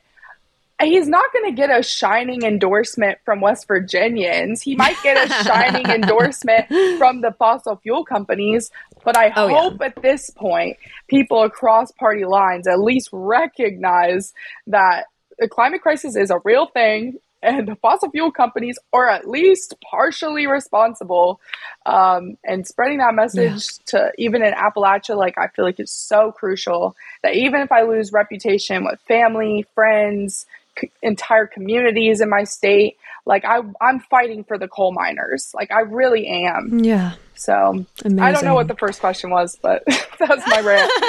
he's 0.82 1.08
not 1.08 1.32
going 1.34 1.46
to 1.46 1.56
get 1.56 1.70
a 1.70 1.82
shining 1.82 2.44
endorsement 2.44 3.18
from 3.26 3.42
West 3.42 3.68
Virginians. 3.68 4.62
He 4.62 4.76
might 4.76 4.98
get 5.04 5.18
a 5.18 5.44
shining 5.44 5.88
endorsement 5.88 6.68
from 6.98 7.22
the 7.22 7.34
fossil 7.38 7.78
fuel 7.78 8.06
companies. 8.06 8.72
But 9.04 9.18
I 9.18 9.32
oh, 9.36 9.48
hope 9.48 9.78
yeah. 9.80 9.88
at 9.88 10.02
this 10.02 10.30
point, 10.30 10.78
people 11.08 11.44
across 11.44 11.92
party 11.92 12.26
lines 12.26 12.68
at 12.68 12.80
least 12.80 13.10
recognize 13.12 14.34
that 14.68 15.06
the 15.40 15.48
climate 15.48 15.82
crisis 15.82 16.16
is 16.16 16.30
a 16.30 16.40
real 16.44 16.68
thing 16.68 17.20
and 17.44 17.68
the 17.68 17.76
fossil 17.76 18.10
fuel 18.10 18.32
companies 18.32 18.80
are 18.92 19.10
at 19.10 19.28
least 19.28 19.76
partially 19.90 20.48
responsible. 20.48 21.40
Um, 21.86 22.38
and 22.44 22.68
spreading 22.68 22.98
that 22.98 23.13
message 23.13 23.63
yeah. 23.94 24.00
to 24.00 24.12
even 24.18 24.44
in 24.44 24.54
Appalachia, 24.54 25.16
like 25.16 25.38
I 25.38 25.48
feel 25.48 25.66
like 25.66 25.80
it's 25.80 25.92
so 25.92 26.32
crucial 26.32 26.96
that 27.24 27.36
even 27.36 27.62
if 27.62 27.72
I 27.72 27.84
lose 27.84 28.12
reputation 28.12 28.84
with 28.84 29.00
family, 29.02 29.66
friends, 29.76 30.46
c- 30.80 30.92
entire 31.02 31.48
communities 31.48 32.22
in 32.22 32.30
my 32.30 32.44
state, 32.44 32.98
like 33.26 33.46
I, 33.46 33.62
I'm 33.82 34.00
fighting 34.00 34.44
for 34.44 34.58
the 34.58 34.68
coal 34.68 34.94
miners. 34.94 35.52
Like 35.54 35.72
I 35.72 35.82
really 35.82 36.28
am. 36.28 36.80
Yeah. 36.84 37.13
So 37.36 37.86
Amazing. 38.04 38.20
I 38.20 38.32
don't 38.32 38.46
know 38.46 38.56
what 38.56 38.68
the 38.68 38.76
first 38.76 39.00
question 39.00 39.30
was, 39.30 39.58
but 39.62 39.84
that's 40.20 40.48
my 40.48 40.62
rant. 40.62 40.92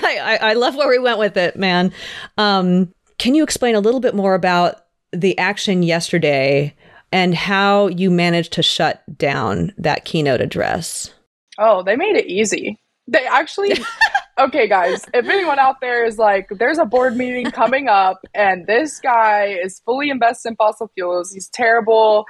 I, 0.00 0.38
I, 0.40 0.52
love 0.54 0.74
where 0.74 0.88
we 0.88 0.98
went 0.98 1.18
with 1.18 1.36
it, 1.36 1.56
man. 1.56 1.92
Um, 2.38 2.92
can 3.18 3.34
you 3.34 3.44
explain 3.44 3.74
a 3.74 3.80
little 3.80 4.00
bit 4.00 4.14
more 4.14 4.34
about 4.34 4.84
the 5.12 5.38
action 5.38 5.82
yesterday 5.82 6.74
and 7.12 7.34
how 7.34 7.88
you 7.88 8.10
managed 8.10 8.52
to 8.54 8.62
shut 8.62 9.02
down 9.16 9.72
that 9.78 10.04
keynote 10.04 10.40
address. 10.40 11.12
Oh, 11.58 11.82
they 11.82 11.96
made 11.96 12.16
it 12.16 12.26
easy. 12.26 12.78
They 13.08 13.26
actually, 13.26 13.72
okay, 14.38 14.68
guys, 14.68 15.04
if 15.12 15.26
anyone 15.26 15.58
out 15.58 15.80
there 15.80 16.04
is 16.04 16.18
like, 16.18 16.48
there's 16.50 16.78
a 16.78 16.84
board 16.84 17.16
meeting 17.16 17.50
coming 17.50 17.88
up 17.88 18.20
and 18.34 18.66
this 18.66 19.00
guy 19.00 19.46
is 19.46 19.80
fully 19.80 20.10
invested 20.10 20.50
in 20.50 20.56
fossil 20.56 20.90
fuels, 20.94 21.32
he's 21.32 21.48
terrible, 21.48 22.26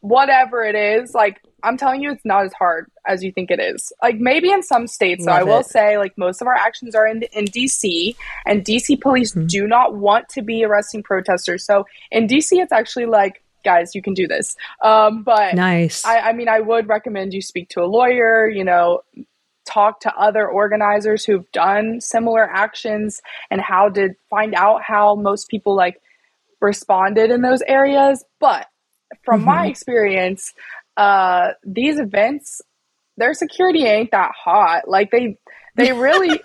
whatever 0.00 0.62
it 0.62 0.76
is, 0.76 1.14
like, 1.14 1.40
I'm 1.62 1.76
telling 1.76 2.02
you, 2.02 2.12
it's 2.12 2.24
not 2.24 2.44
as 2.44 2.52
hard 2.52 2.90
as 3.06 3.24
you 3.24 3.32
think 3.32 3.50
it 3.50 3.58
is. 3.58 3.92
Like 4.02 4.18
maybe 4.18 4.50
in 4.50 4.62
some 4.62 4.86
states, 4.86 5.24
so 5.24 5.32
I 5.32 5.42
will 5.42 5.60
it. 5.60 5.66
say, 5.66 5.98
like 5.98 6.16
most 6.16 6.40
of 6.40 6.46
our 6.46 6.54
actions 6.54 6.94
are 6.94 7.06
in 7.06 7.22
in 7.32 7.46
DC, 7.46 8.14
and 8.46 8.64
DC 8.64 9.00
police 9.00 9.32
mm-hmm. 9.32 9.46
do 9.46 9.66
not 9.66 9.96
want 9.96 10.28
to 10.30 10.42
be 10.42 10.64
arresting 10.64 11.02
protesters. 11.02 11.64
So 11.64 11.84
in 12.12 12.28
DC, 12.28 12.52
it's 12.52 12.72
actually 12.72 13.06
like, 13.06 13.42
guys, 13.64 13.94
you 13.94 14.02
can 14.02 14.14
do 14.14 14.28
this. 14.28 14.54
Um, 14.84 15.24
but 15.24 15.54
nice. 15.54 16.04
I, 16.04 16.18
I 16.20 16.32
mean, 16.32 16.48
I 16.48 16.60
would 16.60 16.88
recommend 16.88 17.34
you 17.34 17.42
speak 17.42 17.70
to 17.70 17.80
a 17.80 17.86
lawyer. 17.86 18.48
You 18.48 18.62
know, 18.62 19.00
talk 19.68 20.00
to 20.00 20.14
other 20.16 20.48
organizers 20.48 21.24
who've 21.24 21.50
done 21.52 22.00
similar 22.00 22.48
actions 22.48 23.20
and 23.50 23.60
how 23.60 23.88
to 23.90 24.10
find 24.30 24.54
out 24.54 24.82
how 24.82 25.14
most 25.14 25.48
people 25.48 25.76
like 25.76 26.00
responded 26.60 27.30
in 27.30 27.42
those 27.42 27.62
areas. 27.62 28.24
But 28.40 28.66
from 29.24 29.40
mm-hmm. 29.40 29.50
my 29.50 29.66
experience, 29.66 30.52
uh, 30.96 31.50
these 31.64 31.98
events, 31.98 32.60
their 33.16 33.34
security 33.34 33.84
ain't 33.84 34.10
that 34.12 34.32
hot. 34.34 34.88
Like 34.88 35.10
they, 35.10 35.36
they 35.76 35.92
really, 35.92 36.40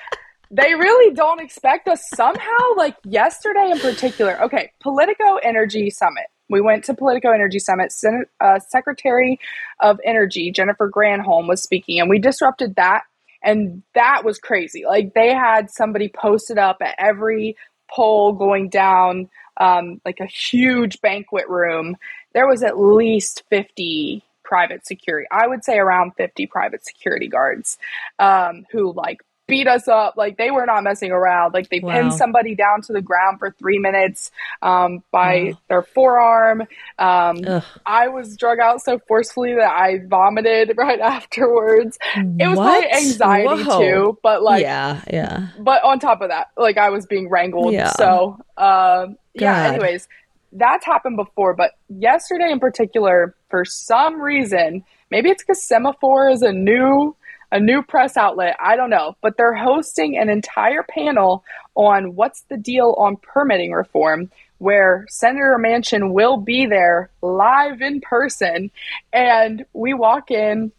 they 0.50 0.74
really 0.74 1.14
don't 1.14 1.40
expect 1.40 1.88
us 1.88 2.02
somehow. 2.14 2.58
Like 2.76 2.96
yesterday 3.04 3.70
in 3.70 3.80
particular. 3.80 4.40
Okay, 4.42 4.70
Politico 4.80 5.36
Energy 5.42 5.90
Summit. 5.90 6.26
We 6.48 6.60
went 6.60 6.84
to 6.84 6.94
Politico 6.94 7.30
Energy 7.30 7.58
Summit. 7.58 7.92
Sen- 7.92 8.26
uh, 8.40 8.58
Secretary 8.60 9.38
of 9.80 10.00
Energy 10.04 10.50
Jennifer 10.50 10.90
Granholm 10.90 11.48
was 11.48 11.62
speaking, 11.62 12.00
and 12.00 12.10
we 12.10 12.18
disrupted 12.18 12.76
that. 12.76 13.02
And 13.42 13.82
that 13.94 14.24
was 14.24 14.38
crazy. 14.38 14.84
Like 14.86 15.14
they 15.14 15.32
had 15.32 15.70
somebody 15.70 16.08
posted 16.08 16.58
up 16.58 16.78
at 16.80 16.94
every 16.98 17.56
pole 17.90 18.32
going 18.32 18.68
down 18.68 19.28
um, 19.58 20.00
like 20.04 20.20
a 20.20 20.26
huge 20.26 21.00
banquet 21.00 21.48
room 21.48 21.96
there 22.34 22.46
was 22.46 22.62
at 22.62 22.78
least 22.78 23.42
50 23.50 24.22
private 24.44 24.86
security 24.86 25.26
i 25.30 25.46
would 25.46 25.64
say 25.64 25.78
around 25.78 26.12
50 26.16 26.46
private 26.46 26.84
security 26.84 27.28
guards 27.28 27.78
um, 28.18 28.64
who 28.70 28.92
like 28.92 29.20
beat 29.48 29.66
us 29.66 29.88
up 29.88 30.14
like 30.16 30.36
they 30.36 30.50
were 30.50 30.66
not 30.66 30.84
messing 30.84 31.10
around 31.10 31.52
like 31.52 31.68
they 31.70 31.80
wow. 31.80 31.92
pinned 31.92 32.12
somebody 32.12 32.54
down 32.54 32.80
to 32.82 32.92
the 32.92 33.02
ground 33.02 33.38
for 33.38 33.50
three 33.58 33.78
minutes 33.78 34.30
um, 34.62 35.02
by 35.10 35.50
wow. 35.52 35.58
their 35.68 35.82
forearm 35.82 36.62
um, 36.98 37.38
i 37.86 38.06
was 38.06 38.36
drug 38.36 38.60
out 38.60 38.80
so 38.80 39.00
forcefully 39.08 39.54
that 39.54 39.70
i 39.70 39.98
vomited 40.06 40.72
right 40.76 41.00
afterwards 41.00 41.98
it 42.14 42.46
was 42.46 42.56
what? 42.56 42.82
my 42.82 42.96
anxiety 42.96 43.64
Whoa. 43.64 43.80
too 43.80 44.18
but 44.22 44.42
like 44.42 44.62
yeah 44.62 45.02
yeah 45.10 45.48
but 45.58 45.82
on 45.82 45.98
top 45.98 46.20
of 46.20 46.28
that 46.28 46.48
like 46.56 46.78
i 46.78 46.90
was 46.90 47.06
being 47.06 47.28
wrangled 47.28 47.72
yeah. 47.72 47.92
so 47.92 48.38
uh, 48.56 49.06
yeah 49.34 49.72
anyways 49.72 50.06
that's 50.52 50.84
happened 50.84 51.16
before, 51.16 51.54
but 51.54 51.72
yesterday 51.88 52.50
in 52.50 52.58
particular, 52.58 53.34
for 53.50 53.64
some 53.64 54.20
reason, 54.20 54.84
maybe 55.10 55.28
it's 55.30 55.42
because 55.42 55.66
Semafor 55.66 56.32
is 56.32 56.42
a 56.42 56.52
new 56.52 57.14
a 57.50 57.60
new 57.60 57.82
press 57.82 58.16
outlet. 58.16 58.56
I 58.60 58.76
don't 58.76 58.90
know, 58.90 59.16
but 59.22 59.36
they're 59.36 59.54
hosting 59.54 60.18
an 60.18 60.28
entire 60.28 60.82
panel 60.82 61.44
on 61.74 62.14
what's 62.14 62.42
the 62.42 62.56
deal 62.56 62.94
on 62.98 63.16
permitting 63.16 63.72
reform, 63.72 64.30
where 64.58 65.06
Senator 65.08 65.58
Manchin 65.60 66.12
will 66.12 66.36
be 66.36 66.66
there 66.66 67.10
live 67.22 67.80
in 67.80 68.00
person, 68.00 68.70
and 69.12 69.64
we 69.72 69.94
walk 69.94 70.30
in, 70.30 70.72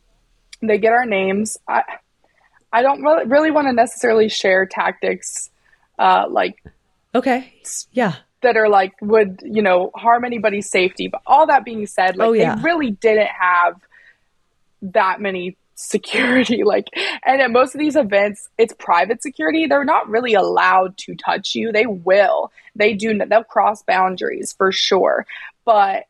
they 0.61 0.77
get 0.77 0.93
our 0.93 1.05
names. 1.05 1.57
I 1.67 1.83
I 2.71 2.83
don't 2.83 3.01
really, 3.01 3.25
really 3.25 3.51
want 3.51 3.67
to 3.67 3.73
necessarily 3.73 4.29
share 4.29 4.65
tactics, 4.65 5.49
uh, 5.97 6.25
like 6.29 6.63
okay, 7.15 7.53
yeah 7.91 8.15
that 8.41 8.55
are 8.55 8.69
like 8.69 8.93
would 9.01 9.41
you 9.43 9.61
know 9.61 9.91
harm 9.95 10.23
anybody's 10.23 10.69
safety 10.69 11.07
but 11.07 11.21
all 11.25 11.47
that 11.47 11.65
being 11.65 11.85
said 11.85 12.15
like 12.15 12.27
oh, 12.27 12.31
yeah. 12.31 12.55
they 12.55 12.61
really 12.61 12.91
didn't 12.91 13.27
have 13.27 13.75
that 14.81 15.19
many 15.19 15.57
security 15.79 16.63
like 16.65 16.89
and 17.25 17.41
at 17.41 17.51
most 17.51 17.73
of 17.73 17.79
these 17.79 17.95
events 17.95 18.49
it's 18.57 18.73
private 18.77 19.23
security. 19.23 19.65
They're 19.65 19.85
not 19.85 20.09
really 20.09 20.33
allowed 20.33 20.97
to 20.99 21.15
touch 21.15 21.55
you. 21.55 21.71
They 21.71 21.85
will. 21.85 22.51
They 22.75 22.93
do 22.93 23.17
they'll 23.17 23.43
cross 23.43 23.81
boundaries 23.83 24.53
for 24.53 24.71
sure. 24.71 25.25
But 25.65 26.05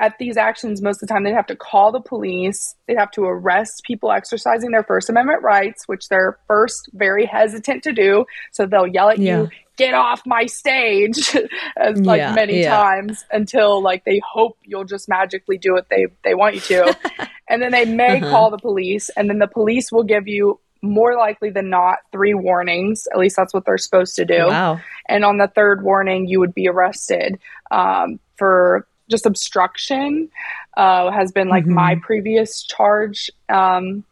at 0.00 0.18
these 0.18 0.36
actions 0.36 0.82
most 0.82 1.02
of 1.02 1.08
the 1.08 1.14
time 1.14 1.22
they'd 1.22 1.32
have 1.32 1.46
to 1.46 1.56
call 1.56 1.92
the 1.92 2.00
police. 2.00 2.74
They'd 2.86 2.98
have 2.98 3.12
to 3.12 3.24
arrest 3.24 3.84
people 3.84 4.10
exercising 4.10 4.72
their 4.72 4.82
first 4.82 5.08
amendment 5.08 5.42
rights 5.42 5.86
which 5.86 6.08
they're 6.08 6.38
first 6.48 6.90
very 6.92 7.24
hesitant 7.24 7.84
to 7.84 7.92
do. 7.92 8.24
So 8.50 8.66
they'll 8.66 8.88
yell 8.88 9.10
at 9.10 9.18
yeah. 9.18 9.42
you 9.42 9.50
get 9.76 9.94
off 9.94 10.22
my 10.26 10.46
stage 10.46 11.36
as 11.76 12.00
like 12.00 12.18
yeah, 12.18 12.34
many 12.34 12.60
yeah. 12.60 12.76
times 12.76 13.24
until 13.30 13.82
like 13.82 14.04
they 14.04 14.20
hope 14.24 14.58
you'll 14.64 14.84
just 14.84 15.08
magically 15.08 15.58
do 15.58 15.72
what 15.72 15.88
they 15.88 16.06
they 16.24 16.34
want 16.34 16.54
you 16.54 16.60
to 16.60 16.96
and 17.52 17.62
then 17.62 17.70
they 17.70 17.84
may 17.84 18.16
uh-huh. 18.16 18.30
call 18.30 18.50
the 18.50 18.58
police 18.58 19.10
and 19.10 19.28
then 19.28 19.38
the 19.38 19.46
police 19.46 19.92
will 19.92 20.02
give 20.02 20.26
you 20.26 20.58
more 20.80 21.16
likely 21.16 21.50
than 21.50 21.70
not 21.70 21.98
three 22.10 22.34
warnings 22.34 23.06
at 23.12 23.18
least 23.18 23.36
that's 23.36 23.54
what 23.54 23.64
they're 23.64 23.78
supposed 23.78 24.16
to 24.16 24.24
do 24.24 24.46
wow. 24.46 24.80
and 25.08 25.24
on 25.24 25.36
the 25.36 25.46
third 25.46 25.82
warning 25.84 26.26
you 26.26 26.40
would 26.40 26.54
be 26.54 26.66
arrested 26.66 27.38
um, 27.70 28.18
for 28.36 28.86
just 29.08 29.26
obstruction 29.26 30.28
uh, 30.76 31.10
has 31.10 31.30
been 31.30 31.48
like 31.48 31.64
mm-hmm. 31.64 31.74
my 31.74 31.94
previous 32.02 32.62
charge 32.64 33.30
um, 33.48 34.02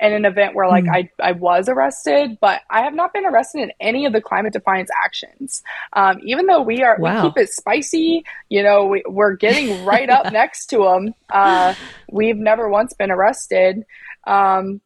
in 0.00 0.12
an 0.12 0.24
event 0.24 0.54
where 0.54 0.66
like 0.68 0.84
mm. 0.84 0.94
I, 0.94 1.10
I 1.22 1.32
was 1.32 1.68
arrested, 1.68 2.38
but 2.40 2.62
I 2.70 2.82
have 2.82 2.94
not 2.94 3.12
been 3.12 3.26
arrested 3.26 3.62
in 3.62 3.72
any 3.80 4.06
of 4.06 4.12
the 4.12 4.20
climate 4.20 4.52
defiance 4.52 4.90
actions. 5.04 5.62
Um, 5.92 6.20
even 6.24 6.46
though 6.46 6.62
we 6.62 6.82
are, 6.82 6.96
wow. 6.98 7.22
we 7.22 7.28
keep 7.28 7.38
it 7.38 7.50
spicy, 7.50 8.24
you 8.48 8.62
know, 8.62 8.86
we, 8.86 9.04
are 9.04 9.36
getting 9.36 9.84
right 9.84 10.08
up 10.08 10.32
next 10.32 10.66
to 10.68 10.78
them. 10.78 11.14
Uh, 11.28 11.74
we've 12.10 12.36
never 12.36 12.68
once 12.68 12.94
been 12.94 13.10
arrested. 13.10 13.84
Um, 14.26 14.80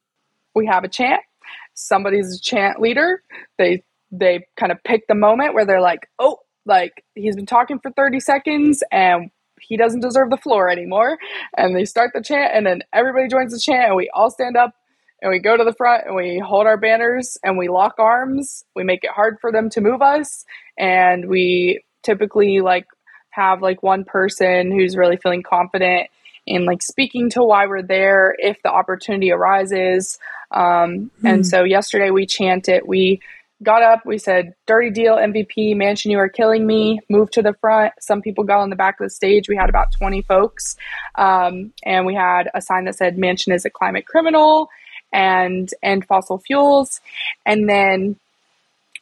we 0.54 0.66
have 0.66 0.84
a 0.84 0.88
chant. 0.88 1.22
Somebody's 1.74 2.36
a 2.36 2.40
chant 2.40 2.80
leader. 2.80 3.22
They, 3.56 3.84
they 4.10 4.46
kind 4.56 4.72
of 4.72 4.82
pick 4.84 5.06
the 5.06 5.14
moment 5.14 5.54
where 5.54 5.64
they're 5.64 5.80
like, 5.80 6.08
oh, 6.18 6.38
like 6.66 7.04
he's 7.14 7.36
been 7.36 7.46
talking 7.46 7.78
for 7.78 7.90
30 7.92 8.20
seconds 8.20 8.82
and 8.90 9.30
he 9.60 9.76
doesn't 9.76 10.00
deserve 10.00 10.30
the 10.30 10.36
floor 10.36 10.68
anymore. 10.68 11.18
And 11.56 11.74
they 11.74 11.84
start 11.84 12.10
the 12.14 12.22
chant, 12.22 12.52
and 12.54 12.66
then 12.66 12.82
everybody 12.92 13.28
joins 13.28 13.52
the 13.52 13.58
chant, 13.58 13.86
and 13.86 13.96
we 13.96 14.10
all 14.12 14.30
stand 14.30 14.56
up 14.56 14.74
and 15.24 15.30
we 15.30 15.38
go 15.38 15.56
to 15.56 15.64
the 15.64 15.72
front 15.72 16.04
and 16.06 16.14
we 16.14 16.38
hold 16.38 16.66
our 16.66 16.76
banners 16.76 17.38
and 17.42 17.56
we 17.56 17.68
lock 17.68 17.94
arms. 17.98 18.62
We 18.76 18.84
make 18.84 19.04
it 19.04 19.10
hard 19.10 19.38
for 19.40 19.50
them 19.50 19.70
to 19.70 19.80
move 19.80 20.02
us, 20.02 20.44
and 20.78 21.30
we 21.30 21.82
typically 22.02 22.60
like 22.60 22.86
have 23.30 23.62
like 23.62 23.82
one 23.82 24.04
person 24.04 24.70
who's 24.70 24.98
really 24.98 25.16
feeling 25.16 25.42
confident 25.42 26.08
in 26.46 26.66
like 26.66 26.82
speaking 26.82 27.30
to 27.30 27.42
why 27.42 27.66
we're 27.66 27.82
there 27.82 28.36
if 28.38 28.58
the 28.62 28.70
opportunity 28.70 29.32
arises. 29.32 30.18
Um, 30.50 31.10
hmm. 31.20 31.26
And 31.26 31.46
so 31.46 31.64
yesterday 31.64 32.10
we 32.10 32.26
chanted, 32.26 32.82
we 32.86 33.22
got 33.62 33.82
up, 33.82 34.04
we 34.04 34.18
said, 34.18 34.54
Dirty 34.66 34.90
Deal, 34.90 35.16
MVP, 35.16 35.74
Manchin, 35.74 36.10
you 36.10 36.18
are 36.18 36.28
killing 36.28 36.66
me, 36.66 37.00
move 37.08 37.30
to 37.30 37.40
the 37.40 37.54
front. 37.54 37.94
Some 37.98 38.20
people 38.20 38.44
got 38.44 38.60
on 38.60 38.68
the 38.68 38.76
back 38.76 39.00
of 39.00 39.06
the 39.06 39.10
stage. 39.10 39.48
We 39.48 39.56
had 39.56 39.70
about 39.70 39.90
20 39.92 40.20
folks. 40.20 40.76
Um, 41.14 41.72
and 41.82 42.04
we 42.04 42.14
had 42.14 42.50
a 42.54 42.60
sign 42.60 42.84
that 42.84 42.96
said, 42.96 43.16
"Manchin 43.16 43.54
is 43.54 43.64
a 43.64 43.70
climate 43.70 44.06
criminal 44.06 44.68
and 45.14 45.70
and 45.82 46.06
fossil 46.06 46.38
fuels 46.38 47.00
and 47.46 47.68
then 47.68 48.16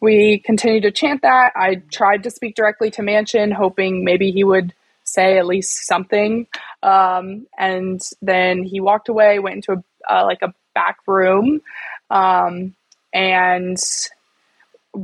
we 0.03 0.40
continued 0.44 0.83
to 0.83 0.90
chant 0.90 1.22
that. 1.22 1.53
I 1.55 1.77
tried 1.92 2.25
to 2.25 2.31
speak 2.31 2.57
directly 2.57 2.90
to 2.90 3.03
Manchin, 3.03 3.53
hoping 3.53 4.05
maybe 4.05 4.33
he 4.33 4.42
would 4.42 4.75
say 5.05 5.38
at 5.38 5.46
least 5.46 5.87
something. 5.87 6.48
Um, 6.83 7.46
and 7.57 8.01
then 8.20 8.64
he 8.64 8.81
walked 8.81 9.09
away, 9.09 9.38
went 9.38 9.57
into 9.57 9.72
a, 9.72 10.12
uh, 10.12 10.25
like 10.25 10.42
a 10.42 10.53
back 10.75 10.96
room, 11.07 11.61
um, 12.11 12.75
and 13.14 13.79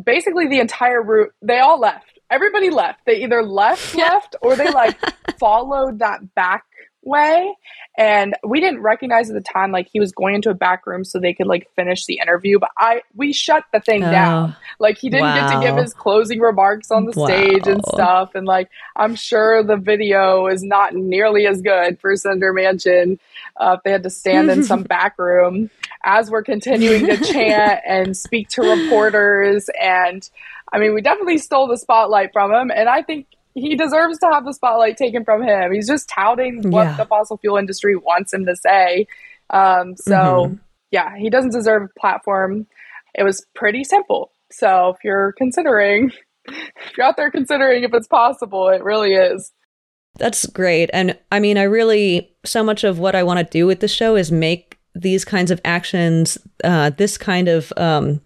basically 0.05 0.49
the 0.49 0.59
entire 0.59 1.01
room, 1.01 1.29
they 1.42 1.61
all 1.61 1.79
left. 1.79 2.18
Everybody 2.29 2.71
left. 2.71 3.07
They 3.07 3.23
either 3.23 3.44
left, 3.44 3.94
left, 3.97 4.35
or 4.42 4.57
they 4.57 4.71
like 4.71 4.99
followed 5.38 6.01
that 6.01 6.35
back 6.35 6.64
way. 7.09 7.55
And 7.97 8.35
we 8.47 8.61
didn't 8.61 8.81
recognize 8.81 9.29
at 9.29 9.35
the 9.35 9.40
time 9.40 9.73
like 9.73 9.88
he 9.92 9.99
was 9.99 10.12
going 10.12 10.37
into 10.37 10.51
a 10.51 10.55
back 10.55 10.87
room 10.87 11.05
so 11.05 11.18
they 11.18 11.33
could 11.33 11.49
like 11.49 11.68
finish 11.75 12.07
the 12.07 12.21
interview 12.23 12.59
but 12.61 12.71
i 12.79 13.03
we 13.16 13.33
shut 13.33 13.64
the 13.73 13.81
thing 13.81 14.05
oh, 14.05 14.11
down. 14.11 14.57
Like 14.79 14.99
he 14.99 15.11
didn't 15.11 15.25
wow. 15.25 15.49
get 15.49 15.55
to 15.55 15.66
give 15.66 15.77
his 15.77 15.94
closing 15.94 16.38
remarks 16.38 16.92
on 16.92 17.07
the 17.07 17.12
wow. 17.16 17.27
stage 17.27 17.66
and 17.66 17.83
stuff. 17.85 18.35
And 18.35 18.47
like 18.47 18.71
i'm 18.94 19.16
sure 19.16 19.64
the 19.64 19.77
video 19.77 20.47
is 20.47 20.62
not 20.62 20.94
nearly 20.94 21.47
as 21.47 21.61
good 21.61 21.99
for 22.01 22.14
senator 22.14 22.53
manchin 22.53 23.18
uh, 23.57 23.77
if 23.79 23.83
they 23.83 23.90
had 23.90 24.05
to 24.05 24.11
stand 24.11 24.51
in 24.51 24.62
some 24.62 24.83
back 24.85 25.18
room. 25.18 25.71
As 26.05 26.31
we're 26.31 26.44
continuing 26.44 27.07
to 27.07 27.16
chant 27.16 27.81
and 27.87 28.16
speak 28.16 28.49
to 28.51 28.62
reporters 28.62 29.68
and 29.81 30.29
I 30.73 30.79
mean, 30.79 30.94
we 30.94 31.01
definitely 31.01 31.38
stole 31.38 31.66
the 31.66 31.79
spotlight 31.79 32.33
from 32.33 32.53
him, 32.53 32.71
and 32.71 32.88
I 32.88 33.03
think 33.03 33.27
he 33.61 33.77
deserves 33.77 34.18
to 34.18 34.27
have 34.27 34.44
the 34.44 34.53
spotlight 34.53 34.97
taken 34.97 35.25
from 35.25 35.42
him. 35.42 35.73
He's 35.73 35.88
just 35.88 36.09
touting 36.09 36.71
what 36.71 36.85
yeah. 36.85 36.97
the 36.97 37.05
fossil 37.05 37.37
fuel 37.38 37.57
industry 37.57 37.97
wants 37.97 38.33
him 38.33 38.47
to 38.47 38.57
say. 38.57 39.07
Um, 39.51 39.97
so 39.97 40.14
mm-hmm. 40.14 40.55
yeah, 40.90 41.16
he 41.16 41.31
doesn't 41.31 41.53
deserve 41.53 41.85
a 41.85 42.01
platform. 42.01 42.66
It 43.14 43.23
was 43.23 43.47
pretty 43.55 43.85
simple. 43.85 44.33
So 44.51 44.90
if 44.90 45.05
you're 45.05 45.33
considering, 45.33 46.12
if 46.49 46.97
you're 46.97 47.07
out 47.07 47.16
there 47.16 47.31
considering 47.31 47.85
if 47.85 47.94
it's 47.94 48.09
possible, 48.09 48.68
it 48.68 48.83
really 48.83 49.14
is. 49.14 49.53
That's 50.18 50.47
great. 50.47 50.90
And 50.92 51.16
I 51.31 51.38
mean, 51.40 51.59
I 51.59 51.62
really, 51.62 52.35
so 52.44 52.64
much 52.64 52.85
of 52.85 52.99
what 52.99 53.14
I 53.14 53.23
want 53.23 53.38
to 53.38 53.44
do 53.44 53.66
with 53.66 53.81
the 53.81 53.88
show 53.88 54.16
is 54.16 54.33
make 54.33 54.79
these 54.94 55.25
kinds 55.25 55.51
of 55.51 55.61
actions, 55.64 56.38
uh, 56.64 56.90
this 56.90 57.16
kind 57.16 57.49
of 57.49 57.73
um, 57.77 58.21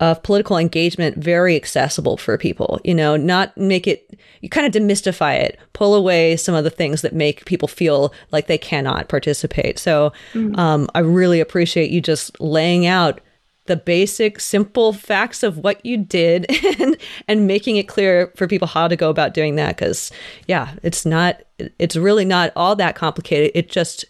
of 0.00 0.22
political 0.22 0.56
engagement 0.56 1.16
very 1.18 1.54
accessible 1.54 2.16
for 2.16 2.36
people. 2.38 2.80
You 2.84 2.94
know, 2.94 3.16
not 3.16 3.56
make 3.56 3.86
it, 3.86 4.18
you 4.40 4.48
kind 4.48 4.66
of 4.66 4.82
demystify 4.82 5.38
it, 5.38 5.58
pull 5.74 5.94
away 5.94 6.36
some 6.36 6.54
of 6.54 6.64
the 6.64 6.70
things 6.70 7.02
that 7.02 7.14
make 7.14 7.44
people 7.44 7.68
feel 7.68 8.12
like 8.32 8.46
they 8.46 8.58
cannot 8.58 9.08
participate. 9.08 9.78
So 9.78 10.12
mm-hmm. 10.32 10.58
um, 10.58 10.88
I 10.94 11.00
really 11.00 11.38
appreciate 11.38 11.90
you 11.90 12.00
just 12.00 12.38
laying 12.40 12.86
out 12.86 13.20
the 13.66 13.76
basic, 13.76 14.40
simple 14.40 14.94
facts 14.94 15.42
of 15.42 15.58
what 15.58 15.84
you 15.84 15.98
did 15.98 16.46
and, 16.80 16.96
and 17.28 17.46
making 17.46 17.76
it 17.76 17.86
clear 17.86 18.32
for 18.36 18.48
people 18.48 18.66
how 18.66 18.88
to 18.88 18.96
go 18.96 19.10
about 19.10 19.34
doing 19.34 19.56
that. 19.56 19.76
Because, 19.76 20.10
yeah, 20.48 20.72
it's 20.82 21.04
not, 21.04 21.42
it's 21.78 21.94
really 21.94 22.24
not 22.24 22.52
all 22.56 22.74
that 22.76 22.96
complicated. 22.96 23.52
It 23.54 23.68
just, 23.68 24.06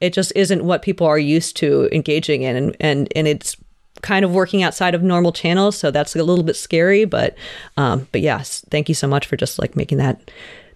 it 0.00 0.12
just 0.12 0.32
isn't 0.34 0.64
what 0.64 0.82
people 0.82 1.06
are 1.06 1.18
used 1.18 1.56
to 1.58 1.88
engaging 1.92 2.42
in 2.42 2.54
and 2.54 2.76
and, 2.80 3.10
and 3.16 3.26
it's 3.26 3.56
kind 4.02 4.24
of 4.24 4.32
working 4.32 4.62
outside 4.62 4.94
of 4.94 5.02
normal 5.02 5.32
channels, 5.32 5.76
so 5.76 5.90
that's 5.90 6.14
a 6.16 6.22
little 6.22 6.44
bit 6.44 6.56
scary. 6.56 7.04
But 7.04 7.36
um, 7.76 8.08
but 8.12 8.20
yes, 8.20 8.64
thank 8.70 8.88
you 8.88 8.94
so 8.94 9.06
much 9.06 9.26
for 9.26 9.36
just 9.36 9.58
like 9.58 9.76
making 9.76 9.98
that 9.98 10.30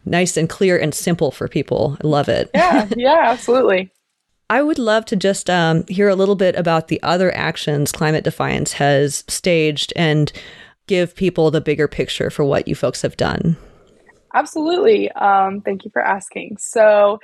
nice 0.04 0.36
and 0.36 0.48
clear 0.48 0.78
and 0.78 0.94
simple 0.94 1.30
for 1.30 1.48
people. 1.48 1.96
I 2.02 2.06
love 2.06 2.28
it. 2.28 2.50
Yeah, 2.54 2.88
yeah, 2.96 3.20
absolutely. 3.24 3.90
I 4.48 4.62
would 4.62 4.78
love 4.78 5.04
to 5.06 5.16
just 5.16 5.48
um, 5.48 5.84
hear 5.86 6.08
a 6.08 6.16
little 6.16 6.34
bit 6.34 6.56
about 6.56 6.88
the 6.88 7.00
other 7.02 7.32
actions 7.36 7.92
Climate 7.92 8.24
Defiance 8.24 8.72
has 8.74 9.22
staged 9.28 9.92
and 9.94 10.32
give 10.88 11.14
people 11.14 11.52
the 11.52 11.60
bigger 11.60 11.86
picture 11.86 12.30
for 12.30 12.44
what 12.44 12.66
you 12.66 12.74
folks 12.74 13.02
have 13.02 13.16
done. 13.16 13.56
Absolutely. 14.34 15.10
Um, 15.12 15.60
thank 15.60 15.84
you 15.84 15.90
for 15.92 16.02
asking. 16.02 16.56
So, 16.58 17.20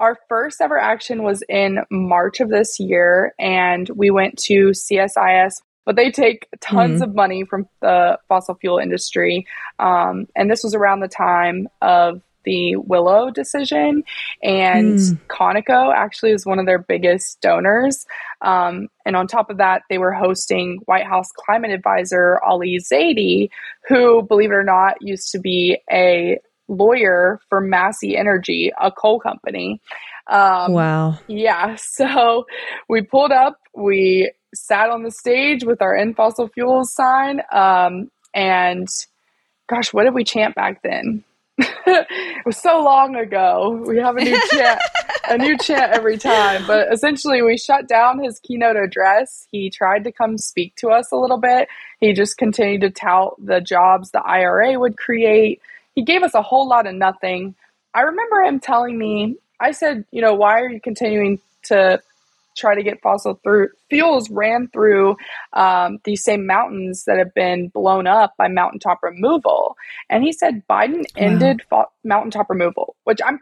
our 0.00 0.18
first 0.28 0.60
ever 0.60 0.78
action 0.78 1.22
was 1.22 1.42
in 1.48 1.80
March 1.90 2.40
of 2.40 2.48
this 2.48 2.80
year, 2.80 3.34
and 3.38 3.88
we 3.90 4.10
went 4.10 4.38
to 4.38 4.70
CSIS. 4.70 5.60
But 5.84 5.96
they 5.96 6.10
take 6.10 6.48
tons 6.60 7.00
mm-hmm. 7.00 7.10
of 7.10 7.14
money 7.14 7.44
from 7.44 7.68
the 7.80 8.18
fossil 8.28 8.54
fuel 8.54 8.78
industry. 8.78 9.46
Um, 9.78 10.26
and 10.36 10.50
this 10.50 10.62
was 10.62 10.74
around 10.74 11.00
the 11.00 11.08
time 11.08 11.68
of 11.80 12.22
the 12.44 12.76
Willow 12.76 13.30
decision, 13.30 14.04
and 14.42 14.98
mm. 14.98 15.20
Conoco 15.28 15.94
actually 15.94 16.32
is 16.32 16.46
one 16.46 16.58
of 16.58 16.66
their 16.66 16.78
biggest 16.78 17.40
donors. 17.42 18.06
Um, 18.40 18.88
and 19.04 19.14
on 19.14 19.26
top 19.26 19.50
of 19.50 19.58
that, 19.58 19.82
they 19.90 19.98
were 19.98 20.12
hosting 20.12 20.80
White 20.86 21.06
House 21.06 21.30
climate 21.32 21.70
advisor 21.70 22.40
Ali 22.42 22.78
Zaidi, 22.78 23.50
who, 23.88 24.22
believe 24.22 24.50
it 24.50 24.54
or 24.54 24.64
not, 24.64 25.02
used 25.02 25.32
to 25.32 25.38
be 25.38 25.78
a 25.90 26.38
lawyer 26.70 27.40
for 27.48 27.60
Massey 27.60 28.16
Energy, 28.16 28.72
a 28.80 28.90
coal 28.90 29.20
company. 29.20 29.80
Um, 30.26 30.72
wow. 30.72 31.18
Yeah. 31.26 31.76
So 32.00 32.46
we 32.88 33.02
pulled 33.02 33.32
up, 33.32 33.58
we 33.74 34.32
sat 34.54 34.90
on 34.90 35.02
the 35.02 35.10
stage 35.10 35.64
with 35.64 35.82
our 35.82 35.94
End 35.94 36.16
Fossil 36.16 36.48
Fuels 36.48 36.94
sign. 36.94 37.42
Um, 37.52 38.10
and 38.32 38.88
gosh, 39.68 39.92
what 39.92 40.04
did 40.04 40.14
we 40.14 40.24
chant 40.24 40.54
back 40.54 40.82
then? 40.82 41.24
it 41.58 42.46
was 42.46 42.56
so 42.56 42.82
long 42.82 43.16
ago. 43.16 43.82
We 43.86 43.98
have 43.98 44.16
a 44.16 44.24
new 44.24 44.40
chant, 44.50 44.80
a 45.28 45.38
new 45.38 45.58
chant 45.62 45.92
every 45.92 46.16
time. 46.16 46.66
But 46.66 46.92
essentially, 46.92 47.42
we 47.42 47.58
shut 47.58 47.86
down 47.88 48.22
his 48.22 48.40
keynote 48.40 48.76
address. 48.76 49.46
He 49.50 49.68
tried 49.68 50.04
to 50.04 50.12
come 50.12 50.38
speak 50.38 50.74
to 50.76 50.88
us 50.88 51.12
a 51.12 51.16
little 51.16 51.38
bit. 51.38 51.68
He 52.00 52.12
just 52.12 52.38
continued 52.38 52.80
to 52.82 52.90
tout 52.90 53.34
the 53.44 53.60
jobs 53.60 54.10
the 54.10 54.22
IRA 54.22 54.78
would 54.78 54.96
create, 54.96 55.60
he 56.00 56.04
gave 56.04 56.22
us 56.22 56.32
a 56.32 56.40
whole 56.40 56.66
lot 56.66 56.86
of 56.86 56.94
nothing. 56.94 57.54
I 57.92 58.00
remember 58.00 58.40
him 58.40 58.58
telling 58.58 58.96
me, 58.96 59.36
I 59.60 59.72
said, 59.72 60.06
you 60.10 60.22
know, 60.22 60.32
why 60.32 60.58
are 60.60 60.70
you 60.70 60.80
continuing 60.80 61.40
to 61.64 62.00
try 62.56 62.74
to 62.74 62.82
get 62.82 63.02
fossil 63.02 63.38
through 63.44 63.68
fuels 63.90 64.30
ran 64.30 64.68
through 64.68 65.16
um, 65.52 65.98
these 66.04 66.24
same 66.24 66.46
mountains 66.46 67.04
that 67.04 67.18
have 67.18 67.34
been 67.34 67.68
blown 67.68 68.06
up 68.06 68.32
by 68.38 68.48
mountaintop 68.48 69.00
removal? 69.02 69.76
And 70.08 70.24
he 70.24 70.32
said 70.32 70.62
Biden 70.70 71.04
ended 71.18 71.60
wow. 71.70 71.82
fo- 71.82 71.92
mountaintop 72.02 72.48
removal, 72.48 72.96
which 73.04 73.20
I'm 73.22 73.38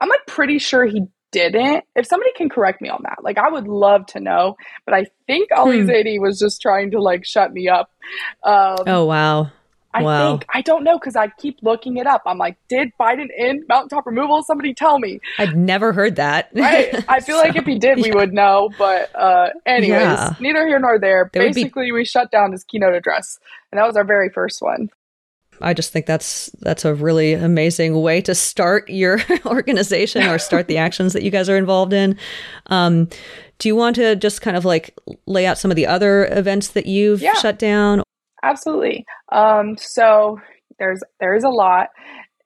I'm 0.00 0.08
like 0.08 0.24
pretty 0.26 0.58
sure 0.58 0.86
he 0.86 1.02
didn't. 1.32 1.84
If 1.94 2.06
somebody 2.06 2.30
can 2.34 2.48
correct 2.48 2.80
me 2.80 2.88
on 2.88 3.02
that, 3.02 3.22
like 3.22 3.36
I 3.36 3.50
would 3.50 3.68
love 3.68 4.06
to 4.06 4.20
know. 4.20 4.56
But 4.86 4.94
I 4.94 5.04
think 5.26 5.50
Ali 5.54 5.82
hmm. 5.82 5.90
Zaidi 5.90 6.18
was 6.18 6.38
just 6.38 6.62
trying 6.62 6.92
to 6.92 7.02
like 7.02 7.26
shut 7.26 7.52
me 7.52 7.68
up. 7.68 7.90
Um, 8.42 8.78
oh 8.86 9.04
wow! 9.04 9.50
I 9.92 10.02
wow. 10.02 10.30
think 10.30 10.46
I 10.54 10.62
don't 10.62 10.84
know 10.84 10.98
because 10.98 11.16
I 11.16 11.28
keep 11.28 11.58
looking 11.62 11.96
it 11.96 12.06
up. 12.06 12.22
I'm 12.24 12.38
like, 12.38 12.56
did 12.68 12.90
Biden 13.00 13.28
end 13.36 13.64
mountaintop 13.68 14.06
removal? 14.06 14.42
Somebody 14.42 14.72
tell 14.72 14.98
me. 14.98 15.20
I'd 15.38 15.56
never 15.56 15.92
heard 15.92 16.16
that. 16.16 16.50
right. 16.54 17.04
I 17.08 17.20
feel 17.20 17.36
so, 17.36 17.42
like 17.42 17.56
if 17.56 17.64
he 17.64 17.78
did, 17.78 17.98
we 17.98 18.08
yeah. 18.08 18.14
would 18.14 18.32
know. 18.32 18.70
But 18.78 19.14
uh, 19.16 19.48
anyways, 19.66 20.00
yeah. 20.00 20.34
neither 20.38 20.66
here 20.66 20.78
nor 20.78 20.98
there. 20.98 21.28
there 21.32 21.42
Basically, 21.42 21.86
be- 21.86 21.92
we 21.92 22.04
shut 22.04 22.30
down 22.30 22.52
his 22.52 22.62
keynote 22.62 22.94
address, 22.94 23.40
and 23.72 23.80
that 23.80 23.86
was 23.86 23.96
our 23.96 24.04
very 24.04 24.28
first 24.28 24.62
one. 24.62 24.90
I 25.62 25.74
just 25.74 25.92
think 25.92 26.06
that's 26.06 26.50
that's 26.60 26.84
a 26.84 26.94
really 26.94 27.34
amazing 27.34 28.00
way 28.00 28.20
to 28.22 28.34
start 28.34 28.88
your 28.88 29.20
organization 29.44 30.22
or 30.22 30.38
start 30.38 30.68
the 30.68 30.76
actions 30.78 31.12
that 31.12 31.22
you 31.22 31.30
guys 31.30 31.48
are 31.48 31.56
involved 31.56 31.92
in. 31.92 32.16
Um, 32.66 33.08
do 33.58 33.68
you 33.68 33.76
want 33.76 33.96
to 33.96 34.16
just 34.16 34.40
kind 34.40 34.56
of 34.56 34.64
like 34.64 34.96
lay 35.26 35.46
out 35.46 35.58
some 35.58 35.70
of 35.70 35.76
the 35.76 35.86
other 35.86 36.26
events 36.26 36.68
that 36.68 36.86
you've 36.86 37.20
yeah. 37.20 37.34
shut 37.34 37.58
down 37.58 38.02
Absolutely. 38.42 39.06
Um, 39.30 39.76
so 39.76 40.40
there's 40.78 41.02
there's 41.20 41.44
a 41.44 41.48
lot. 41.48 41.88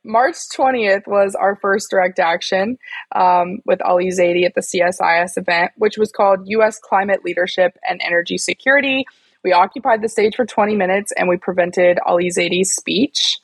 March 0.06 0.36
20th 0.54 1.06
was 1.06 1.34
our 1.34 1.56
first 1.56 1.88
direct 1.90 2.18
action 2.18 2.76
um, 3.12 3.60
with 3.64 3.80
Ali 3.80 4.08
Zaidi 4.08 4.44
at 4.44 4.54
the 4.54 4.60
CSIS 4.60 5.38
event, 5.38 5.72
which 5.76 5.96
was 5.96 6.12
called 6.12 6.46
U.S. 6.46 6.78
Climate 6.78 7.24
Leadership 7.24 7.78
and 7.88 8.02
Energy 8.04 8.36
Security. 8.36 9.06
We 9.42 9.52
occupied 9.52 10.02
the 10.02 10.08
stage 10.10 10.36
for 10.36 10.44
20 10.44 10.76
minutes 10.76 11.12
and 11.16 11.26
we 11.28 11.38
prevented 11.38 11.98
Ali 12.04 12.28
Zaidi's 12.28 12.72
speech. 12.72 13.38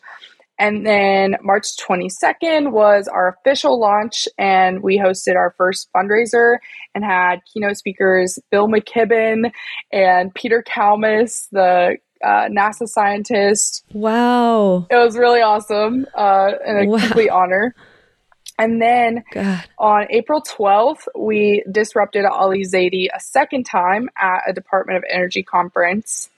And 0.59 0.87
then 0.87 1.37
March 1.43 1.65
22nd 1.79 2.73
was 2.73 3.09
our 3.09 3.29
official 3.29 3.81
launch, 3.81 4.29
and 4.37 4.83
we 4.83 4.99
hosted 4.99 5.35
our 5.35 5.55
first 5.57 5.89
fundraiser 5.97 6.59
and 6.95 7.03
had 7.03 7.41
keynote 7.51 7.79
speakers 7.79 8.39
Bill 8.51 8.69
McKibben 8.69 9.53
and 9.91 10.35
Peter 10.35 10.63
Kalmus, 10.63 11.49
the 11.51 11.97
uh, 12.25 12.49
NASA 12.49 12.87
scientist. 12.87 13.85
Wow. 13.93 14.87
It 14.91 14.97
was 14.97 15.17
really 15.17 15.41
awesome 15.41 16.07
uh, 16.15 16.51
and 16.67 16.87
a 16.87 16.91
wow. 16.91 16.99
complete 16.99 17.31
honor. 17.31 17.75
And 18.59 18.81
then 18.81 19.25
God. 19.33 19.65
on 19.79 20.07
April 20.11 20.43
12th, 20.43 21.09
we 21.19 21.65
disrupted 21.71 22.27
Ali 22.27 22.63
Zaidi 22.65 23.07
a 23.15 23.19
second 23.19 23.65
time 23.65 24.11
at 24.17 24.43
a 24.47 24.53
Department 24.53 24.99
of 24.99 25.05
Energy 25.11 25.43
conference. 25.43 26.29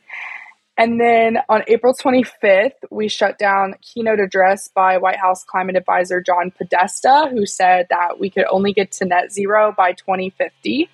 And 0.79 1.01
then 1.01 1.39
on 1.49 1.63
April 1.67 1.95
25th, 1.95 2.73
we 2.91 3.09
shut 3.09 3.39
down 3.39 3.75
keynote 3.83 4.21
address 4.21 4.69
by 4.69 4.99
White 4.99 5.19
House 5.19 5.45
climate 5.45 5.77
advisor 5.77 6.23
John 6.23 6.51
Podesta, 6.51 7.29
who 7.31 7.45
said 7.45 7.89
that 7.91 8.19
we 8.19 8.31
could 8.31 8.47
only 8.51 8.73
get 8.73 8.93
to 8.93 9.05
net 9.05 9.33
zero 9.33 9.75
by 9.77 9.93
2050. 9.93 10.89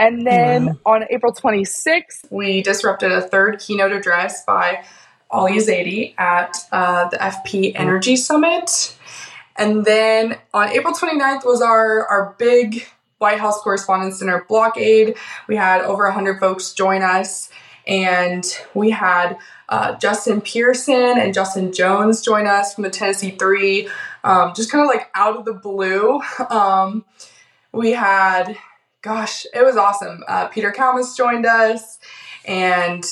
And 0.00 0.26
then 0.26 0.66
wow. 0.66 0.78
on 0.86 1.04
April 1.10 1.30
26th, 1.30 2.24
we 2.30 2.62
disrupted 2.62 3.12
a 3.12 3.20
third 3.20 3.58
keynote 3.60 3.92
address 3.92 4.42
by 4.46 4.82
Ali 5.30 5.58
Zaidi 5.58 6.18
at 6.18 6.56
uh, 6.72 7.10
the 7.10 7.18
FP 7.18 7.72
Energy 7.74 8.16
Summit. 8.16 8.96
And 9.56 9.84
then 9.84 10.38
on 10.54 10.70
April 10.70 10.94
29th 10.94 11.44
was 11.44 11.60
our, 11.60 12.06
our 12.06 12.34
big 12.38 12.86
White 13.18 13.38
House 13.38 13.60
Correspondents' 13.60 14.20
Dinner 14.20 14.46
blockade. 14.48 15.18
We 15.46 15.56
had 15.56 15.82
over 15.82 16.04
100 16.04 16.40
folks 16.40 16.72
join 16.72 17.02
us, 17.02 17.50
and 17.86 18.42
we 18.72 18.88
had 18.88 19.36
uh, 19.68 19.98
Justin 19.98 20.40
Pearson 20.40 21.18
and 21.18 21.34
Justin 21.34 21.74
Jones 21.74 22.22
join 22.22 22.46
us 22.46 22.74
from 22.74 22.84
the 22.84 22.90
Tennessee 22.90 23.32
Three, 23.32 23.90
um, 24.24 24.54
just 24.56 24.72
kind 24.72 24.82
of 24.82 24.88
like 24.88 25.10
out 25.14 25.36
of 25.36 25.44
the 25.44 25.52
blue. 25.52 26.22
Um, 26.50 27.04
we 27.72 27.92
had, 27.92 28.56
gosh, 29.02 29.46
it 29.54 29.64
was 29.64 29.76
awesome. 29.76 30.24
Uh, 30.28 30.48
Peter 30.48 30.72
Kalmus 30.72 31.16
joined 31.16 31.46
us, 31.46 31.98
and 32.44 33.04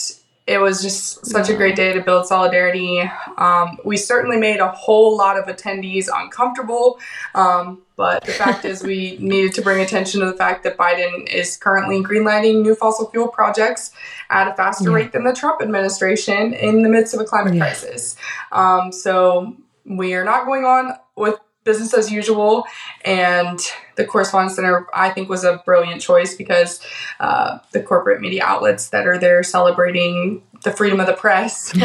it 0.46 0.58
was 0.58 0.80
just 0.80 1.26
such 1.26 1.50
a 1.50 1.54
great 1.54 1.76
day 1.76 1.92
to 1.92 2.00
build 2.00 2.26
solidarity. 2.26 3.02
Um, 3.36 3.78
we 3.84 3.98
certainly 3.98 4.38
made 4.38 4.60
a 4.60 4.68
whole 4.68 5.16
lot 5.16 5.38
of 5.38 5.44
attendees 5.44 6.08
uncomfortable, 6.12 6.98
um, 7.34 7.82
but 7.96 8.24
the 8.24 8.32
fact 8.32 8.64
is, 8.64 8.82
we 8.82 9.18
needed 9.20 9.52
to 9.54 9.62
bring 9.62 9.82
attention 9.82 10.20
to 10.20 10.26
the 10.26 10.36
fact 10.36 10.64
that 10.64 10.78
Biden 10.78 11.28
is 11.28 11.58
currently 11.58 12.02
greenlighting 12.02 12.62
new 12.62 12.74
fossil 12.74 13.10
fuel 13.10 13.28
projects 13.28 13.92
at 14.30 14.48
a 14.48 14.54
faster 14.54 14.88
yeah. 14.88 14.96
rate 14.96 15.12
than 15.12 15.24
the 15.24 15.34
Trump 15.34 15.60
administration 15.60 16.54
in 16.54 16.82
the 16.82 16.88
midst 16.88 17.12
of 17.12 17.20
a 17.20 17.24
climate 17.24 17.54
yeah. 17.54 17.60
crisis. 17.60 18.16
Um, 18.50 18.90
so 18.90 19.54
we 19.84 20.14
are 20.14 20.24
not 20.24 20.46
going 20.46 20.64
on 20.64 20.94
with 21.14 21.38
business 21.68 21.92
as 21.92 22.10
usual. 22.10 22.64
And 23.04 23.60
the 23.96 24.06
Correspondents 24.06 24.56
Dinner, 24.56 24.86
I 24.94 25.10
think, 25.10 25.28
was 25.28 25.44
a 25.44 25.62
brilliant 25.64 26.00
choice 26.00 26.34
because 26.34 26.80
uh, 27.20 27.58
the 27.72 27.82
corporate 27.82 28.20
media 28.20 28.42
outlets 28.44 28.88
that 28.88 29.06
are 29.06 29.18
there 29.18 29.42
celebrating 29.42 30.42
the 30.64 30.72
freedom 30.72 30.98
of 30.98 31.06
the 31.06 31.12
press. 31.12 31.74
um, 31.74 31.80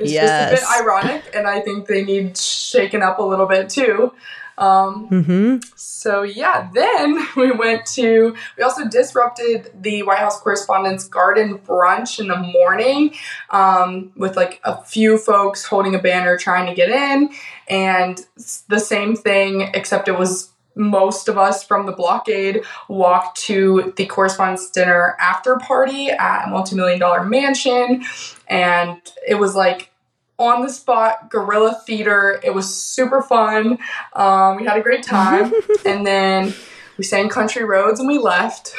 it's 0.00 0.12
yes. 0.12 0.50
just 0.50 0.62
a 0.62 0.66
bit 0.66 0.82
ironic, 0.82 1.30
and 1.34 1.46
I 1.46 1.60
think 1.60 1.86
they 1.86 2.04
need 2.04 2.36
shaken 2.36 3.00
up 3.00 3.18
a 3.18 3.22
little 3.22 3.46
bit 3.46 3.70
too. 3.70 4.12
Um, 4.58 5.08
mm-hmm. 5.08 5.56
So 5.76 6.22
yeah, 6.22 6.70
then 6.72 7.26
we 7.36 7.52
went 7.52 7.86
to. 7.94 8.36
We 8.56 8.62
also 8.62 8.88
disrupted 8.88 9.70
the 9.80 10.02
White 10.02 10.18
House 10.18 10.40
Correspondents' 10.40 11.08
Garden 11.08 11.58
brunch 11.58 12.18
in 12.18 12.28
the 12.28 12.36
morning 12.36 13.14
um, 13.50 14.12
with 14.16 14.36
like 14.36 14.60
a 14.64 14.82
few 14.82 15.18
folks 15.18 15.64
holding 15.64 15.94
a 15.94 15.98
banner 15.98 16.36
trying 16.36 16.66
to 16.66 16.74
get 16.74 16.90
in, 16.90 17.30
and 17.72 18.20
the 18.68 18.78
same 18.78 19.16
thing 19.16 19.70
except 19.74 20.08
it 20.08 20.18
was 20.18 20.50
most 20.74 21.28
of 21.28 21.36
us 21.36 21.64
from 21.64 21.86
the 21.86 21.92
blockade 21.92 22.62
walked 22.88 23.38
to 23.38 23.92
the 23.96 24.06
correspondence 24.06 24.70
dinner 24.70 25.16
after 25.20 25.56
party 25.56 26.08
at 26.10 26.46
a 26.46 26.50
multi-million 26.50 26.98
dollar 26.98 27.24
mansion 27.24 28.02
and 28.48 29.00
it 29.26 29.34
was 29.34 29.54
like 29.54 29.92
on 30.38 30.62
the 30.62 30.68
spot 30.68 31.30
guerrilla 31.30 31.80
theater. 31.86 32.40
It 32.42 32.54
was 32.54 32.74
super 32.74 33.22
fun. 33.22 33.78
Um, 34.14 34.56
we 34.56 34.64
had 34.64 34.76
a 34.76 34.82
great 34.82 35.04
time. 35.04 35.52
and 35.86 36.06
then 36.06 36.54
we 36.98 37.04
sang 37.04 37.28
Country 37.28 37.64
Roads 37.64 38.00
and 38.00 38.08
we 38.08 38.18
left. 38.18 38.74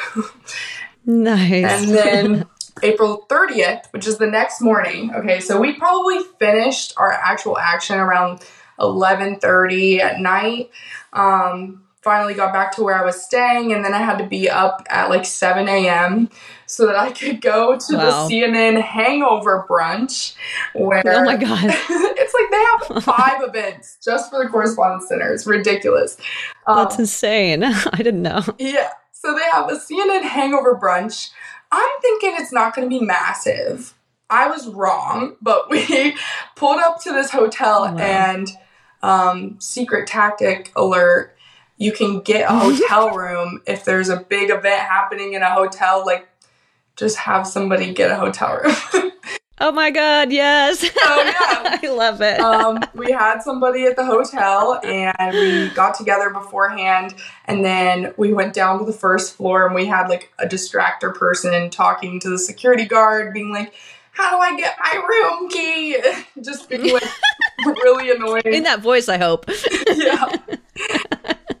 nice. 1.06 1.64
And 1.64 1.90
then 1.90 2.46
April 2.82 3.26
30th, 3.30 3.86
which 3.92 4.06
is 4.06 4.18
the 4.18 4.26
next 4.26 4.60
morning. 4.60 5.14
Okay, 5.14 5.40
so 5.40 5.60
we 5.60 5.72
probably 5.74 6.20
finished 6.38 6.92
our 6.96 7.12
actual 7.12 7.56
action 7.58 7.98
around 7.98 8.44
11:30 8.78 10.00
at 10.00 10.20
night. 10.20 10.70
Um, 11.12 11.84
finally 12.04 12.34
got 12.34 12.52
back 12.52 12.76
to 12.76 12.82
where 12.82 12.96
I 12.96 13.04
was 13.04 13.20
staying, 13.20 13.72
and 13.72 13.84
then 13.84 13.94
I 13.94 13.98
had 13.98 14.18
to 14.18 14.26
be 14.26 14.48
up 14.48 14.86
at 14.90 15.08
like 15.08 15.24
7 15.24 15.66
a.m. 15.66 16.28
so 16.66 16.86
that 16.86 16.96
I 16.96 17.10
could 17.10 17.40
go 17.40 17.78
to 17.78 17.96
wow. 17.96 18.28
the 18.28 18.34
CNN 18.34 18.80
hangover 18.82 19.66
brunch. 19.68 20.36
Where 20.74 21.02
oh 21.04 21.24
my 21.24 21.36
god, 21.36 21.64
it's 21.88 22.34
like 22.34 22.50
they 22.50 22.94
have 22.94 23.04
five 23.04 23.42
events 23.48 23.96
just 24.04 24.30
for 24.30 24.44
the 24.44 24.50
correspondents 24.50 25.08
dinner. 25.08 25.32
It's 25.32 25.46
ridiculous. 25.46 26.16
That's 26.66 26.96
um, 26.96 27.00
insane. 27.00 27.64
I 27.64 27.96
didn't 27.96 28.22
know. 28.22 28.42
Yeah, 28.58 28.90
so 29.12 29.34
they 29.34 29.44
have 29.52 29.70
a 29.70 29.76
CNN 29.76 30.22
hangover 30.22 30.76
brunch. 30.76 31.30
I'm 31.72 32.00
thinking 32.02 32.34
it's 32.38 32.52
not 32.52 32.76
going 32.76 32.88
to 32.88 32.98
be 32.98 33.04
massive. 33.04 33.93
I 34.30 34.48
was 34.48 34.68
wrong, 34.68 35.36
but 35.40 35.70
we 35.70 36.16
pulled 36.56 36.80
up 36.80 37.02
to 37.02 37.12
this 37.12 37.30
hotel 37.30 37.82
wow. 37.82 37.96
and 37.98 38.48
um, 39.02 39.56
secret 39.60 40.06
tactic 40.06 40.72
alert 40.74 41.34
you 41.76 41.92
can 41.92 42.20
get 42.20 42.50
a 42.50 42.54
hotel 42.58 43.10
room 43.10 43.62
if 43.66 43.84
there's 43.84 44.08
a 44.08 44.16
big 44.16 44.50
event 44.50 44.80
happening 44.80 45.34
in 45.34 45.42
a 45.42 45.50
hotel 45.50 46.04
like 46.04 46.28
just 46.96 47.16
have 47.18 47.46
somebody 47.46 47.92
get 47.92 48.10
a 48.10 48.16
hotel 48.16 48.60
room. 48.62 49.10
Oh 49.60 49.70
my 49.70 49.92
god 49.92 50.32
yes. 50.32 50.84
Oh 50.84 51.22
yeah. 51.24 51.78
I 51.80 51.88
love 51.88 52.20
it. 52.20 52.40
Um, 52.40 52.80
we 52.92 53.12
had 53.12 53.40
somebody 53.40 53.84
at 53.84 53.94
the 53.94 54.04
hotel 54.04 54.80
and 54.82 55.32
we 55.32 55.70
got 55.70 55.94
together 55.94 56.30
beforehand 56.30 57.14
and 57.44 57.64
then 57.64 58.12
we 58.16 58.34
went 58.34 58.52
down 58.52 58.80
to 58.80 58.84
the 58.84 58.92
first 58.92 59.36
floor 59.36 59.64
and 59.64 59.72
we 59.72 59.86
had 59.86 60.08
like 60.08 60.32
a 60.40 60.46
distractor 60.46 61.14
person 61.14 61.70
talking 61.70 62.18
to 62.18 62.28
the 62.28 62.38
security 62.38 62.84
guard 62.84 63.32
being 63.32 63.52
like 63.52 63.72
how 64.14 64.30
do 64.30 64.36
I 64.38 64.56
get 64.56 64.76
my 64.82 65.02
room 65.08 65.48
key? 65.50 65.98
Just 66.42 66.68
being 66.68 66.92
like 66.92 67.04
really 67.66 68.10
annoying. 68.10 68.42
In 68.44 68.62
that 68.62 68.80
voice, 68.80 69.08
I 69.08 69.18
hope. 69.18 69.46
yeah. 69.94 70.36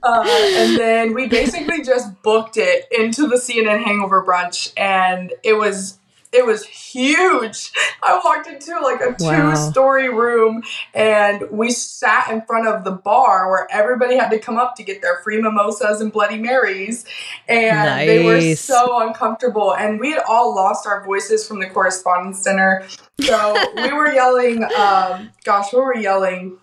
Uh, 0.02 0.22
and 0.26 0.78
then 0.78 1.14
we 1.14 1.26
basically 1.26 1.82
just 1.82 2.22
booked 2.22 2.58
it 2.58 2.84
into 2.90 3.26
the 3.26 3.36
CNN 3.36 3.82
Hangover 3.82 4.22
brunch, 4.22 4.70
and 4.76 5.32
it 5.42 5.54
was 5.54 5.98
it 6.34 6.44
was 6.44 6.64
huge. 6.66 7.72
I 8.02 8.20
walked 8.24 8.48
into 8.48 8.78
like 8.80 9.00
a 9.00 9.14
wow. 9.18 9.50
two 9.50 9.56
story 9.56 10.08
room 10.08 10.62
and 10.92 11.44
we 11.50 11.70
sat 11.70 12.30
in 12.30 12.42
front 12.42 12.66
of 12.66 12.84
the 12.84 12.90
bar 12.90 13.48
where 13.50 13.68
everybody 13.70 14.16
had 14.16 14.30
to 14.30 14.38
come 14.38 14.56
up 14.56 14.74
to 14.76 14.82
get 14.82 15.00
their 15.00 15.20
free 15.22 15.40
mimosas 15.40 16.00
and 16.00 16.12
Bloody 16.12 16.38
Marys. 16.38 17.04
And 17.48 17.86
nice. 17.86 18.06
they 18.06 18.24
were 18.24 18.56
so 18.56 19.06
uncomfortable. 19.06 19.74
And 19.74 20.00
we 20.00 20.10
had 20.10 20.22
all 20.28 20.54
lost 20.54 20.86
our 20.86 21.04
voices 21.04 21.46
from 21.46 21.60
the 21.60 21.66
Correspondents 21.66 22.42
Dinner. 22.42 22.86
So 23.20 23.56
we 23.76 23.92
were 23.92 24.12
yelling, 24.12 24.64
um, 24.76 25.30
gosh, 25.44 25.72
we 25.72 25.80
were 25.80 25.96
yelling? 25.96 26.58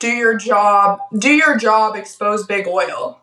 Do 0.00 0.08
your 0.08 0.36
job, 0.36 0.98
do 1.16 1.30
your 1.30 1.56
job, 1.56 1.94
expose 1.94 2.44
big 2.44 2.66
oil. 2.66 3.20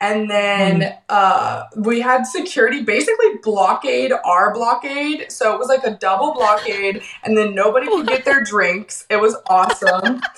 And 0.00 0.30
then 0.30 0.80
mm. 0.80 0.98
uh, 1.10 1.64
we 1.76 2.00
had 2.00 2.22
security 2.22 2.82
basically 2.82 3.36
blockade 3.42 4.12
our 4.24 4.54
blockade. 4.54 5.30
So 5.30 5.52
it 5.52 5.58
was 5.58 5.68
like 5.68 5.84
a 5.84 5.90
double 5.90 6.32
blockade, 6.32 7.02
and 7.22 7.36
then 7.36 7.54
nobody 7.54 7.86
could 7.88 8.06
get 8.06 8.24
their 8.24 8.42
drinks. 8.42 9.04
It 9.10 9.20
was 9.20 9.36
awesome. 9.48 10.22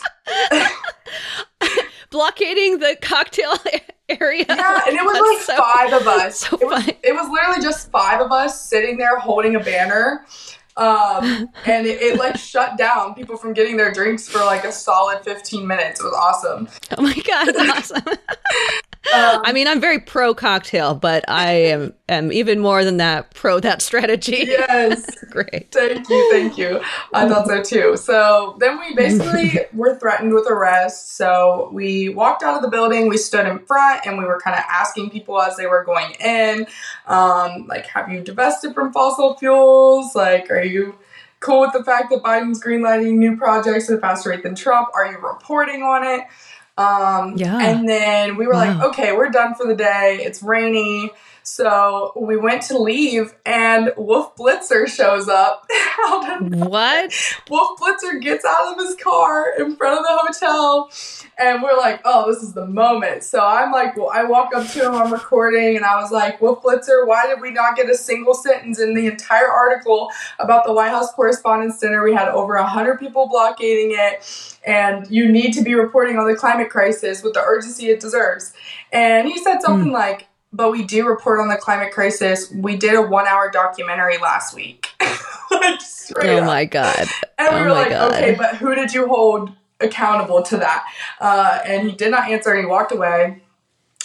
Blockading 2.10 2.78
the 2.80 2.96
cocktail 3.00 3.52
area. 4.08 4.44
Yeah, 4.48 4.80
and 4.86 4.96
it 4.96 5.04
was 5.04 5.46
That's 5.46 5.48
like 5.48 5.56
so, 5.56 5.62
five 5.62 5.92
of 5.92 6.08
us. 6.20 6.38
So 6.38 6.58
it, 6.58 6.66
was, 6.66 6.88
it 6.88 7.12
was 7.12 7.30
literally 7.30 7.62
just 7.62 7.90
five 7.90 8.20
of 8.20 8.32
us 8.32 8.68
sitting 8.68 8.98
there 8.98 9.18
holding 9.18 9.56
a 9.56 9.60
banner 9.60 10.26
um, 10.76 11.48
and 11.66 11.86
it, 11.86 12.00
it, 12.00 12.18
like 12.18 12.36
shut 12.36 12.76
down 12.76 13.14
people 13.14 13.36
from 13.36 13.52
getting 13.52 13.76
their 13.76 13.92
drinks 13.92 14.28
for 14.28 14.38
like 14.38 14.64
a 14.64 14.72
solid 14.72 15.22
15 15.24 15.66
minutes. 15.66 16.00
It 16.00 16.04
was 16.04 16.14
awesome. 16.14 16.68
Oh 16.96 17.02
my 17.02 17.14
god, 17.14 17.52
that's 17.54 17.92
awesome. 17.92 18.16
Um, 19.12 19.42
I 19.44 19.52
mean, 19.52 19.66
I'm 19.66 19.80
very 19.80 19.98
pro 19.98 20.32
cocktail, 20.32 20.94
but 20.94 21.24
I 21.28 21.50
am 21.50 21.92
am 22.08 22.30
even 22.30 22.60
more 22.60 22.84
than 22.84 22.98
that 22.98 23.34
pro 23.34 23.58
that 23.58 23.82
strategy. 23.82 24.44
Yes, 24.46 25.24
great. 25.30 25.72
Thank 25.72 26.08
you, 26.08 26.28
thank 26.30 26.56
you. 26.56 26.80
I 27.12 27.28
thought 27.28 27.48
so 27.48 27.62
too. 27.62 27.96
So 27.96 28.56
then 28.60 28.78
we 28.78 28.94
basically 28.94 29.58
were 29.72 29.98
threatened 29.98 30.32
with 30.32 30.46
arrest. 30.48 31.16
So 31.16 31.70
we 31.72 32.10
walked 32.10 32.44
out 32.44 32.54
of 32.54 32.62
the 32.62 32.68
building. 32.68 33.08
We 33.08 33.16
stood 33.16 33.46
in 33.46 33.58
front, 33.66 34.06
and 34.06 34.18
we 34.18 34.24
were 34.24 34.40
kind 34.40 34.56
of 34.56 34.62
asking 34.68 35.10
people 35.10 35.40
as 35.40 35.56
they 35.56 35.66
were 35.66 35.82
going 35.82 36.12
in, 36.20 36.66
um, 37.06 37.66
like, 37.66 37.86
"Have 37.86 38.08
you 38.08 38.20
divested 38.20 38.72
from 38.72 38.92
fossil 38.92 39.36
fuels? 39.36 40.14
Like, 40.14 40.50
are 40.50 40.62
you?" 40.62 40.94
Cool 41.40 41.62
with 41.62 41.72
the 41.72 41.82
fact 41.82 42.10
that 42.10 42.22
Biden's 42.22 42.62
greenlighting 42.62 43.14
new 43.14 43.36
projects 43.36 43.90
at 43.90 43.98
a 43.98 44.00
faster 44.00 44.30
rate 44.30 44.44
than 44.44 44.54
Trump? 44.54 44.90
Are 44.94 45.10
you 45.10 45.18
reporting 45.18 45.82
on 45.82 46.06
it? 46.06 46.24
Um, 46.76 47.36
yeah. 47.36 47.58
And 47.60 47.88
then 47.88 48.36
we 48.36 48.46
were 48.46 48.54
wow. 48.54 48.78
like, 48.78 48.88
okay, 48.88 49.12
we're 49.12 49.30
done 49.30 49.54
for 49.54 49.66
the 49.66 49.76
day. 49.76 50.20
It's 50.22 50.42
rainy. 50.42 51.10
So 51.44 52.12
we 52.16 52.36
went 52.36 52.62
to 52.62 52.78
leave, 52.78 53.34
and 53.44 53.92
Wolf 53.96 54.36
Blitzer 54.36 54.86
shows 54.86 55.28
up. 55.28 55.66
what? 56.40 57.12
Wolf 57.50 57.80
Blitzer 57.80 58.20
gets 58.20 58.44
out 58.44 58.72
of 58.72 58.84
his 58.84 58.94
car 58.96 59.52
in 59.58 59.76
front 59.76 59.98
of 59.98 60.04
the 60.04 60.18
hotel, 60.22 60.90
and 61.38 61.62
we're 61.62 61.76
like, 61.76 62.00
"Oh, 62.04 62.32
this 62.32 62.42
is 62.42 62.52
the 62.52 62.66
moment." 62.66 63.24
So 63.24 63.44
I'm 63.44 63.72
like, 63.72 63.96
well, 63.96 64.10
I 64.12 64.22
walk 64.22 64.54
up 64.54 64.68
to 64.68 64.86
him, 64.86 64.94
I'm 64.94 65.12
recording, 65.12 65.76
and 65.76 65.84
I 65.84 66.00
was 66.00 66.12
like, 66.12 66.40
"Wolf 66.40 66.62
Blitzer, 66.62 67.06
why 67.06 67.26
did 67.26 67.40
we 67.40 67.50
not 67.50 67.76
get 67.76 67.90
a 67.90 67.96
single 67.96 68.34
sentence 68.34 68.78
in 68.78 68.94
the 68.94 69.06
entire 69.06 69.48
article 69.48 70.10
about 70.38 70.64
the 70.64 70.72
White 70.72 70.90
House 70.90 71.12
Correspondents' 71.12 71.78
Dinner? 71.78 72.04
We 72.04 72.14
had 72.14 72.28
over 72.28 72.56
hundred 72.62 73.00
people 73.00 73.28
blockading 73.28 73.96
it, 73.98 74.58
and 74.64 75.10
you 75.10 75.30
need 75.30 75.52
to 75.54 75.62
be 75.62 75.74
reporting 75.74 76.18
on 76.18 76.28
the 76.28 76.36
climate 76.36 76.70
crisis 76.70 77.22
with 77.22 77.34
the 77.34 77.40
urgency 77.40 77.88
it 77.88 77.98
deserves." 77.98 78.52
And 78.92 79.26
he 79.26 79.38
said 79.38 79.60
something 79.60 79.90
mm. 79.90 79.94
like 79.94 80.28
but 80.52 80.70
we 80.70 80.84
do 80.84 81.06
report 81.06 81.40
on 81.40 81.48
the 81.48 81.56
climate 81.56 81.92
crisis. 81.92 82.50
We 82.50 82.76
did 82.76 82.94
a 82.94 83.02
one 83.02 83.26
hour 83.26 83.50
documentary 83.50 84.18
last 84.18 84.54
week. 84.54 84.88
like, 85.00 85.80
oh 86.22 86.38
up. 86.38 86.44
my 86.44 86.64
God. 86.64 87.06
And 87.38 87.54
we 87.54 87.60
oh 87.60 87.64
were 87.64 87.70
like, 87.72 87.90
God. 87.90 88.12
okay, 88.12 88.34
but 88.34 88.56
who 88.56 88.74
did 88.74 88.92
you 88.92 89.08
hold 89.08 89.50
accountable 89.80 90.42
to 90.42 90.56
that? 90.58 90.86
Uh, 91.20 91.60
and 91.64 91.88
he 91.88 91.94
did 91.94 92.10
not 92.10 92.28
answer 92.28 92.50
and 92.50 92.60
he 92.60 92.66
walked 92.66 92.92
away. 92.92 93.42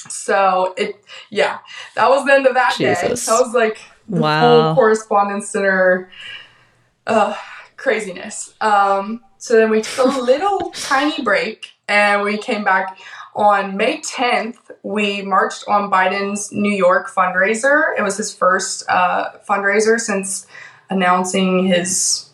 So 0.10 0.74
it, 0.78 1.04
yeah, 1.30 1.60
that 1.96 2.10
was 2.10 2.26
the 2.26 2.34
end 2.34 2.48
of 2.48 2.54
that 2.54 2.76
Jesus. 2.78 3.02
day. 3.02 3.16
So 3.16 3.42
was 3.42 3.54
like 3.54 3.80
the 4.08 4.22
wow. 4.22 4.40
whole 4.40 4.76
correspondents 4.76 5.52
dinner 5.52 6.10
uh, 7.06 7.36
craziness. 7.76 8.54
Um, 8.62 9.22
so 9.38 9.56
then 9.56 9.70
we 9.70 9.82
took 9.82 10.16
a 10.16 10.20
little 10.20 10.72
tiny 10.72 11.22
break 11.24 11.72
and 11.88 12.24
we 12.24 12.38
came 12.38 12.64
back 12.64 13.00
on 13.38 13.78
May 13.78 14.00
10th. 14.00 14.58
We 14.84 15.22
marched 15.22 15.64
on 15.68 15.90
Biden's 15.90 16.52
New 16.52 16.72
York 16.72 17.10
fundraiser. 17.10 17.98
It 17.98 18.02
was 18.02 18.18
his 18.18 18.34
first 18.34 18.84
uh, 18.90 19.38
fundraiser 19.48 20.00
since 20.00 20.48
announcing 20.90 21.68
his 21.68 22.30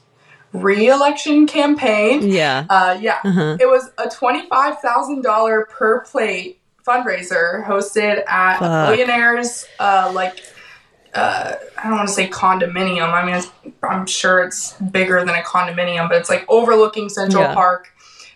re-election 0.53 1.45
campaign. 1.45 2.29
Yeah. 2.29 2.65
Uh, 2.69 2.97
yeah. 2.99 3.19
Uh-huh. 3.23 3.57
It 3.59 3.67
was 3.67 3.91
a 3.97 4.07
$25,000 4.07 5.69
per 5.69 6.01
plate 6.01 6.59
fundraiser 6.87 7.65
hosted 7.65 8.23
at 8.27 8.59
Fuck. 8.59 8.61
a 8.61 8.91
billionaire's 8.91 9.65
uh, 9.79 10.11
like 10.13 10.43
uh, 11.13 11.53
I 11.77 11.83
don't 11.83 11.97
want 11.97 12.07
to 12.07 12.13
say 12.13 12.27
condominium. 12.27 13.13
I 13.13 13.25
mean, 13.25 13.73
I'm 13.83 14.05
sure 14.07 14.43
it's 14.43 14.73
bigger 14.81 15.19
than 15.19 15.29
a 15.29 15.43
condominium, 15.43 16.09
but 16.09 16.17
it's 16.17 16.29
like 16.29 16.43
overlooking 16.49 17.07
Central 17.09 17.43
yeah. 17.43 17.53
Park. 17.53 17.92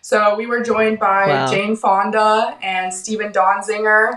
So 0.07 0.37
we 0.37 0.45
were 0.45 0.63
joined 0.63 0.99
by 0.99 1.27
wow. 1.27 1.51
Jane 1.51 1.75
Fonda 1.75 2.57
and 2.61 2.93
Stephen 2.93 3.33
Donziger, 3.33 4.13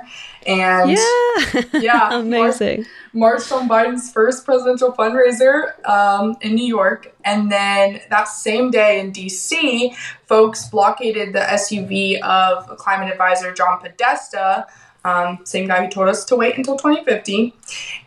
and 0.47 0.89
yeah, 0.93 1.63
yeah, 1.81 2.09
amazing. 2.21 2.87
Marched 3.13 3.51
on 3.51 3.69
Biden's 3.69 4.13
first 4.13 4.45
presidential 4.45 4.93
fundraiser 4.93 5.85
um, 5.89 6.37
in 6.43 6.55
New 6.55 6.65
York, 6.65 7.13
and 7.25 7.51
then 7.51 8.03
that 8.09 8.29
same 8.29 8.71
day 8.71 9.01
in 9.01 9.11
D.C., 9.11 9.93
folks 10.27 10.69
blockaded 10.69 11.33
the 11.33 11.41
SUV 11.41 12.21
of 12.21 12.69
climate 12.77 13.11
advisor 13.11 13.53
John 13.53 13.81
Podesta 13.81 14.69
um, 15.05 15.39
same 15.45 15.67
guy 15.67 15.85
who 15.85 15.91
told 15.91 16.09
us 16.09 16.25
to 16.27 16.37
wait 16.37 16.57
until 16.57 16.77
2050. 16.77 17.55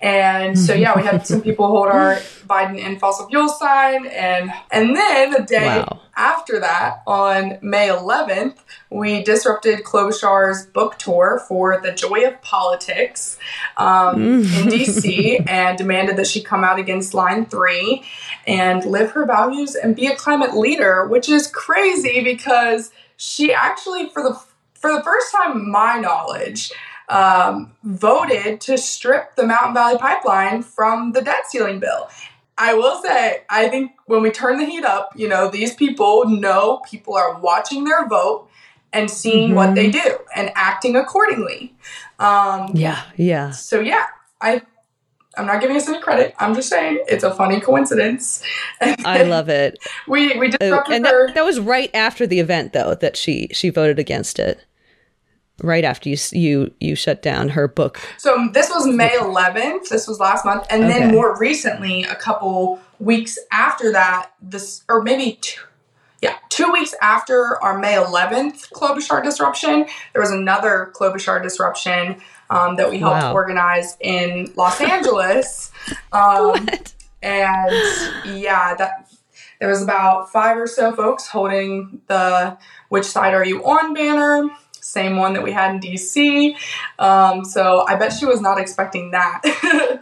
And 0.02 0.58
so, 0.58 0.74
yeah, 0.74 0.96
we 0.96 1.04
had 1.04 1.26
some 1.26 1.42
people 1.44 1.68
hold 1.68 1.88
our 1.88 2.18
Biden 2.48 2.80
and 2.80 3.00
fossil 3.00 3.28
fuel 3.28 3.50
sign. 3.50 4.06
And, 4.06 4.52
and 4.72 4.96
then 4.96 5.32
the 5.32 5.42
day 5.42 5.80
wow. 5.80 6.02
after 6.16 6.60
that, 6.60 7.02
on 7.08 7.58
May 7.62 7.88
11th, 7.88 8.58
we 8.92 9.24
disrupted 9.24 9.84
Klobuchar's 9.84 10.68
book 10.68 11.00
tour 11.00 11.42
for 11.48 11.80
The 11.82 11.92
Joy 11.92 12.28
of 12.28 12.40
Politics 12.42 13.40
um, 13.78 14.22
in 14.22 14.44
DC 14.44 15.50
and 15.50 15.78
demanded 15.78 16.18
that 16.18 16.28
she 16.28 16.44
come 16.44 16.64
out 16.64 16.78
against 16.78 17.16
line 17.16 17.48
three 17.48 18.04
and 18.46 18.86
live 18.86 19.12
her 19.12 19.26
values 19.26 19.74
and 19.74 19.96
be 19.96 20.06
a 20.06 20.16
climate 20.16 20.56
leader, 20.56 21.08
which 21.08 21.28
is 21.28 21.48
crazy 21.48 22.24
because 22.24 22.92
she 23.18 23.52
actually, 23.52 24.10
for 24.10 24.22
the 24.22 24.40
for 24.84 24.92
the 24.92 25.02
first 25.02 25.32
time, 25.32 25.72
my 25.72 25.98
knowledge, 25.98 26.70
um, 27.08 27.72
voted 27.84 28.60
to 28.60 28.78
strip 28.78 29.38
the 29.38 29.46
Mountain 29.46 29.74
Valley 29.74 29.98
Pipeline 29.98 30.62
from 30.62 31.14
the 31.14 31.22
debt 31.22 31.46
ceiling 31.48 31.80
bill. 31.80 32.10
I 32.58 32.74
will 32.74 33.02
say, 33.02 33.44
I 33.50 33.70
think 33.70 33.92
when 34.08 34.22
we 34.22 34.30
turn 34.30 34.58
the 34.58 34.66
heat 34.66 34.84
up, 34.84 35.14
you 35.16 35.30
know, 35.30 35.50
these 35.50 35.74
people 35.74 36.28
know 36.28 36.82
people 36.86 37.16
are 37.16 37.40
watching 37.40 37.86
their 37.86 38.06
vote 38.10 38.50
and 38.92 39.10
seeing 39.10 39.48
mm-hmm. 39.48 39.56
what 39.56 39.74
they 39.74 39.90
do 39.90 40.18
and 40.36 40.52
acting 40.54 40.98
accordingly. 40.98 41.74
Um, 42.20 42.72
yeah, 42.74 43.04
yeah. 43.16 43.52
So 43.52 43.80
yeah, 43.80 44.08
I 44.42 44.64
I'm 45.38 45.46
not 45.46 45.62
giving 45.62 45.78
us 45.78 45.88
any 45.88 46.02
credit. 46.02 46.36
I'm 46.40 46.54
just 46.54 46.68
saying 46.68 47.06
it's 47.08 47.24
a 47.24 47.34
funny 47.34 47.62
coincidence. 47.62 48.44
I 48.82 49.24
love 49.24 49.48
it. 49.48 49.80
We 50.10 50.38
we 50.38 50.50
disrupted 50.50 50.96
and 50.96 51.08
her. 51.08 51.28
That, 51.28 51.36
that 51.36 51.46
was 51.46 51.62
right 51.62 51.90
after 51.94 52.28
the 52.28 52.42
event, 52.42 52.74
though, 52.74 52.96
that 52.96 53.16
she 53.16 53.48
she 53.54 53.70
voted 53.70 53.98
against 53.98 54.40
it 54.40 54.60
right 55.62 55.84
after 55.84 56.10
you 56.10 56.18
you 56.32 56.74
you 56.80 56.96
shut 56.96 57.22
down 57.22 57.50
her 57.50 57.68
book. 57.68 58.00
So 58.18 58.50
this 58.54 58.70
was 58.70 58.88
May 58.88 59.10
11th. 59.10 59.90
This 59.90 60.08
was 60.08 60.20
last 60.20 60.46
month, 60.46 60.66
and 60.70 60.84
okay. 60.84 61.00
then 61.00 61.12
more 61.12 61.38
recently, 61.38 62.04
a 62.04 62.16
couple 62.16 62.80
weeks 63.00 63.38
after 63.52 63.92
that, 63.92 64.32
this 64.42 64.84
or 64.90 65.02
maybe 65.02 65.38
two, 65.42 65.62
yeah, 66.22 66.38
two 66.50 66.72
weeks 66.72 66.96
after 67.02 67.62
our 67.62 67.78
May 67.78 67.94
11th 67.94 68.72
Klobuchar 68.72 69.24
disruption, 69.24 69.86
there 70.14 70.22
was 70.22 70.32
another 70.32 70.92
Klobuchar 70.96 71.42
disruption 71.44 72.22
um, 72.50 72.76
that 72.78 72.90
we 72.90 73.00
helped 73.00 73.24
wow. 73.24 73.34
organize 73.34 73.98
in 74.00 74.52
Los 74.56 74.82
Angeles. 74.82 75.72
Um, 76.14 76.70
and 77.22 77.72
yeah, 78.24 78.76
that 78.76 79.12
there 79.60 79.68
was 79.68 79.82
about 79.82 80.32
five 80.32 80.58
or 80.58 80.68
so 80.68 80.94
folks 80.96 81.28
holding 81.28 82.02
the 82.08 82.58
"Which 82.90 83.06
side 83.06 83.34
are 83.34 83.46
you 83.46 83.66
on?" 83.66 83.94
banner 83.94 84.50
same 84.84 85.18
one 85.18 85.34
that 85.34 85.44
we 85.44 85.52
had 85.52 85.76
in 85.76 85.80
DC. 85.80 86.56
Um, 87.00 87.46
so 87.46 87.86
I 87.88 87.96
bet 87.96 88.14
she 88.14 88.26
was 88.26 88.42
not 88.42 88.60
expecting 88.60 89.12
that. 89.12 89.42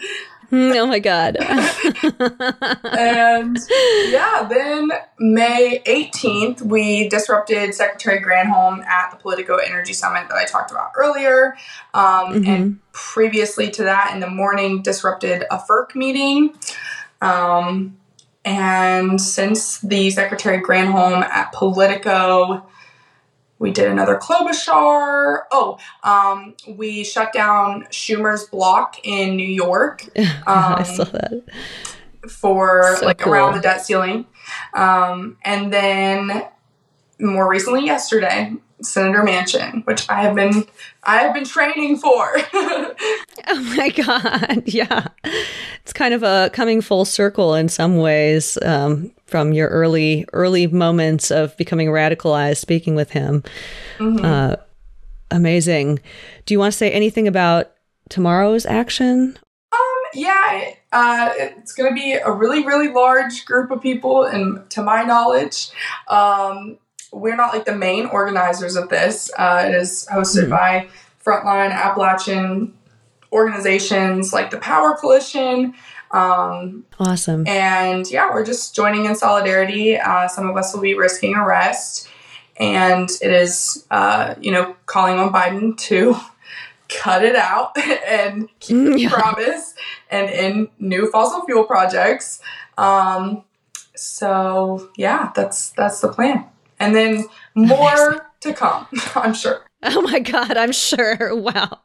Hmm, 0.51 0.73
oh 0.75 0.85
my 0.85 0.99
God. 0.99 1.37
and 1.39 3.57
yeah, 4.09 4.45
then 4.49 4.91
May 5.17 5.81
18th, 5.85 6.61
we 6.61 7.07
disrupted 7.07 7.73
Secretary 7.73 8.21
Granholm 8.21 8.85
at 8.85 9.11
the 9.11 9.17
Politico 9.17 9.55
Energy 9.55 9.93
Summit 9.93 10.27
that 10.27 10.35
I 10.35 10.43
talked 10.43 10.69
about 10.69 10.91
earlier. 10.97 11.55
Um, 11.93 12.03
mm-hmm. 12.03 12.51
And 12.51 12.79
previously 12.91 13.71
to 13.71 13.83
that, 13.83 14.11
in 14.13 14.19
the 14.19 14.29
morning, 14.29 14.81
disrupted 14.81 15.45
a 15.49 15.57
FERC 15.57 15.95
meeting. 15.95 16.53
Um, 17.21 17.97
and 18.43 19.21
since 19.21 19.79
the 19.79 20.11
Secretary 20.11 20.61
Granholm 20.61 21.23
at 21.23 21.53
Politico 21.53 22.65
we 23.61 23.71
did 23.71 23.87
another 23.87 24.17
Klobuchar. 24.17 25.43
Oh, 25.51 25.77
um, 26.03 26.55
we 26.67 27.03
shut 27.03 27.31
down 27.31 27.83
Schumer's 27.91 28.45
block 28.45 28.97
in 29.03 29.35
New 29.35 29.47
York. 29.47 30.03
Um, 30.17 30.25
I 30.47 30.83
saw 30.83 31.03
that. 31.03 31.43
For 32.27 32.95
so 32.97 33.05
like 33.05 33.19
cool. 33.19 33.33
around 33.33 33.53
the 33.53 33.61
debt 33.61 33.85
ceiling. 33.85 34.25
Um, 34.73 35.37
and 35.43 35.71
then 35.71 36.47
more 37.19 37.47
recently, 37.47 37.85
yesterday, 37.85 38.53
Senator 38.81 39.21
Manchin, 39.21 39.85
which 39.85 40.09
I 40.09 40.23
have 40.23 40.35
been 40.35 40.65
I 41.03 41.17
have 41.17 41.33
been 41.33 41.45
training 41.45 41.97
for. 41.97 42.33
oh 42.53 43.75
my 43.77 43.89
god, 43.89 44.63
yeah, 44.65 45.07
it's 45.23 45.93
kind 45.93 46.13
of 46.15 46.23
a 46.23 46.49
coming 46.51 46.81
full 46.81 47.05
circle 47.05 47.53
in 47.53 47.69
some 47.69 47.97
ways 47.97 48.57
um, 48.63 49.11
from 49.31 49.53
your 49.53 49.69
early 49.69 50.25
early 50.33 50.67
moments 50.67 51.31
of 51.31 51.55
becoming 51.57 51.87
radicalized. 51.87 52.57
Speaking 52.57 52.93
with 52.93 53.11
him, 53.11 53.43
mm-hmm. 53.97 54.23
uh, 54.23 54.57
amazing. 55.31 55.99
Do 56.45 56.53
you 56.53 56.59
want 56.59 56.73
to 56.73 56.77
say 56.77 56.91
anything 56.91 57.27
about 57.27 57.71
tomorrow's 58.09 58.65
action? 58.65 59.39
Um, 59.71 59.79
yeah, 60.13 60.73
uh, 60.91 61.31
it's 61.37 61.71
going 61.73 61.89
to 61.89 61.95
be 61.95 62.13
a 62.13 62.31
really 62.31 62.65
really 62.65 62.89
large 62.89 63.45
group 63.45 63.71
of 63.71 63.81
people, 63.81 64.25
and 64.25 64.69
to 64.71 64.83
my 64.83 65.03
knowledge, 65.03 65.69
um, 66.09 66.77
we're 67.13 67.37
not 67.37 67.53
like 67.53 67.65
the 67.65 67.75
main 67.75 68.07
organizers 68.07 68.75
of 68.75 68.89
this. 68.89 69.31
Uh, 69.37 69.63
it 69.65 69.73
is 69.73 70.07
hosted 70.11 70.43
mm-hmm. 70.43 70.51
by 70.51 70.87
frontline 71.23 71.71
Appalachian 71.71 72.73
organizations 73.31 74.33
like 74.33 74.51
the 74.51 74.57
POWHR 74.57 74.97
Coalition. 74.97 75.73
Um, 76.13 76.85
awesome. 76.99 77.47
And 77.47 78.09
yeah, 78.09 78.31
we're 78.31 78.45
just 78.45 78.75
joining 78.75 79.05
in 79.05 79.15
solidarity. 79.15 79.97
Uh, 79.97 80.27
some 80.27 80.49
of 80.49 80.57
us 80.57 80.73
will 80.73 80.81
be 80.81 80.93
risking 80.93 81.35
arrest. 81.35 82.07
And 82.57 83.09
it 83.21 83.31
is, 83.31 83.85
uh, 83.91 84.35
you 84.39 84.51
know, 84.51 84.75
calling 84.85 85.17
on 85.19 85.31
Biden 85.31 85.77
to 85.77 86.15
cut 86.89 87.23
it 87.23 87.35
out 87.35 87.77
and 88.07 88.49
keep 88.59 88.75
mm, 88.75 88.99
yeah. 88.99 89.09
promise 89.09 89.73
and 90.09 90.29
in 90.29 90.67
new 90.79 91.09
fossil 91.09 91.41
fuel 91.45 91.63
projects. 91.63 92.41
Um, 92.77 93.43
so 93.95 94.89
yeah, 94.97 95.31
that's 95.35 95.71
that's 95.71 96.01
the 96.01 96.09
plan 96.09 96.45
and 96.81 96.95
then 96.95 97.25
more 97.53 98.31
to 98.41 98.53
come, 98.53 98.87
I'm 99.15 99.33
sure. 99.33 99.61
Oh 99.83 100.01
my 100.01 100.19
God, 100.19 100.57
I'm 100.57 100.71
sure. 100.71 101.35
Wow. 101.35 101.79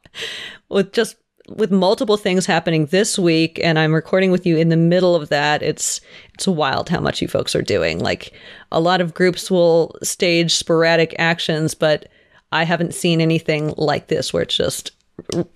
With 0.68 0.92
just 0.92 1.16
with 1.48 1.70
multiple 1.70 2.16
things 2.16 2.46
happening 2.46 2.86
this 2.86 3.18
week 3.18 3.60
and 3.62 3.78
I'm 3.78 3.94
recording 3.94 4.30
with 4.30 4.46
you 4.46 4.56
in 4.56 4.68
the 4.68 4.76
middle 4.76 5.14
of 5.14 5.28
that, 5.28 5.62
it's 5.62 6.00
it's 6.34 6.48
wild 6.48 6.88
how 6.88 7.00
much 7.00 7.22
you 7.22 7.28
folks 7.28 7.54
are 7.54 7.62
doing. 7.62 8.00
Like 8.00 8.32
a 8.72 8.80
lot 8.80 9.00
of 9.00 9.14
groups 9.14 9.50
will 9.50 9.96
stage 10.02 10.54
sporadic 10.54 11.14
actions, 11.18 11.74
but 11.74 12.08
I 12.52 12.64
haven't 12.64 12.94
seen 12.94 13.20
anything 13.20 13.74
like 13.76 14.08
this 14.08 14.32
where 14.32 14.42
it's 14.42 14.56
just 14.56 14.92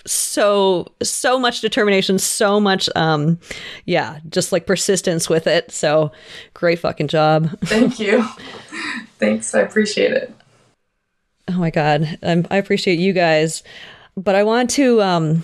so 0.07 0.87
so 1.03 1.39
much 1.39 1.61
determination 1.61 2.19
so 2.19 2.59
much 2.59 2.89
um 2.97 3.39
yeah 3.85 4.19
just 4.31 4.53
like 4.53 4.67
persistence 4.67 5.29
with 5.29 5.47
it. 5.47 5.73
So 5.73 6.13
great 6.55 6.79
fucking 6.79 7.09
job. 7.09 7.59
Thank 7.65 7.99
you. 7.99 8.25
Thanks 9.19 9.55
i 9.55 9.61
appreciate 9.61 10.13
it. 10.13 10.35
Oh 11.49 11.59
my 11.59 11.71
god 11.71 12.19
I'm, 12.23 12.47
i 12.51 12.57
appreciate 12.57 13.01
you 13.01 13.13
guys 13.13 13.63
but 14.17 14.35
i 14.35 14.43
want 14.45 14.71
to 14.71 15.03
um 15.03 15.43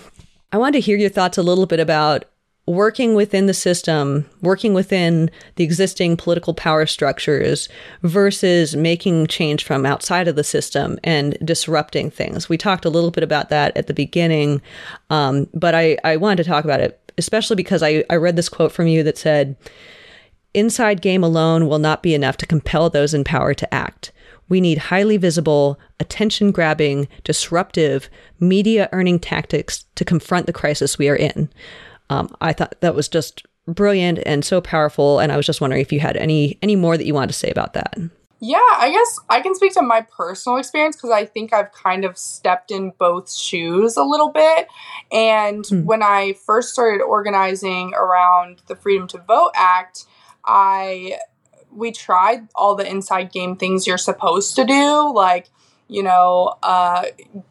I 0.51 0.57
wanted 0.57 0.73
to 0.73 0.85
hear 0.85 0.97
your 0.97 1.09
thoughts 1.09 1.37
a 1.37 1.43
little 1.43 1.65
bit 1.65 1.79
about 1.79 2.25
working 2.67 3.15
within 3.15 3.45
the 3.47 3.53
system, 3.53 4.29
working 4.41 4.73
within 4.73 5.31
the 5.55 5.63
existing 5.63 6.17
political 6.17 6.53
power 6.53 6.85
structures 6.85 7.69
versus 8.03 8.75
making 8.75 9.27
change 9.27 9.63
from 9.63 9.85
outside 9.85 10.27
of 10.27 10.35
the 10.35 10.43
system 10.43 10.99
and 11.03 11.37
disrupting 11.45 12.11
things. 12.11 12.49
We 12.49 12.57
talked 12.57 12.85
a 12.85 12.89
little 12.89 13.11
bit 13.11 13.23
about 13.23 13.49
that 13.49 13.75
at 13.77 13.87
the 13.87 13.93
beginning, 13.93 14.61
um, 15.09 15.47
but 15.53 15.75
I, 15.75 15.97
I 16.03 16.17
wanted 16.17 16.43
to 16.43 16.49
talk 16.49 16.65
about 16.65 16.81
it, 16.81 17.11
especially 17.17 17.55
because 17.55 17.81
I, 17.81 18.03
I 18.09 18.15
read 18.15 18.35
this 18.35 18.49
quote 18.49 18.73
from 18.73 18.87
you 18.87 19.01
that 19.03 19.17
said, 19.17 19.55
Inside 20.53 21.01
game 21.01 21.23
alone 21.23 21.67
will 21.67 21.79
not 21.79 22.03
be 22.03 22.15
enough 22.15 22.35
to 22.37 22.45
compel 22.45 22.89
those 22.89 23.13
in 23.13 23.23
power 23.23 23.53
to 23.53 23.73
act. 23.73 24.11
We 24.49 24.61
need 24.61 24.77
highly 24.77 25.17
visible, 25.17 25.79
attention 25.99 26.51
grabbing, 26.51 27.07
disruptive, 27.23 28.09
media 28.39 28.89
earning 28.91 29.19
tactics 29.19 29.85
to 29.95 30.05
confront 30.05 30.45
the 30.45 30.53
crisis 30.53 30.97
we 30.97 31.09
are 31.09 31.15
in. 31.15 31.49
Um, 32.09 32.35
I 32.39 32.53
thought 32.53 32.79
that 32.81 32.95
was 32.95 33.09
just 33.09 33.45
brilliant 33.67 34.19
and 34.25 34.45
so 34.45 34.61
powerful. 34.61 35.19
And 35.19 35.31
I 35.31 35.37
was 35.37 35.45
just 35.45 35.61
wondering 35.61 35.81
if 35.81 35.91
you 35.91 35.99
had 35.99 36.17
any 36.17 36.57
any 36.61 36.75
more 36.75 36.97
that 36.97 37.05
you 37.05 37.13
wanted 37.13 37.27
to 37.27 37.33
say 37.33 37.49
about 37.49 37.73
that. 37.73 37.97
Yeah, 38.39 38.59
I 38.59 38.91
guess 38.91 39.19
I 39.29 39.41
can 39.41 39.55
speak 39.55 39.73
to 39.73 39.81
my 39.81 40.01
personal 40.01 40.59
experience 40.59 40.95
because 40.95 41.09
I 41.09 41.25
think 41.25 41.53
I've 41.53 41.71
kind 41.71 42.05
of 42.05 42.17
stepped 42.17 42.69
in 42.69 42.93
both 42.99 43.33
shoes 43.33 43.97
a 43.97 44.03
little 44.03 44.29
bit. 44.29 44.67
And 45.11 45.65
hmm. 45.65 45.85
when 45.85 46.03
I 46.03 46.33
first 46.45 46.69
started 46.69 47.03
organizing 47.03 47.93
around 47.95 48.61
the 48.67 48.75
Freedom 48.75 49.07
to 49.07 49.17
Vote 49.17 49.51
Act, 49.55 50.05
I 50.45 51.17
we 51.77 51.91
tried 51.91 52.47
all 52.55 52.75
the 52.75 52.89
inside 52.89 53.31
game 53.31 53.55
things 53.55 53.85
you're 53.85 53.97
supposed 53.97 54.55
to 54.55 54.65
do, 54.65 55.13
like 55.13 55.49
you 55.87 56.03
know, 56.03 56.55
uh, 56.63 57.05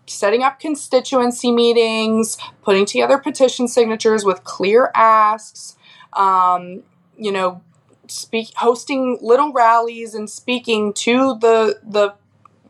setting 0.06 0.42
up 0.42 0.60
constituency 0.60 1.50
meetings, 1.50 2.36
putting 2.62 2.84
together 2.84 3.16
petition 3.16 3.66
signatures 3.66 4.26
with 4.26 4.44
clear 4.44 4.90
asks, 4.94 5.76
um, 6.12 6.82
you 7.16 7.32
know, 7.32 7.62
speak 8.08 8.48
hosting 8.56 9.18
little 9.22 9.52
rallies 9.52 10.14
and 10.14 10.28
speaking 10.28 10.92
to 10.92 11.38
the 11.40 11.80
the 11.82 12.14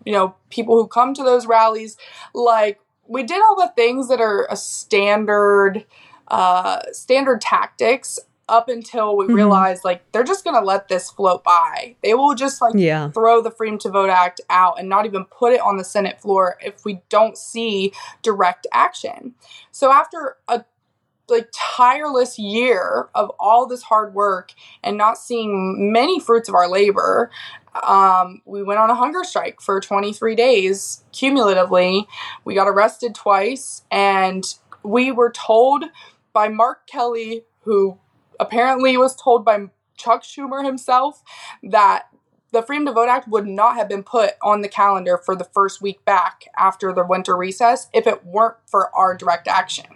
you 0.05 0.13
know 0.13 0.37
people 0.51 0.77
who 0.77 0.87
come 0.87 1.15
to 1.15 1.25
those 1.25 1.47
rallies. 1.47 1.97
Like 2.33 2.79
we 3.09 3.23
did 3.23 3.43
all 3.43 3.57
the 3.57 3.73
things 3.75 4.09
that 4.09 4.21
are 4.21 4.47
a 4.51 4.57
standard 4.57 5.85
uh, 6.29 6.83
standard 6.93 7.41
tactics 7.41 8.19
up 8.49 8.69
until 8.69 9.17
we 9.17 9.27
mm-hmm. 9.27 9.35
realize 9.35 9.85
like 9.85 10.11
they're 10.13 10.25
just 10.25 10.45
gonna 10.45 10.65
let 10.65 10.89
this 10.89 11.11
float 11.11 11.43
by. 11.43 11.97
They 12.03 12.15
will 12.15 12.35
just 12.35 12.61
like 12.61 12.75
yeah. 12.77 13.11
throw 13.11 13.43
the 13.43 13.51
Freedom 13.51 13.79
to 13.81 13.91
Vote 13.91 14.11
Act 14.11 14.41
out 14.51 14.79
and 14.79 14.89
not 14.89 15.07
even 15.07 15.25
put 15.25 15.53
it 15.53 15.61
on 15.61 15.77
the 15.77 15.85
Senate 15.85 16.21
floor 16.21 16.57
if 16.65 16.85
we 16.85 17.03
don't 17.09 17.37
see 17.37 17.93
direct 18.23 18.67
action. 18.73 19.35
So 19.73 19.93
after 19.93 20.37
a 20.49 20.65
like 21.29 21.49
tireless 21.53 22.39
year 22.39 23.09
of 23.15 23.33
all 23.41 23.67
this 23.67 23.83
hard 23.83 24.15
work 24.15 24.53
and 24.85 24.97
not 24.97 25.19
seeing 25.19 25.93
many 25.93 26.21
fruits 26.21 26.49
of 26.49 26.55
our 26.55 26.69
labor, 26.69 27.31
um, 27.83 28.43
we 28.45 28.63
went 28.63 28.79
on 28.79 28.91
a 28.91 28.95
hunger 28.95 29.25
strike 29.25 29.61
for 29.61 29.81
23 29.81 30.35
days 30.35 31.05
cumulatively. 31.13 32.07
We 32.45 32.55
got 32.55 32.69
arrested 32.69 33.15
twice, 33.15 33.83
and 33.91 34.45
we 34.83 35.11
were 35.11 35.33
told 35.33 35.85
by 36.33 36.49
Mark 36.49 36.87
Kelly, 36.87 37.45
who 37.63 37.99
apparently 38.41 38.97
was 38.97 39.17
told 39.17 39.45
by 39.45 39.67
Chuck 39.97 40.23
Schumer 40.23 40.65
himself 40.65 41.23
that 41.63 42.09
the 42.53 42.63
Freedom 42.63 42.87
to 42.87 42.93
Vote 42.93 43.09
Act 43.09 43.29
would 43.29 43.47
not 43.47 43.77
have 43.77 43.89
been 43.89 44.03
put 44.03 44.33
on 44.43 44.63
the 44.63 44.69
calendar 44.69 45.19
for 45.19 45.35
the 45.35 45.45
first 45.45 45.83
week 45.83 46.05
back 46.05 46.45
after 46.57 46.93
the 46.93 47.05
winter 47.05 47.37
recess 47.37 47.89
if 47.93 48.07
it 48.07 48.25
weren't 48.25 48.57
for 48.67 48.95
our 48.97 49.17
direct 49.17 49.49
action. 49.49 49.87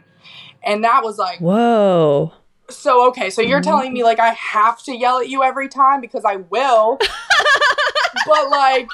And 0.63 0.85
that 0.85 1.03
was 1.03 1.19
like, 1.19 1.41
whoa. 1.41 2.33
So, 2.69 3.09
okay, 3.09 3.31
so 3.31 3.43
you're 3.43 3.63
telling 3.63 3.93
me 3.93 4.05
like 4.05 4.21
I 4.21 4.31
have 4.31 4.83
to 4.85 4.97
yell 4.97 5.19
at 5.19 5.29
you 5.29 5.43
every 5.43 5.69
time 5.69 6.01
because 6.01 6.25
I 6.25 6.37
will. 6.37 6.99
but 8.27 8.51
like, 8.51 8.89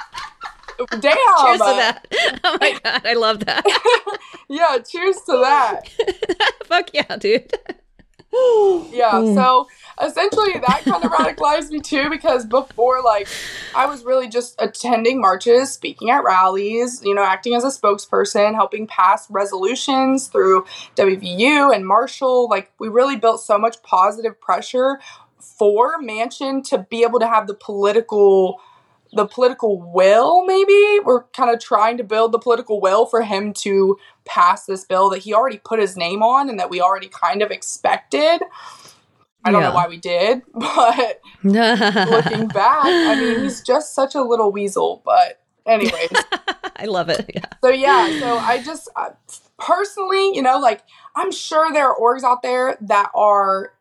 damn. 1.01 1.03
Cheers 1.03 1.59
to 1.59 1.59
that. 1.59 2.07
Oh 2.45 2.59
my 2.61 2.79
God, 2.83 3.05
I 3.05 3.15
love 3.15 3.41
that. 3.47 3.65
yeah, 4.49 4.79
cheers 4.79 5.17
to 5.23 5.39
that. 5.39 5.89
Fuck 6.67 6.91
yeah, 6.95 7.17
dude 7.17 7.53
yeah, 8.93 9.13
mm. 9.13 9.35
so 9.35 9.67
essentially 10.03 10.53
that 10.55 10.83
kind 10.85 11.05
of 11.05 11.11
radicalized 11.11 11.71
me 11.71 11.81
too 11.81 12.11
because 12.11 12.45
before 12.45 13.03
like 13.03 13.29
I 13.75 13.87
was 13.87 14.05
really 14.05 14.29
just 14.29 14.55
attending 14.59 15.21
marches, 15.21 15.73
speaking 15.73 16.11
at 16.11 16.23
rallies, 16.23 17.03
you 17.03 17.15
know, 17.15 17.25
acting 17.25 17.55
as 17.55 17.65
a 17.65 17.69
spokesperson, 17.69 18.55
helping 18.55 18.87
pass 18.87 19.31
resolutions 19.31 20.29
through 20.29 20.67
WVU 20.97 21.75
and 21.75 21.87
Marshall. 21.87 22.49
Like 22.49 22.73
we 22.79 22.89
really 22.89 23.17
built 23.17 23.41
so 23.41 23.59
much 23.59 23.83
positive 23.83 24.39
pressure 24.41 24.99
for 25.41 26.01
Manchin 26.03 26.63
to 26.69 26.79
be 26.79 27.03
able 27.03 27.21
to 27.21 27.27
have 27.27 27.47
the 27.47 27.55
political 27.55 28.61
the 29.13 29.27
political 29.27 29.81
will, 29.93 30.45
maybe. 30.45 31.01
We're 31.05 31.25
kind 31.35 31.51
of 31.51 31.61
trying 31.61 31.97
to 31.99 32.05
build 32.05 32.33
the 32.33 32.39
political 32.39 32.81
will 32.81 33.07
for 33.07 33.23
him 33.23 33.53
to 33.55 33.99
pass 34.25 34.67
this 34.67 34.85
bill 34.85 35.11
that 35.11 35.19
he 35.19 35.35
already 35.35 35.59
put 35.59 35.79
his 35.79 35.97
name 35.97 36.23
on 36.23 36.49
and 36.49 36.59
that 36.59 36.71
we 36.71 36.81
already 36.81 37.09
kind 37.09 37.43
of 37.43 37.51
expected. 37.51 38.41
I 39.45 39.53
don't 39.53 39.63
yeah. 39.63 39.69
know 39.69 39.75
why 39.75 39.87
we 39.87 39.97
did, 39.97 40.43
but 40.55 41.21
looking 41.45 42.49
back, 42.49 42.85
I 42.85 43.17
mean, 43.19 43.41
he's 43.43 43.63
just 43.63 43.95
such 43.95 44.15
a 44.15 44.23
little 44.23 44.51
weasel. 44.51 45.03
But, 45.05 45.41
anyways. 45.67 46.11
I 46.77 46.87
love 46.87 47.09
it. 47.09 47.31
Yeah. 47.33 47.45
So, 47.63 47.71
yeah, 47.71 48.21
so 48.21 48.39
I 48.39 48.63
just 48.63 48.89
uh, 48.97 49.11
personally, 49.59 50.35
you 50.35 50.43
know, 50.43 50.59
like, 50.59 50.83
I'm 51.15 51.31
sure 51.31 51.73
there 51.73 51.89
are 51.89 51.97
orgs 51.97 52.25
out 52.25 52.43
there 52.43 52.77
that 52.81 53.11
are 53.15 53.73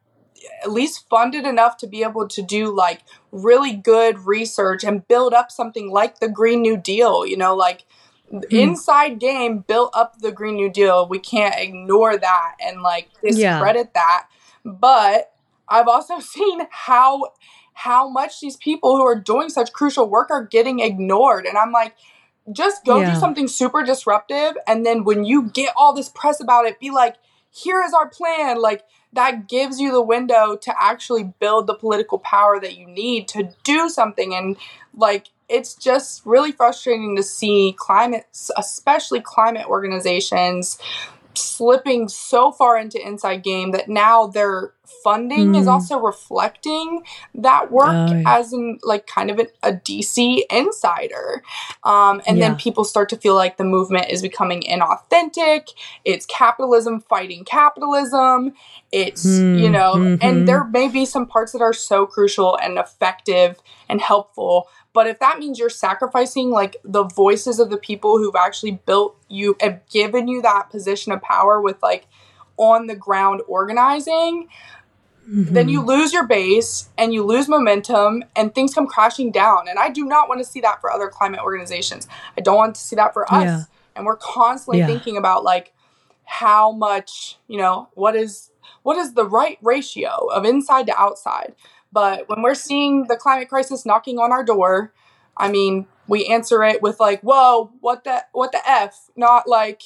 at 0.63 0.71
least 0.71 1.07
funded 1.09 1.45
enough 1.45 1.77
to 1.77 1.87
be 1.87 2.03
able 2.03 2.27
to 2.27 2.41
do 2.41 2.73
like 2.73 3.01
really 3.31 3.73
good 3.73 4.19
research 4.19 4.83
and 4.83 5.07
build 5.07 5.33
up 5.33 5.51
something 5.51 5.91
like 5.91 6.19
the 6.19 6.29
Green 6.29 6.61
New 6.61 6.77
Deal, 6.77 7.25
you 7.25 7.37
know, 7.37 7.55
like 7.55 7.85
mm. 8.31 8.43
inside 8.49 9.19
game 9.19 9.59
built 9.59 9.91
up 9.93 10.19
the 10.19 10.31
Green 10.31 10.55
New 10.55 10.69
Deal. 10.69 11.07
We 11.07 11.19
can't 11.19 11.55
ignore 11.57 12.17
that 12.17 12.55
and 12.63 12.81
like 12.81 13.09
discredit 13.21 13.91
yeah. 13.93 14.01
that. 14.01 14.27
But 14.63 15.33
I've 15.67 15.87
also 15.87 16.19
seen 16.19 16.61
how 16.71 17.31
how 17.73 18.09
much 18.09 18.39
these 18.39 18.55
people 18.55 18.95
who 18.95 19.05
are 19.05 19.19
doing 19.19 19.49
such 19.49 19.73
crucial 19.73 20.09
work 20.09 20.31
are 20.31 20.45
getting 20.45 20.79
ignored. 20.79 21.45
And 21.45 21.57
I'm 21.57 21.73
like, 21.73 21.93
just 22.51 22.85
go 22.85 23.01
yeah. 23.01 23.13
do 23.13 23.19
something 23.19 23.47
super 23.47 23.83
disruptive. 23.83 24.55
And 24.65 24.85
then 24.85 25.03
when 25.03 25.25
you 25.25 25.49
get 25.49 25.73
all 25.75 25.93
this 25.93 26.09
press 26.09 26.39
about 26.39 26.65
it, 26.65 26.79
be 26.79 26.89
like, 26.91 27.15
here 27.51 27.81
is 27.83 27.93
our 27.93 28.07
plan. 28.07 28.61
Like, 28.61 28.83
that 29.16 29.47
gives 29.47 29.80
you 29.80 29.91
the 29.91 30.01
window 30.01 30.55
to 30.55 30.74
actually 30.80 31.24
build 31.39 31.68
the 31.68 31.74
political 31.74 32.20
power 32.20 32.59
that 32.59 32.78
you 32.78 32.86
need 32.86 33.28
to 33.30 33.49
do 33.63 33.89
something. 33.89 34.36
And 34.36 34.57
like 34.95 35.28
it's 35.47 35.76
just 35.76 36.26
really 36.26 36.51
frustrating 36.51 37.16
to 37.16 37.24
see 37.24 37.76
climate 37.78 38.26
especially 38.57 39.22
climate 39.22 39.66
organizations 39.68 40.80
slipping 41.38 42.07
so 42.07 42.51
far 42.51 42.77
into 42.77 43.05
inside 43.05 43.43
game 43.43 43.71
that 43.71 43.89
now 43.89 44.27
their 44.27 44.73
funding 45.03 45.53
mm. 45.53 45.59
is 45.59 45.67
also 45.67 45.99
reflecting 45.99 47.03
that 47.33 47.71
work 47.71 47.88
oh, 47.89 48.13
yeah. 48.13 48.23
as 48.25 48.53
in 48.53 48.79
like 48.83 49.07
kind 49.07 49.29
of 49.29 49.39
an, 49.39 49.47
a 49.63 49.73
DC 49.73 50.41
insider. 50.49 51.43
Um, 51.83 52.21
and 52.27 52.38
yeah. 52.38 52.49
then 52.49 52.57
people 52.57 52.83
start 52.83 53.09
to 53.09 53.17
feel 53.17 53.36
like 53.36 53.57
the 53.57 53.63
movement 53.63 54.09
is 54.09 54.21
becoming 54.21 54.61
inauthentic. 54.61 55.69
It's 56.03 56.25
capitalism 56.25 57.01
fighting 57.01 57.45
capitalism. 57.45 58.53
It's, 58.91 59.25
mm. 59.25 59.59
you 59.59 59.69
know, 59.69 59.95
mm-hmm. 59.95 60.15
and 60.21 60.47
there 60.47 60.63
may 60.63 60.88
be 60.88 61.05
some 61.05 61.25
parts 61.25 61.51
that 61.51 61.61
are 61.61 61.73
so 61.73 62.05
crucial 62.05 62.57
and 62.57 62.77
effective 62.77 63.59
and 63.89 64.01
helpful, 64.01 64.67
but 64.95 65.07
if 65.07 65.19
that 65.19 65.39
means 65.39 65.59
you're 65.59 65.69
sacrificing 65.69 66.51
like 66.51 66.77
the 66.85 67.03
voices 67.03 67.59
of 67.59 67.69
the 67.69 67.75
people 67.75 68.17
who've 68.17 68.35
actually 68.35 68.79
built 68.85 69.21
you 69.27 69.57
and 69.59 69.81
given 69.91 70.29
you 70.29 70.41
that 70.41 70.69
position 70.69 71.11
of 71.11 71.21
power 71.21 71.61
with 71.61 71.83
like 71.83 72.07
on 72.55 72.87
the 72.87 72.95
ground 72.95 73.41
organizing, 73.45 74.47
mm-hmm. 75.29 75.53
then 75.53 75.67
you 75.67 75.81
lose 75.81 76.13
your 76.13 76.25
base 76.25 76.87
and 76.97 77.13
you 77.13 77.23
lose 77.23 77.49
momentum 77.49 78.23
and 78.37 78.55
things 78.55 78.73
come 78.73 78.87
crashing 78.87 79.33
down. 79.33 79.67
And 79.67 79.77
I 79.77 79.89
do 79.89 80.05
not 80.05 80.29
want 80.29 80.39
to 80.39 80.45
see 80.45 80.61
that 80.61 80.79
for 80.79 80.89
other 80.89 81.09
climate 81.09 81.41
organizations. 81.41 82.07
I 82.37 82.41
don't 82.41 82.55
want 82.55 82.75
to 82.75 82.81
see 82.81 82.95
that 82.95 83.11
for 83.11 83.29
us. 83.29 83.43
Yeah. 83.43 83.63
And 83.97 84.05
we're 84.05 84.15
constantly 84.15 84.79
yeah. 84.79 84.87
thinking 84.87 85.17
about 85.17 85.43
like 85.43 85.73
how 86.23 86.71
much, 86.71 87.37
you 87.49 87.57
know, 87.57 87.89
what 87.95 88.15
is 88.15 88.49
what 88.83 88.97
is 88.97 89.13
the 89.13 89.25
right 89.25 89.57
ratio 89.61 90.27
of 90.31 90.45
inside 90.45 90.85
to 90.87 90.97
outside? 90.97 91.53
But 91.95 92.27
when 92.27 92.41
we're 92.41 92.55
seeing 92.55 93.05
the 93.07 93.15
climate 93.15 93.47
crisis 93.47 93.85
knocking 93.85 94.19
on 94.19 94.33
our 94.33 94.43
door, 94.43 94.91
I 95.37 95.49
mean, 95.49 95.87
we 96.07 96.25
answer 96.25 96.61
it 96.61 96.81
with 96.81 96.99
like, 96.99 97.21
"Whoa, 97.21 97.71
what 97.79 98.03
the 98.03 98.25
what 98.33 98.51
the 98.51 98.59
f?" 98.69 99.09
Not 99.15 99.47
like, 99.47 99.81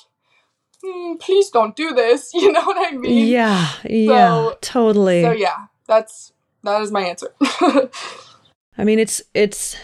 mm, 0.83 1.19
"Please 1.19 1.51
don't 1.51 1.75
do 1.75 1.93
this." 1.93 2.31
You 2.39 2.51
know 2.51 2.63
what 2.63 2.77
I 2.79 2.97
mean? 2.97 3.27
Yeah, 3.27 3.67
so, 3.67 3.87
yeah, 3.87 4.49
totally. 4.59 5.21
So 5.21 5.31
yeah, 5.33 5.67
that's 5.87 6.33
that 6.63 6.81
is 6.81 6.91
my 6.91 7.03
answer. 7.03 7.31
I 8.75 8.83
mean, 8.83 8.97
it's 8.97 9.21
it's 9.35 9.75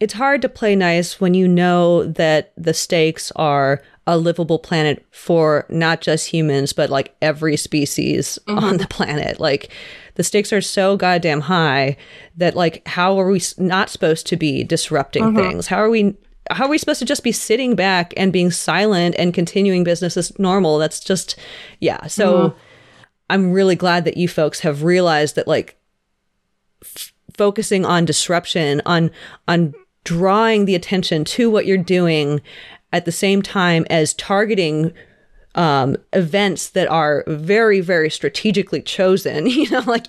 it's 0.00 0.14
hard 0.14 0.42
to 0.42 0.48
play 0.48 0.74
nice 0.74 1.20
when 1.20 1.34
you 1.34 1.46
know 1.46 2.02
that 2.06 2.54
the 2.56 2.74
stakes 2.74 3.30
are 3.36 3.82
a 4.08 4.18
livable 4.18 4.58
planet 4.58 5.06
for 5.12 5.64
not 5.68 6.00
just 6.00 6.26
humans, 6.26 6.72
but 6.72 6.90
like 6.90 7.14
every 7.22 7.56
species 7.56 8.36
mm-hmm. 8.46 8.58
on 8.58 8.76
the 8.78 8.86
planet. 8.88 9.38
Like 9.38 9.70
the 10.16 10.24
stakes 10.24 10.52
are 10.52 10.60
so 10.60 10.96
goddamn 10.96 11.42
high 11.42 11.96
that 12.36 12.56
like 12.56 12.86
how 12.86 13.18
are 13.18 13.30
we 13.30 13.40
not 13.58 13.88
supposed 13.88 14.26
to 14.26 14.36
be 14.36 14.64
disrupting 14.64 15.24
mm-hmm. 15.24 15.36
things? 15.36 15.66
How 15.68 15.76
are 15.76 15.90
we 15.90 16.14
how 16.50 16.66
are 16.66 16.70
we 16.70 16.78
supposed 16.78 17.00
to 17.00 17.04
just 17.04 17.24
be 17.24 17.32
sitting 17.32 17.74
back 17.74 18.14
and 18.16 18.32
being 18.32 18.50
silent 18.50 19.14
and 19.18 19.34
continuing 19.34 19.84
business 19.84 20.16
as 20.16 20.36
normal? 20.38 20.78
That's 20.78 21.00
just 21.00 21.36
yeah. 21.80 22.06
So 22.06 22.50
mm-hmm. 22.50 22.58
I'm 23.30 23.52
really 23.52 23.76
glad 23.76 24.04
that 24.04 24.16
you 24.16 24.28
folks 24.28 24.60
have 24.60 24.82
realized 24.82 25.36
that 25.36 25.48
like 25.48 25.78
f- 26.82 27.12
focusing 27.36 27.84
on 27.84 28.04
disruption, 28.04 28.82
on 28.86 29.10
on 29.48 29.74
drawing 30.04 30.64
the 30.64 30.74
attention 30.74 31.24
to 31.24 31.50
what 31.50 31.66
you're 31.66 31.76
doing 31.76 32.40
at 32.92 33.04
the 33.04 33.12
same 33.12 33.42
time 33.42 33.84
as 33.90 34.14
targeting 34.14 34.92
um, 35.56 35.96
events 36.12 36.70
that 36.70 36.86
are 36.88 37.24
very, 37.26 37.80
very 37.80 38.10
strategically 38.10 38.82
chosen. 38.82 39.46
You 39.56 39.70
know, 39.70 39.82
like 39.86 40.08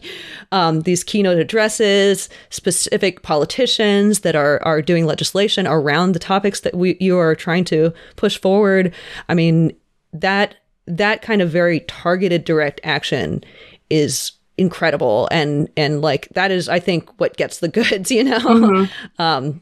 um, 0.51 0.81
these 0.81 1.05
keynote 1.05 1.37
addresses, 1.37 2.27
specific 2.49 3.23
politicians 3.23 4.19
that 4.19 4.35
are 4.35 4.61
are 4.63 4.81
doing 4.81 5.05
legislation 5.05 5.65
around 5.65 6.11
the 6.11 6.19
topics 6.19 6.59
that 6.61 6.75
we 6.75 6.97
you 6.99 7.17
are 7.17 7.33
trying 7.33 7.63
to 7.65 7.93
push 8.17 8.37
forward. 8.37 8.93
I 9.29 9.33
mean 9.33 9.73
that 10.11 10.55
that 10.85 11.21
kind 11.21 11.41
of 11.41 11.49
very 11.49 11.81
targeted 11.81 12.43
direct 12.43 12.81
action 12.83 13.43
is 13.89 14.33
incredible 14.57 15.27
and 15.31 15.69
and 15.77 16.01
like 16.01 16.27
that 16.29 16.49
is 16.49 16.67
i 16.67 16.79
think 16.79 17.09
what 17.19 17.37
gets 17.37 17.59
the 17.59 17.67
goods 17.79 18.09
you 18.09 18.23
know 18.23 18.39
mm-hmm. 18.39 19.21
um 19.21 19.61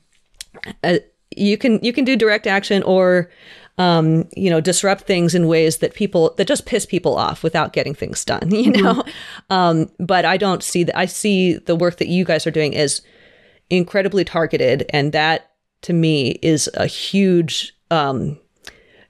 uh, 0.84 0.98
you 1.36 1.58
can 1.58 1.84
you 1.84 1.92
can 1.92 2.06
do 2.06 2.16
direct 2.16 2.48
action 2.48 2.82
or 2.84 3.30
um, 3.78 4.28
you 4.36 4.50
know 4.50 4.62
disrupt 4.62 5.04
things 5.04 5.36
in 5.36 5.48
ways 5.48 5.78
that 5.78 5.94
people 5.94 6.34
that 6.38 6.48
just 6.48 6.66
piss 6.66 6.86
people 6.86 7.18
off 7.18 7.44
without 7.44 7.74
getting 7.74 7.94
things 7.94 8.24
done 8.24 8.50
you 8.52 8.72
know 8.72 8.94
mm-hmm. 8.94 9.54
um, 9.54 9.90
but 10.00 10.26
i 10.26 10.38
don't 10.38 10.64
see 10.64 10.84
that 10.84 10.98
i 10.98 11.06
see 11.06 11.56
the 11.56 11.76
work 11.76 11.98
that 11.98 12.08
you 12.08 12.24
guys 12.24 12.48
are 12.48 12.52
doing 12.52 12.76
as 12.76 13.02
incredibly 13.70 14.24
targeted 14.24 14.86
and 14.92 15.12
that 15.12 15.52
to 15.82 15.94
me 15.94 16.32
is 16.42 16.70
a 16.76 16.88
huge 16.88 17.76
um, 17.92 18.40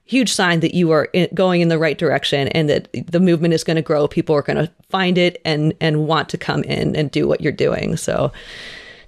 huge 0.05 0.32
sign 0.32 0.59
that 0.59 0.74
you 0.74 0.91
are 0.91 1.05
in, 1.13 1.28
going 1.34 1.61
in 1.61 1.70
the 1.70 1.80
right 1.80 1.97
direction 1.97 2.47
and 2.49 2.70
that 2.70 2.88
the 3.07 3.20
movement 3.20 3.53
is 3.53 3.63
going 3.63 3.76
to 3.76 3.82
grow 3.82 4.07
people 4.07 4.36
are 4.36 4.41
going 4.41 4.57
to 4.57 4.72
find 4.89 5.18
it 5.18 5.41
and 5.45 5.74
and 5.80 6.07
want 6.07 6.30
to 6.30 6.38
come 6.38 6.63
in 6.63 6.95
and 6.95 7.11
do 7.11 7.28
what 7.28 7.41
you're 7.41 7.51
doing 7.51 7.97
so 7.97 8.32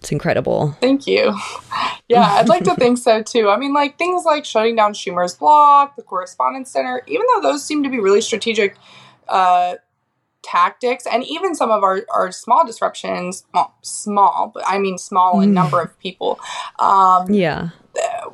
it's 0.07 0.11
incredible 0.13 0.71
thank 0.79 1.05
you 1.05 1.35
yeah 2.07 2.35
i'd 2.35 2.47
like 2.47 2.63
to 2.63 2.73
think 2.79 2.97
so 2.97 3.21
too 3.21 3.49
i 3.49 3.57
mean 3.57 3.73
like 3.73 3.97
things 3.97 4.23
like 4.23 4.45
shutting 4.45 4.73
down 4.73 4.93
schumer's 4.93 5.35
block 5.35 5.97
the 5.97 6.01
correspondents 6.01 6.71
dinner 6.71 7.01
even 7.07 7.25
though 7.33 7.41
those 7.41 7.65
seem 7.65 7.83
to 7.83 7.89
be 7.89 7.99
really 7.99 8.21
strategic 8.21 8.77
uh, 9.27 9.75
tactics 10.41 11.05
and 11.05 11.25
even 11.25 11.53
some 11.53 11.69
of 11.69 11.83
our, 11.83 12.05
our 12.09 12.31
small 12.31 12.65
disruptions 12.65 13.43
well, 13.53 13.75
small 13.81 14.51
but 14.53 14.63
i 14.65 14.79
mean 14.79 14.97
small 14.97 15.41
in 15.41 15.49
mm. 15.49 15.53
number 15.53 15.81
of 15.81 15.99
people 15.99 16.39
um, 16.79 17.29
yeah 17.29 17.71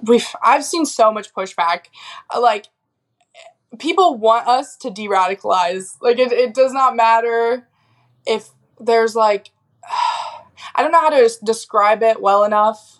we've 0.01 0.27
I've 0.43 0.63
seen 0.63 0.85
so 0.85 1.11
much 1.11 1.33
pushback. 1.33 1.85
Like 2.37 2.67
people 3.79 4.17
want 4.17 4.47
us 4.47 4.75
to 4.77 4.89
de-radicalize. 4.89 5.97
Like 6.01 6.19
it, 6.19 6.31
it 6.31 6.53
does 6.53 6.73
not 6.73 6.95
matter 6.95 7.67
if 8.25 8.49
there's 8.79 9.15
like 9.15 9.51
I 10.75 10.81
don't 10.81 10.91
know 10.91 11.01
how 11.01 11.09
to 11.09 11.29
describe 11.43 12.03
it 12.03 12.21
well 12.21 12.43
enough, 12.43 12.99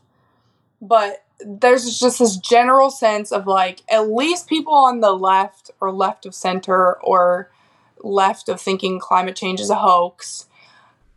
but 0.82 1.26
there's 1.46 2.00
just 2.00 2.20
this 2.20 2.38
general 2.38 2.90
sense 2.90 3.32
of 3.32 3.48
like 3.48 3.82
at 3.90 4.10
least 4.10 4.48
people 4.48 4.74
on 4.74 5.02
the 5.02 5.12
left 5.12 5.72
or 5.82 5.92
left 5.92 6.26
of 6.26 6.36
center 6.36 7.02
or 7.02 7.50
left 8.00 8.50
of 8.50 8.62
thinking 8.62 9.00
climate 9.00 9.36
change 9.36 9.60
is 9.60 9.70
a 9.70 9.76
hoax 9.76 10.48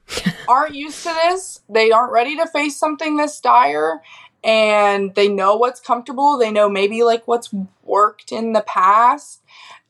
aren't 0.49 0.75
used 0.75 1.03
to 1.03 1.13
this. 1.25 1.61
They 1.69 1.91
aren't 1.91 2.13
ready 2.13 2.37
to 2.37 2.47
face 2.47 2.77
something 2.77 3.17
this 3.17 3.41
dire 3.41 4.01
and 4.45 5.15
they 5.15 5.29
know 5.29 5.57
what's 5.57 5.81
comfortable. 5.81 6.39
They 6.39 6.51
know 6.51 6.69
maybe 6.69 7.03
like 7.03 7.27
what's 7.27 7.51
worked 7.83 8.33
in 8.33 8.53
the 8.53 8.61
past. 8.63 9.43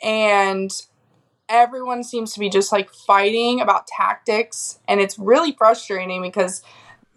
And 0.03 0.71
everyone 1.49 2.03
seems 2.03 2.33
to 2.35 2.41
be 2.41 2.49
just 2.49 2.73
like 2.73 2.93
fighting 2.93 3.61
about 3.61 3.87
tactics. 3.87 4.79
And 4.89 5.01
it's 5.01 5.19
really 5.19 5.53
frustrating 5.53 6.23
because 6.23 6.63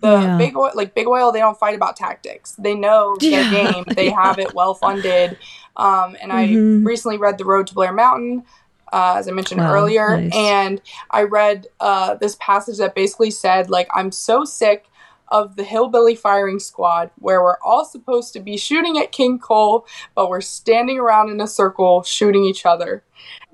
the 0.01 0.11
yeah. 0.11 0.37
big 0.37 0.55
oil, 0.55 0.71
like 0.75 0.93
big 0.95 1.07
oil, 1.07 1.31
they 1.31 1.39
don't 1.39 1.57
fight 1.57 1.75
about 1.75 1.95
tactics. 1.95 2.53
They 2.53 2.75
know 2.75 3.15
their 3.19 3.43
yeah. 3.43 3.71
game. 3.71 3.83
They 3.95 4.07
yeah. 4.07 4.23
have 4.23 4.39
it 4.39 4.53
well 4.53 4.73
funded. 4.73 5.37
Um, 5.75 6.15
and 6.21 6.31
mm-hmm. 6.31 6.85
I 6.85 6.89
recently 6.89 7.17
read 7.17 7.37
The 7.37 7.45
Road 7.45 7.67
to 7.67 7.73
Blair 7.73 7.93
Mountain, 7.93 8.43
uh, 8.91 9.15
as 9.17 9.27
I 9.27 9.31
mentioned 9.31 9.61
wow, 9.61 9.73
earlier, 9.73 10.19
nice. 10.19 10.35
and 10.35 10.81
I 11.11 11.23
read 11.23 11.67
uh, 11.79 12.15
this 12.15 12.35
passage 12.39 12.77
that 12.77 12.95
basically 12.95 13.31
said, 13.31 13.69
like, 13.69 13.87
I'm 13.93 14.11
so 14.11 14.45
sick 14.45 14.88
of 15.29 15.55
the 15.55 15.63
hillbilly 15.63 16.15
firing 16.15 16.59
squad 16.59 17.11
where 17.17 17.41
we're 17.41 17.59
all 17.63 17.85
supposed 17.85 18.33
to 18.33 18.39
be 18.39 18.57
shooting 18.57 18.97
at 18.97 19.11
King 19.11 19.39
Coal, 19.39 19.85
but 20.15 20.29
we're 20.29 20.41
standing 20.41 20.99
around 20.99 21.29
in 21.29 21.39
a 21.39 21.47
circle 21.47 22.03
shooting 22.03 22.45
each 22.45 22.65
other. 22.65 23.03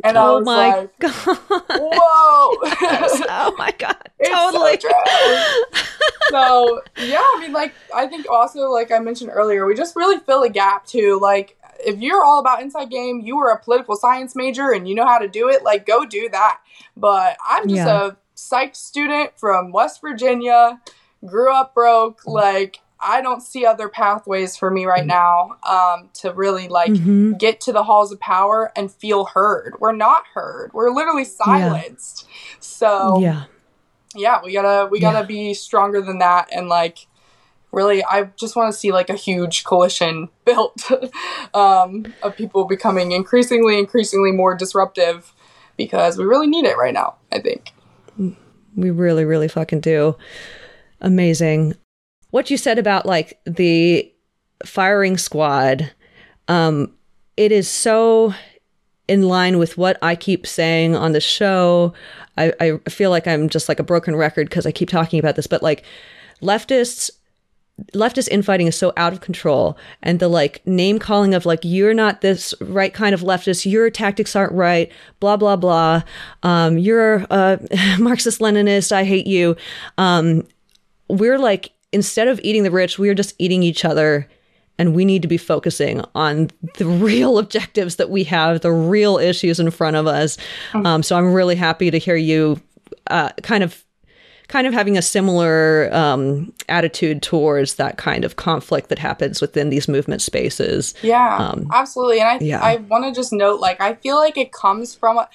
And 0.03 0.17
oh 0.17 0.21
I 0.21 0.31
was 0.35 0.45
my 0.45 0.75
like, 0.77 0.99
god! 0.99 1.13
Whoa! 1.13 2.57
oh 3.29 3.55
my 3.57 3.71
god! 3.77 3.97
Totally. 4.25 4.79
So, 4.79 4.89
so 6.29 6.81
yeah, 6.97 7.19
I 7.19 7.39
mean, 7.41 7.53
like 7.53 7.73
I 7.93 8.07
think 8.07 8.29
also, 8.29 8.69
like 8.69 8.91
I 8.91 8.99
mentioned 8.99 9.31
earlier, 9.33 9.65
we 9.65 9.75
just 9.75 9.95
really 9.95 10.19
fill 10.19 10.43
a 10.43 10.49
gap 10.49 10.85
too. 10.85 11.19
Like 11.21 11.57
if 11.79 11.99
you're 11.99 12.23
all 12.23 12.39
about 12.39 12.61
inside 12.61 12.89
game, 12.89 13.21
you 13.23 13.37
were 13.37 13.49
a 13.49 13.59
political 13.59 13.95
science 13.95 14.35
major 14.35 14.71
and 14.71 14.87
you 14.87 14.95
know 14.95 15.05
how 15.05 15.17
to 15.17 15.27
do 15.27 15.49
it, 15.49 15.63
like 15.63 15.85
go 15.85 16.05
do 16.05 16.29
that. 16.29 16.59
But 16.95 17.37
I'm 17.47 17.67
just 17.67 17.85
yeah. 17.85 18.07
a 18.07 18.17
psych 18.35 18.75
student 18.75 19.31
from 19.37 19.71
West 19.71 20.01
Virginia 20.01 20.79
grew 21.25 21.53
up 21.53 21.73
broke 21.73 22.25
like 22.25 22.79
I 22.99 23.21
don't 23.21 23.41
see 23.41 23.65
other 23.65 23.89
pathways 23.89 24.55
for 24.55 24.71
me 24.71 24.85
right 24.85 25.05
now 25.05 25.57
um, 25.63 26.09
to 26.15 26.31
really 26.33 26.67
like 26.67 26.91
mm-hmm. 26.91 27.33
get 27.33 27.61
to 27.61 27.73
the 27.73 27.83
halls 27.83 28.11
of 28.11 28.19
power 28.19 28.71
and 28.75 28.91
feel 28.91 29.25
heard. 29.25 29.75
We're 29.79 29.91
not 29.91 30.23
heard. 30.33 30.71
We're 30.73 30.91
literally 30.91 31.25
silenced. 31.25 32.25
Yeah. 32.25 32.57
So 32.61 33.19
yeah, 33.19 33.43
yeah, 34.15 34.41
we 34.43 34.53
gotta 34.53 34.87
we 34.89 34.99
gotta 34.99 35.19
yeah. 35.19 35.25
be 35.25 35.53
stronger 35.53 36.01
than 36.01 36.19
that 36.19 36.49
and 36.51 36.67
like 36.67 37.07
really 37.71 38.03
I 38.03 38.23
just 38.37 38.55
want 38.55 38.73
to 38.73 38.79
see 38.79 38.91
like 38.91 39.09
a 39.09 39.15
huge 39.15 39.65
coalition 39.65 40.29
built 40.45 40.89
um, 41.53 42.13
of 42.23 42.35
people 42.35 42.65
becoming 42.65 43.11
increasingly 43.11 43.77
increasingly 43.77 44.31
more 44.31 44.55
disruptive 44.55 45.33
because 45.77 46.17
we 46.17 46.23
really 46.23 46.47
need 46.47 46.65
it 46.65 46.77
right 46.77 46.93
now. 46.93 47.15
I 47.31 47.39
think 47.39 47.73
we 48.75 48.89
really 48.89 49.25
really 49.25 49.49
fucking 49.49 49.81
do 49.81 50.15
amazing. 51.01 51.75
What 52.31 52.49
you 52.49 52.57
said 52.57 52.79
about 52.79 53.05
like 53.05 53.39
the 53.45 54.11
firing 54.65 55.17
squad, 55.17 55.91
um, 56.47 56.93
it 57.37 57.51
is 57.51 57.67
so 57.69 58.33
in 59.07 59.23
line 59.23 59.57
with 59.57 59.77
what 59.77 59.97
I 60.01 60.15
keep 60.15 60.47
saying 60.47 60.95
on 60.95 61.11
the 61.11 61.21
show. 61.21 61.93
I, 62.37 62.53
I 62.59 62.77
feel 62.89 63.09
like 63.09 63.27
I'm 63.27 63.49
just 63.49 63.69
like 63.69 63.79
a 63.79 63.83
broken 63.83 64.15
record 64.15 64.49
because 64.49 64.65
I 64.65 64.71
keep 64.71 64.89
talking 64.89 65.19
about 65.19 65.35
this, 65.35 65.47
but 65.47 65.63
like 65.63 65.83
leftists 66.41 67.11
leftist 67.93 68.29
infighting 68.29 68.67
is 68.67 68.77
so 68.77 68.93
out 68.95 69.11
of 69.11 69.19
control 69.19 69.77
and 70.01 70.19
the 70.19 70.29
like 70.29 70.65
name 70.65 70.97
calling 70.97 71.33
of 71.33 71.45
like 71.45 71.59
you're 71.63 71.93
not 71.93 72.21
this 72.21 72.53
right 72.61 72.93
kind 72.93 73.13
of 73.13 73.19
leftist 73.19 73.69
your 73.69 73.89
tactics 73.89 74.33
aren't 74.33 74.53
right 74.53 74.89
blah 75.19 75.35
blah 75.35 75.57
blah 75.57 76.01
um, 76.43 76.77
you're 76.77 77.25
a 77.29 77.59
marxist 77.99 78.39
leninist 78.39 78.93
i 78.93 79.03
hate 79.03 79.27
you 79.27 79.57
um, 79.97 80.47
we're 81.07 81.37
like 81.37 81.71
instead 81.91 82.27
of 82.27 82.39
eating 82.43 82.63
the 82.63 82.71
rich, 82.71 82.99
we 82.99 83.09
are 83.09 83.15
just 83.15 83.33
eating 83.39 83.63
each 83.63 83.85
other. 83.85 84.27
And 84.77 84.93
we 84.93 85.05
need 85.05 85.21
to 85.21 85.27
be 85.29 85.37
focusing 85.37 86.03
on 86.15 86.49
the 86.77 86.85
real 86.85 87.37
objectives 87.37 87.95
that 87.95 88.09
we 88.09 88.25
have, 88.25 88.59
the 88.59 88.73
real 88.73 89.17
issues 89.17 89.57
in 89.57 89.71
front 89.71 89.95
of 89.95 90.05
us. 90.05 90.35
Mm-hmm. 90.73 90.85
Um, 90.85 91.03
so 91.03 91.17
I'm 91.17 91.31
really 91.33 91.55
happy 91.55 91.89
to 91.89 91.97
hear 91.97 92.17
you 92.17 92.61
uh, 93.07 93.29
kind 93.41 93.63
of 93.63 93.85
kind 94.47 94.67
of 94.67 94.73
having 94.73 94.97
a 94.97 95.01
similar 95.01 95.89
um, 95.93 96.53
attitude 96.69 97.21
towards 97.21 97.75
that 97.75 97.97
kind 97.97 98.23
of 98.23 98.35
conflict 98.35 98.89
that 98.89 98.99
happens 98.99 99.41
within 99.41 99.69
these 99.69 99.87
movement 99.87 100.21
spaces. 100.21 100.93
Yeah, 101.01 101.37
um, 101.37 101.67
absolutely. 101.73 102.19
And 102.19 102.29
I, 102.29 102.37
yeah. 102.41 102.61
I 102.61 102.75
want 102.75 103.05
to 103.05 103.11
just 103.17 103.33
note, 103.33 103.59
like, 103.59 103.81
I 103.81 103.95
feel 103.95 104.17
like 104.17 104.37
it 104.37 104.51
comes 104.51 104.93
from 104.93 105.17
a, 105.17 105.27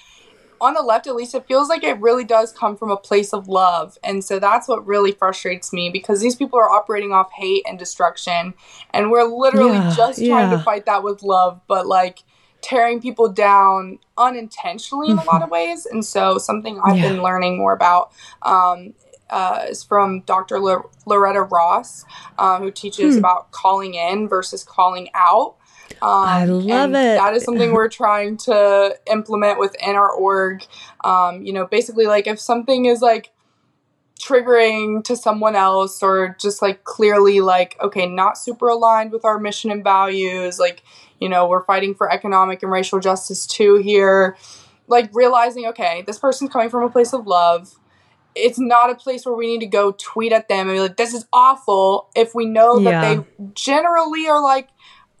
on 0.61 0.75
the 0.75 0.81
left 0.81 1.07
at 1.07 1.15
least 1.15 1.35
it 1.35 1.45
feels 1.47 1.67
like 1.67 1.83
it 1.83 1.99
really 1.99 2.23
does 2.23 2.53
come 2.53 2.77
from 2.77 2.91
a 2.91 2.95
place 2.95 3.33
of 3.33 3.47
love 3.47 3.97
and 4.03 4.23
so 4.23 4.39
that's 4.39 4.67
what 4.67 4.85
really 4.85 5.11
frustrates 5.11 5.73
me 5.73 5.89
because 5.89 6.21
these 6.21 6.35
people 6.35 6.57
are 6.57 6.69
operating 6.69 7.11
off 7.11 7.31
hate 7.33 7.63
and 7.67 7.77
destruction 7.79 8.53
and 8.93 9.11
we're 9.11 9.23
literally 9.23 9.73
yeah, 9.73 9.93
just 9.95 10.19
trying 10.19 10.49
yeah. 10.49 10.57
to 10.57 10.59
fight 10.63 10.85
that 10.85 11.03
with 11.03 11.23
love 11.23 11.59
but 11.67 11.87
like 11.87 12.19
tearing 12.61 13.01
people 13.01 13.27
down 13.27 13.97
unintentionally 14.19 15.09
in 15.09 15.17
a 15.17 15.23
lot 15.23 15.41
of 15.41 15.49
mm-hmm. 15.49 15.53
ways 15.53 15.87
and 15.87 16.05
so 16.05 16.37
something 16.37 16.79
i've 16.85 16.95
yeah. 16.95 17.09
been 17.09 17.23
learning 17.23 17.57
more 17.57 17.73
about 17.73 18.13
um, 18.43 18.93
uh, 19.31 19.65
is 19.69 19.81
from 19.83 20.19
Dr. 20.21 20.57
L- 20.57 20.91
Loretta 21.05 21.43
Ross, 21.43 22.03
um, 22.37 22.61
who 22.61 22.69
teaches 22.69 23.15
hmm. 23.15 23.19
about 23.19 23.51
calling 23.51 23.95
in 23.95 24.27
versus 24.27 24.61
calling 24.63 25.09
out. 25.15 25.55
Um, 26.01 26.09
I 26.11 26.45
love 26.45 26.91
it. 26.91 26.93
That 26.93 27.35
is 27.35 27.43
something 27.43 27.73
we're 27.73 27.89
trying 27.89 28.37
to 28.37 28.97
implement 29.11 29.59
within 29.59 29.95
our 29.95 30.09
org. 30.09 30.65
Um, 31.03 31.43
you 31.43 31.53
know, 31.53 31.67
basically, 31.67 32.07
like 32.07 32.25
if 32.27 32.39
something 32.39 32.85
is 32.85 33.01
like 33.01 33.31
triggering 34.19 35.03
to 35.03 35.15
someone 35.15 35.55
else 35.55 36.03
or 36.03 36.35
just 36.39 36.61
like 36.61 36.83
clearly 36.83 37.41
like 37.41 37.75
okay 37.81 38.05
not 38.05 38.37
super 38.37 38.67
aligned 38.67 39.11
with 39.11 39.25
our 39.25 39.39
mission 39.39 39.71
and 39.71 39.83
values 39.83 40.59
like 40.59 40.83
you 41.19 41.27
know 41.27 41.47
we're 41.47 41.63
fighting 41.65 41.95
for 41.95 42.11
economic 42.11 42.61
and 42.61 42.71
racial 42.71 42.99
justice 42.99 43.47
too 43.47 43.77
here 43.77 44.37
like 44.87 45.09
realizing 45.13 45.65
okay 45.65 46.03
this 46.05 46.19
person's 46.19 46.51
coming 46.51 46.69
from 46.69 46.83
a 46.83 46.89
place 46.89 47.13
of 47.13 47.25
love 47.25 47.79
it's 48.35 48.59
not 48.59 48.91
a 48.91 48.95
place 48.95 49.25
where 49.25 49.33
we 49.35 49.47
need 49.47 49.59
to 49.59 49.65
go 49.65 49.91
tweet 49.97 50.31
at 50.31 50.47
them 50.47 50.69
and 50.69 50.75
be 50.75 50.79
like 50.79 50.97
this 50.97 51.15
is 51.15 51.25
awful 51.33 52.07
if 52.15 52.35
we 52.35 52.45
know 52.45 52.79
that 52.79 52.91
Yeah. 52.91 53.15
they 53.15 53.25
generally 53.55 54.27
are 54.27 54.41
like 54.41 54.69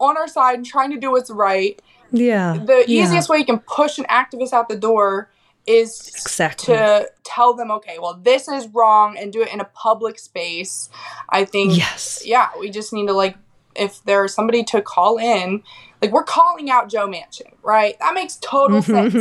on 0.01 0.17
our 0.17 0.27
side 0.27 0.55
and 0.55 0.65
trying 0.65 0.91
to 0.91 0.97
do 0.99 1.11
what's 1.11 1.29
right 1.31 1.81
Yeah. 2.11 2.57
the 2.65 2.83
yeah. 2.87 3.03
easiest 3.05 3.29
way 3.29 3.37
you 3.37 3.45
can 3.45 3.59
push 3.59 3.97
an 3.97 4.05
activist 4.05 4.51
out 4.53 4.67
the 4.67 4.75
door 4.75 5.29
is 5.67 6.07
Exactly. 6.09 6.73
to 6.75 7.09
tell 7.23 7.53
them 7.53 7.69
okay 7.71 7.97
well 8.01 8.15
this 8.21 8.47
is 8.47 8.67
wrong 8.69 9.15
and 9.17 9.31
do 9.31 9.41
it 9.43 9.53
in 9.53 9.59
a 9.61 9.65
public 9.65 10.17
space 10.17 10.89
i 11.29 11.45
think 11.45 11.77
Yes. 11.77 12.23
yeah 12.25 12.49
we 12.59 12.69
just 12.71 12.91
need 12.91 13.05
to 13.07 13.13
like 13.13 13.37
if 13.75 14.03
there's 14.03 14.33
somebody 14.33 14.63
to 14.65 14.81
call 14.81 15.17
in 15.19 15.61
like 16.01 16.11
we're 16.11 16.23
calling 16.23 16.71
out 16.71 16.89
joe 16.89 17.07
manchin 17.07 17.53
right 17.63 17.95
that 17.99 18.13
makes 18.15 18.37
total 18.37 18.81
sense 18.93 19.13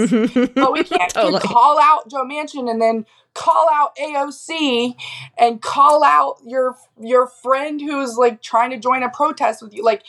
but 0.55 0.73
we 0.73 0.83
can't 0.83 1.13
Totally. 1.13 1.41
call 1.41 1.79
out 1.79 2.09
joe 2.11 2.25
manchin 2.25 2.71
and 2.71 2.81
then 2.81 3.05
call 3.35 3.69
out 3.73 3.95
aoc 3.97 4.95
and 5.39 5.61
call 5.63 6.03
out 6.03 6.39
your 6.45 6.75
your 7.01 7.27
friend 7.29 7.81
who's 7.81 8.17
like 8.17 8.43
trying 8.43 8.71
to 8.71 8.79
join 8.79 9.03
a 9.03 9.11
protest 9.11 9.63
with 9.63 9.75
you 9.75 9.85
like 9.85 10.03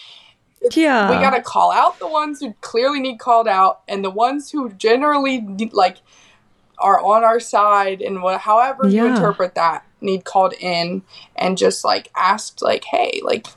Yeah. 0.72 1.09
we 1.09 1.16
gotta 1.16 1.41
call 1.41 1.72
out 1.72 1.97
the 1.99 2.07
ones 2.07 2.39
who 2.39 2.53
clearly 2.62 2.99
need 2.99 3.20
called 3.20 3.47
out 3.47 3.82
and 3.88 4.03
the 4.03 4.09
ones 4.12 4.51
who 4.51 4.70
generally 4.72 5.41
need, 5.41 5.74
like 5.74 5.97
are 6.78 6.99
on 6.99 7.24
our 7.24 7.39
side 7.39 8.01
and 8.01 8.22
what 8.24 8.41
however 8.41 8.88
you 8.88 9.05
interpret 9.16 9.55
that 9.55 9.86
need 10.01 10.24
called 10.24 10.53
in 10.59 11.03
and 11.36 11.57
just 11.57 11.86
like 11.86 12.09
asked 12.16 12.62
like 12.62 12.84
hey 12.86 13.22
like 13.24 13.47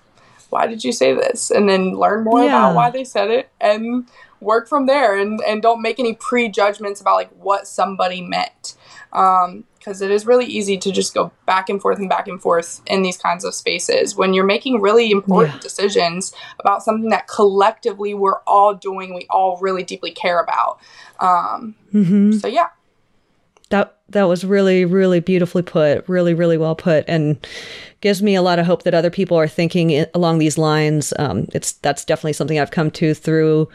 why 0.51 0.67
did 0.67 0.85
you 0.85 0.93
say 0.93 1.15
this 1.15 1.51
and 1.51 1.69
then 1.69 1.93
learn 1.95 2.23
more 2.25 2.41
Yeah. 2.43 2.49
about 2.49 2.75
why 2.75 2.91
they 2.91 3.03
said 3.05 3.31
it 3.31 3.49
and 3.61 4.07
work 4.41 4.69
from 4.69 4.85
there 4.87 5.19
and 5.19 5.41
and 5.47 5.63
don't 5.63 5.81
make 5.81 5.99
any 5.99 6.15
prejudgments 6.15 7.01
about 7.01 7.15
like 7.17 7.31
what 7.33 7.67
somebody 7.67 8.21
meant 8.21 8.77
um 9.15 9.65
because 9.79 10.01
it 10.01 10.11
is 10.11 10.27
really 10.27 10.47
easy 10.47 10.79
to 10.79 10.91
just 10.91 11.13
go 11.13 11.31
back 11.47 11.69
and 11.69 11.81
forth 11.83 11.99
and 11.99 12.09
back 12.09 12.27
and 12.27 12.41
forth 12.41 12.81
in 12.87 13.03
these 13.03 13.19
kinds 13.19 13.45
of 13.45 13.55
spaces 13.55 14.17
when 14.17 14.33
you're 14.33 14.45
making 14.45 14.81
really 14.81 15.11
important 15.11 15.55
Yeah. 15.57 15.61
decisions 15.61 16.33
about 16.59 16.83
something 16.83 17.11
that 17.11 17.29
collectively 17.29 18.15
we're 18.15 18.41
all 18.47 18.75
doing 18.75 19.15
we 19.15 19.27
all 19.29 19.59
really 19.61 19.83
deeply 19.83 20.11
care 20.11 20.41
about 20.41 20.79
um 21.21 21.75
hmm 21.93 22.33
so 22.33 22.49
yeah 22.49 22.69
That 23.71 23.99
that 24.11 24.25
was 24.25 24.45
really 24.45 24.85
really 24.85 25.21
beautifully 25.21 25.63
put, 25.63 26.09
really 26.09 26.35
really 26.35 26.57
well 26.59 26.75
put, 26.77 27.05
and 27.09 27.37
gives 28.01 28.23
me 28.23 28.35
a 28.35 28.43
lot 28.43 28.59
of 28.59 28.67
hope 28.67 28.83
that 28.85 28.95
other 28.95 29.11
people 29.11 29.37
are 29.39 29.49
thinking 29.49 30.05
along 30.15 30.39
these 30.39 30.59
lines. 30.59 31.13
Um, 31.19 31.47
it's 31.55 31.73
that's 31.73 32.05
definitely 32.05 32.35
something 32.35 32.59
I've 32.59 32.71
come 32.71 32.91
to 32.93 33.15
through 33.15 33.69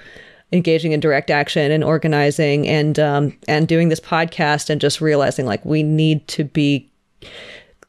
engaging 0.52 0.92
in 0.92 1.00
direct 1.00 1.30
action 1.30 1.72
and 1.72 1.84
organizing 1.84 2.68
and 2.68 3.00
um, 3.00 3.38
and 3.48 3.68
doing 3.68 3.90
this 3.90 4.00
podcast 4.00 4.70
and 4.70 4.82
just 4.82 5.02
realizing 5.02 5.46
like 5.46 5.64
we 5.64 5.84
need 5.84 6.28
to 6.28 6.44
be 6.44 6.90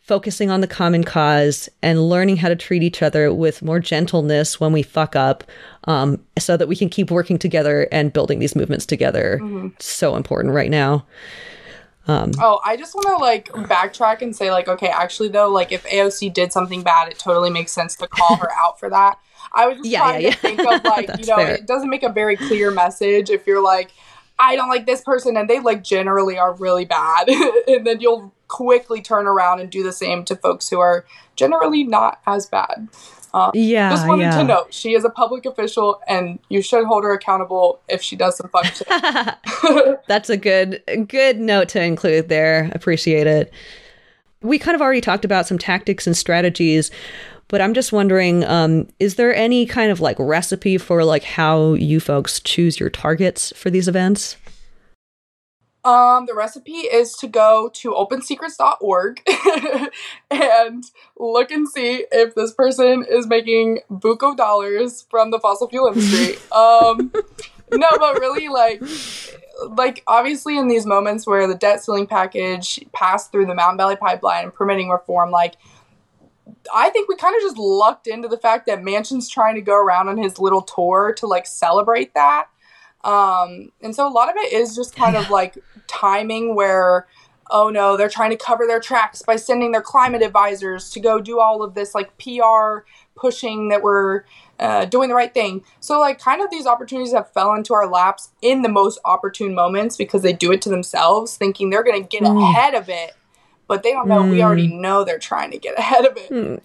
focusing 0.02 0.50
on 0.50 0.60
the 0.60 0.66
common 0.66 1.04
cause 1.04 1.68
and 1.82 2.08
learning 2.08 2.36
how 2.36 2.48
to 2.48 2.56
treat 2.56 2.82
each 2.82 3.00
other 3.00 3.32
with 3.32 3.62
more 3.62 3.78
gentleness 3.78 4.58
when 4.58 4.72
we 4.72 4.82
fuck 4.82 5.14
up 5.14 5.44
um, 5.84 6.20
so 6.36 6.56
that 6.56 6.66
we 6.66 6.74
can 6.74 6.88
keep 6.88 7.12
working 7.12 7.38
together 7.38 7.86
and 7.92 8.12
building 8.12 8.40
these 8.40 8.56
movements 8.56 8.84
together. 8.84 9.38
So 9.78 10.16
important 10.16 10.52
right 10.52 10.68
now. 10.70 11.06
Oh, 12.40 12.60
I 12.64 12.76
just 12.76 12.92
want 12.92 13.06
to 13.06 13.16
like 13.18 13.50
backtrack 13.68 14.20
and 14.20 14.34
say 14.34 14.50
like, 14.50 14.66
okay, 14.66 14.88
actually 14.88 15.28
though, 15.28 15.48
like 15.48 15.70
if 15.70 15.84
AOC 15.84 16.34
did 16.34 16.52
something 16.52 16.82
bad, 16.82 17.06
it 17.08 17.18
totally 17.20 17.50
makes 17.50 17.70
sense 17.70 17.94
to 17.96 18.08
call 18.08 18.34
her 18.36 18.50
out 18.56 18.80
for 18.80 18.90
that. 18.90 19.16
I 19.52 19.66
was 19.66 19.78
just 19.78 19.88
Yeah, 19.90 19.98
trying 20.00 20.22
yeah, 20.22 20.30
to 20.30 20.36
think 20.38 20.60
of 20.60 20.84
like, 20.84 21.08
you 21.18 21.26
know, 21.26 21.36
fair. 21.36 21.54
it 21.54 21.66
doesn't 21.66 21.90
make 21.90 22.02
a 22.02 22.12
very 22.12 22.36
clear 22.36 22.70
message 22.70 23.30
if 23.30 23.46
you're 23.46 23.62
like, 23.62 23.90
I 24.38 24.56
don't 24.56 24.68
like 24.70 24.86
this 24.86 25.02
person, 25.02 25.36
and 25.36 25.50
they 25.50 25.60
like 25.60 25.82
generally 25.84 26.38
are 26.38 26.54
really 26.54 26.84
bad, 26.86 27.28
and 27.68 27.86
then 27.86 28.00
you'll 28.00 28.32
quickly 28.48 29.02
turn 29.02 29.26
around 29.26 29.60
and 29.60 29.70
do 29.70 29.82
the 29.82 29.92
same 29.92 30.24
to 30.24 30.34
folks 30.36 30.68
who 30.68 30.80
are 30.80 31.04
generally 31.36 31.84
not 31.84 32.20
as 32.26 32.46
bad. 32.46 32.88
Um, 33.32 33.52
yeah 33.54 33.90
Just 33.90 34.08
wanted 34.08 34.22
yeah 34.24 34.38
to 34.38 34.44
note 34.44 34.74
she 34.74 34.94
is 34.94 35.04
a 35.04 35.10
public 35.10 35.44
official, 35.46 36.00
and 36.08 36.38
you 36.48 36.62
should 36.62 36.84
hold 36.86 37.04
her 37.04 37.12
accountable 37.12 37.80
if 37.88 38.02
she 38.02 38.16
does 38.16 38.36
some 38.38 38.48
fuck 38.48 38.64
shit. 38.74 40.00
That's 40.08 40.30
a 40.30 40.36
good 40.36 40.82
good 41.06 41.38
note 41.38 41.68
to 41.70 41.82
include 41.82 42.28
there. 42.28 42.70
Appreciate 42.74 43.26
it. 43.26 43.52
We 44.42 44.58
kind 44.58 44.74
of 44.74 44.80
already 44.80 45.02
talked 45.02 45.24
about 45.26 45.46
some 45.46 45.58
tactics 45.58 46.06
and 46.06 46.16
strategies, 46.16 46.90
but 47.50 47.60
I'm 47.60 47.74
just 47.74 47.92
wondering, 47.92 48.44
um, 48.44 48.88
is 49.00 49.16
there 49.16 49.34
any 49.34 49.66
kind 49.66 49.90
of 49.90 50.00
like 50.00 50.16
recipe 50.18 50.78
for 50.78 51.04
like 51.04 51.24
how 51.24 51.74
you 51.74 51.98
folks 51.98 52.40
choose 52.40 52.78
your 52.78 52.90
targets 52.90 53.52
for 53.56 53.70
these 53.70 53.88
events? 53.88 54.36
Um, 55.82 56.26
the 56.26 56.34
recipe 56.34 56.72
is 56.72 57.14
to 57.14 57.26
go 57.26 57.70
to 57.74 57.92
opensecrets.org 57.92 59.22
and 60.30 60.84
look 61.18 61.50
and 61.50 61.68
see 61.68 62.04
if 62.12 62.34
this 62.34 62.52
person 62.52 63.04
is 63.08 63.26
making 63.26 63.80
buco 63.90 64.36
dollars 64.36 65.06
from 65.10 65.30
the 65.30 65.40
fossil 65.40 65.68
fuel 65.68 65.88
industry. 65.88 66.36
um, 66.52 67.10
no, 67.72 67.88
but 67.98 68.20
really, 68.20 68.48
like, 68.48 68.82
like 69.70 70.02
obviously 70.06 70.58
in 70.58 70.68
these 70.68 70.84
moments 70.84 71.26
where 71.26 71.48
the 71.48 71.54
debt 71.54 71.82
ceiling 71.82 72.06
package 72.06 72.78
passed 72.92 73.32
through 73.32 73.46
the 73.46 73.54
Mountain 73.54 73.78
Valley 73.78 73.96
Pipeline 73.96 74.44
and 74.44 74.54
permitting 74.54 74.88
reform, 74.90 75.30
like. 75.30 75.56
I 76.74 76.90
think 76.90 77.08
we 77.08 77.16
kind 77.16 77.34
of 77.36 77.42
just 77.42 77.56
lucked 77.58 78.06
into 78.06 78.28
the 78.28 78.38
fact 78.38 78.66
that 78.66 78.80
Manchin's 78.80 79.28
trying 79.28 79.54
to 79.56 79.60
go 79.60 79.76
around 79.76 80.08
on 80.08 80.16
his 80.16 80.38
little 80.38 80.62
tour 80.62 81.12
to 81.18 81.26
like 81.26 81.46
celebrate 81.46 82.14
that. 82.14 82.46
Um, 83.02 83.72
and 83.80 83.94
so 83.94 84.06
a 84.06 84.12
lot 84.12 84.28
of 84.28 84.36
it 84.36 84.52
is 84.52 84.76
just 84.76 84.94
kind 84.94 85.16
of 85.16 85.30
like 85.30 85.56
timing 85.86 86.54
where, 86.54 87.06
oh 87.50 87.70
no, 87.70 87.96
they're 87.96 88.08
trying 88.10 88.30
to 88.30 88.36
cover 88.36 88.66
their 88.66 88.80
tracks 88.80 89.22
by 89.22 89.36
sending 89.36 89.72
their 89.72 89.80
climate 89.82 90.22
advisors 90.22 90.90
to 90.90 91.00
go 91.00 91.20
do 91.20 91.40
all 91.40 91.62
of 91.62 91.74
this 91.74 91.94
like 91.94 92.16
PR 92.18 92.80
pushing 93.16 93.68
that 93.68 93.82
we're 93.82 94.24
uh, 94.58 94.84
doing 94.84 95.08
the 95.08 95.14
right 95.14 95.32
thing. 95.32 95.64
So 95.80 95.98
like 95.98 96.18
kind 96.18 96.42
of 96.42 96.50
these 96.50 96.66
opportunities 96.66 97.12
have 97.12 97.32
fell 97.32 97.54
into 97.54 97.72
our 97.74 97.86
laps 97.88 98.30
in 98.42 98.62
the 98.62 98.68
most 98.68 98.98
opportune 99.04 99.54
moments 99.54 99.96
because 99.96 100.22
they 100.22 100.32
do 100.34 100.52
it 100.52 100.60
to 100.62 100.68
themselves, 100.68 101.36
thinking 101.36 101.70
they're 101.70 101.82
going 101.82 102.02
to 102.02 102.08
get 102.08 102.22
Mm. 102.22 102.42
ahead 102.50 102.74
of 102.74 102.88
it. 102.88 103.14
But 103.70 103.84
they 103.84 103.92
don't 103.92 104.08
know. 104.08 104.22
We 104.22 104.38
Mm. 104.38 104.42
already 104.42 104.66
know 104.66 105.04
they're 105.04 105.20
trying 105.20 105.52
to 105.52 105.58
get 105.58 105.78
ahead 105.78 106.04
of 106.04 106.16
it. 106.16 106.32
Um, 106.32 106.58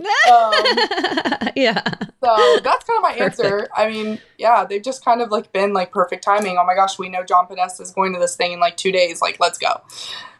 yeah. 1.55 1.83
so 2.23 2.59
that's 2.63 2.83
kind 2.83 2.97
of 2.97 3.03
my 3.03 3.13
Perfect. 3.15 3.39
answer. 3.39 3.67
I 3.75 3.87
mean, 3.89 4.19
yeah, 4.39 4.65
they've 4.65 4.81
just 4.81 5.05
kind 5.05 5.21
of 5.21 5.29
like 5.29 5.51
been 5.51 5.71
like 5.71 5.91
perfect 5.91 6.23
timing. 6.23 6.57
Oh 6.57 6.65
my 6.65 6.73
gosh, 6.73 6.97
we 6.97 7.09
know 7.09 7.23
John 7.23 7.45
Podesta 7.45 7.83
is 7.83 7.91
going 7.91 8.13
to 8.13 8.19
this 8.19 8.35
thing 8.35 8.53
in 8.53 8.59
like 8.59 8.75
two 8.75 8.91
days. 8.91 9.21
Like, 9.21 9.37
let's 9.39 9.59
go. 9.59 9.81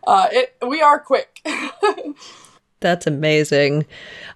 Uh, 0.08 0.28
it 0.32 0.56
we 0.68 0.82
are 0.82 1.00
quick. 1.00 1.40
That's 2.80 3.06
amazing. 3.06 3.86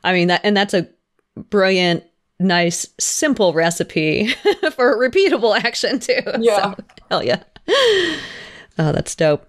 I 0.03 0.13
mean 0.13 0.27
that 0.27 0.41
and 0.43 0.55
that's 0.55 0.75
a 0.75 0.87
brilliant, 1.35 2.03
nice, 2.39 2.85
simple 2.99 3.53
recipe 3.53 4.27
for 4.75 4.97
repeatable 4.99 5.57
action 5.59 5.97
too. 5.99 6.21
Yeah. 6.39 6.75
So, 6.75 6.83
hell 7.09 7.23
yeah. 7.23 7.41
Oh, 8.77 8.91
that's 8.91 9.15
dope. 9.15 9.45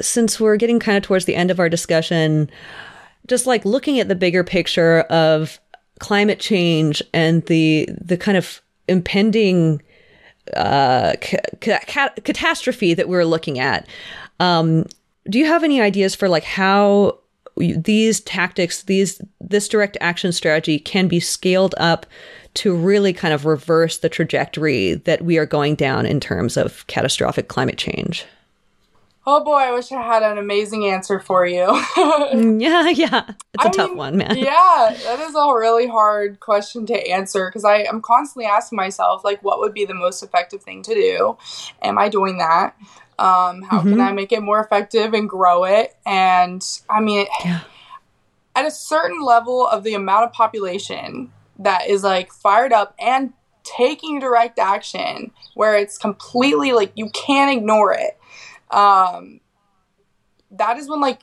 Since 0.00 0.38
we're 0.38 0.56
getting 0.56 0.78
kind 0.78 0.96
of 0.96 1.02
towards 1.02 1.24
the 1.24 1.34
end 1.34 1.50
of 1.50 1.58
our 1.58 1.68
discussion, 1.68 2.50
just 3.26 3.46
like 3.46 3.64
looking 3.64 4.00
at 4.00 4.08
the 4.08 4.14
bigger 4.14 4.44
picture 4.44 5.00
of 5.02 5.58
climate 5.98 6.38
change 6.40 7.02
and 7.12 7.44
the 7.46 7.88
the 8.00 8.16
kind 8.16 8.38
of 8.38 8.62
impending 8.86 9.82
uh, 10.56 11.14
ca- 11.20 11.36
ca- 11.60 11.84
ca- 11.86 12.14
catastrophe 12.24 12.94
that 12.94 13.08
we're 13.08 13.24
looking 13.24 13.58
at. 13.58 13.86
Um, 14.40 14.86
do 15.28 15.38
you 15.38 15.46
have 15.46 15.64
any 15.64 15.80
ideas 15.80 16.14
for 16.14 16.28
like 16.28 16.44
how 16.44 17.18
these 17.56 18.20
tactics, 18.20 18.82
these 18.84 19.20
this 19.40 19.68
direct 19.68 19.96
action 20.00 20.32
strategy 20.32 20.78
can 20.78 21.08
be 21.08 21.20
scaled 21.20 21.74
up 21.78 22.06
to 22.54 22.74
really 22.74 23.12
kind 23.12 23.34
of 23.34 23.44
reverse 23.44 23.98
the 23.98 24.08
trajectory 24.08 24.94
that 24.94 25.22
we 25.22 25.38
are 25.38 25.46
going 25.46 25.74
down 25.74 26.06
in 26.06 26.20
terms 26.20 26.56
of 26.56 26.86
catastrophic 26.86 27.48
climate 27.48 27.76
change? 27.76 28.24
Oh 29.30 29.44
boy, 29.44 29.56
I 29.58 29.72
wish 29.72 29.92
I 29.92 30.00
had 30.00 30.22
an 30.22 30.38
amazing 30.38 30.86
answer 30.86 31.20
for 31.20 31.46
you. 31.46 31.66
Yeah, 32.58 32.88
yeah, 32.88 33.24
it's 33.52 33.64
a 33.64 33.68
I 33.68 33.70
tough 33.70 33.88
mean, 33.90 33.98
one, 33.98 34.16
man. 34.16 34.36
yeah, 34.38 34.96
that 35.04 35.20
is 35.20 35.34
a 35.34 35.54
really 35.54 35.86
hard 35.86 36.40
question 36.40 36.86
to 36.86 36.94
answer 37.10 37.46
because 37.48 37.64
I 37.64 37.80
am 37.82 38.00
constantly 38.00 38.46
asking 38.46 38.76
myself, 38.76 39.24
like, 39.24 39.42
what 39.42 39.58
would 39.60 39.74
be 39.74 39.84
the 39.84 39.94
most 39.94 40.22
effective 40.22 40.62
thing 40.62 40.82
to 40.82 40.94
do? 40.94 41.36
Am 41.82 41.98
I 41.98 42.08
doing 42.08 42.38
that? 42.38 42.74
Um, 43.18 43.62
how 43.62 43.80
can 43.82 43.98
Mhm. 43.98 44.08
I 44.08 44.12
make 44.12 44.32
it 44.32 44.40
more 44.42 44.60
effective 44.60 45.12
and 45.12 45.28
grow 45.28 45.64
it? 45.64 45.94
And 46.06 46.64
I 46.88 47.00
mean, 47.00 47.26
Yeah. 47.44 47.60
at 48.56 48.64
a 48.64 48.70
certain 48.70 49.20
level 49.22 49.66
of 49.66 49.84
the 49.84 49.94
amount 49.94 50.24
of 50.24 50.32
population 50.32 51.32
that 51.58 51.88
is 51.88 52.02
like 52.02 52.32
fired 52.32 52.72
up 52.72 52.94
and 52.98 53.32
taking 53.64 54.20
direct 54.20 54.58
action 54.58 55.32
where 55.54 55.76
it's 55.76 55.98
completely 55.98 56.72
like 56.72 56.92
you 56.94 57.10
can't 57.10 57.54
ignore 57.56 57.92
it 57.92 58.18
um, 58.70 59.40
that 60.50 60.78
is 60.78 60.88
when 60.88 61.00
like 61.00 61.20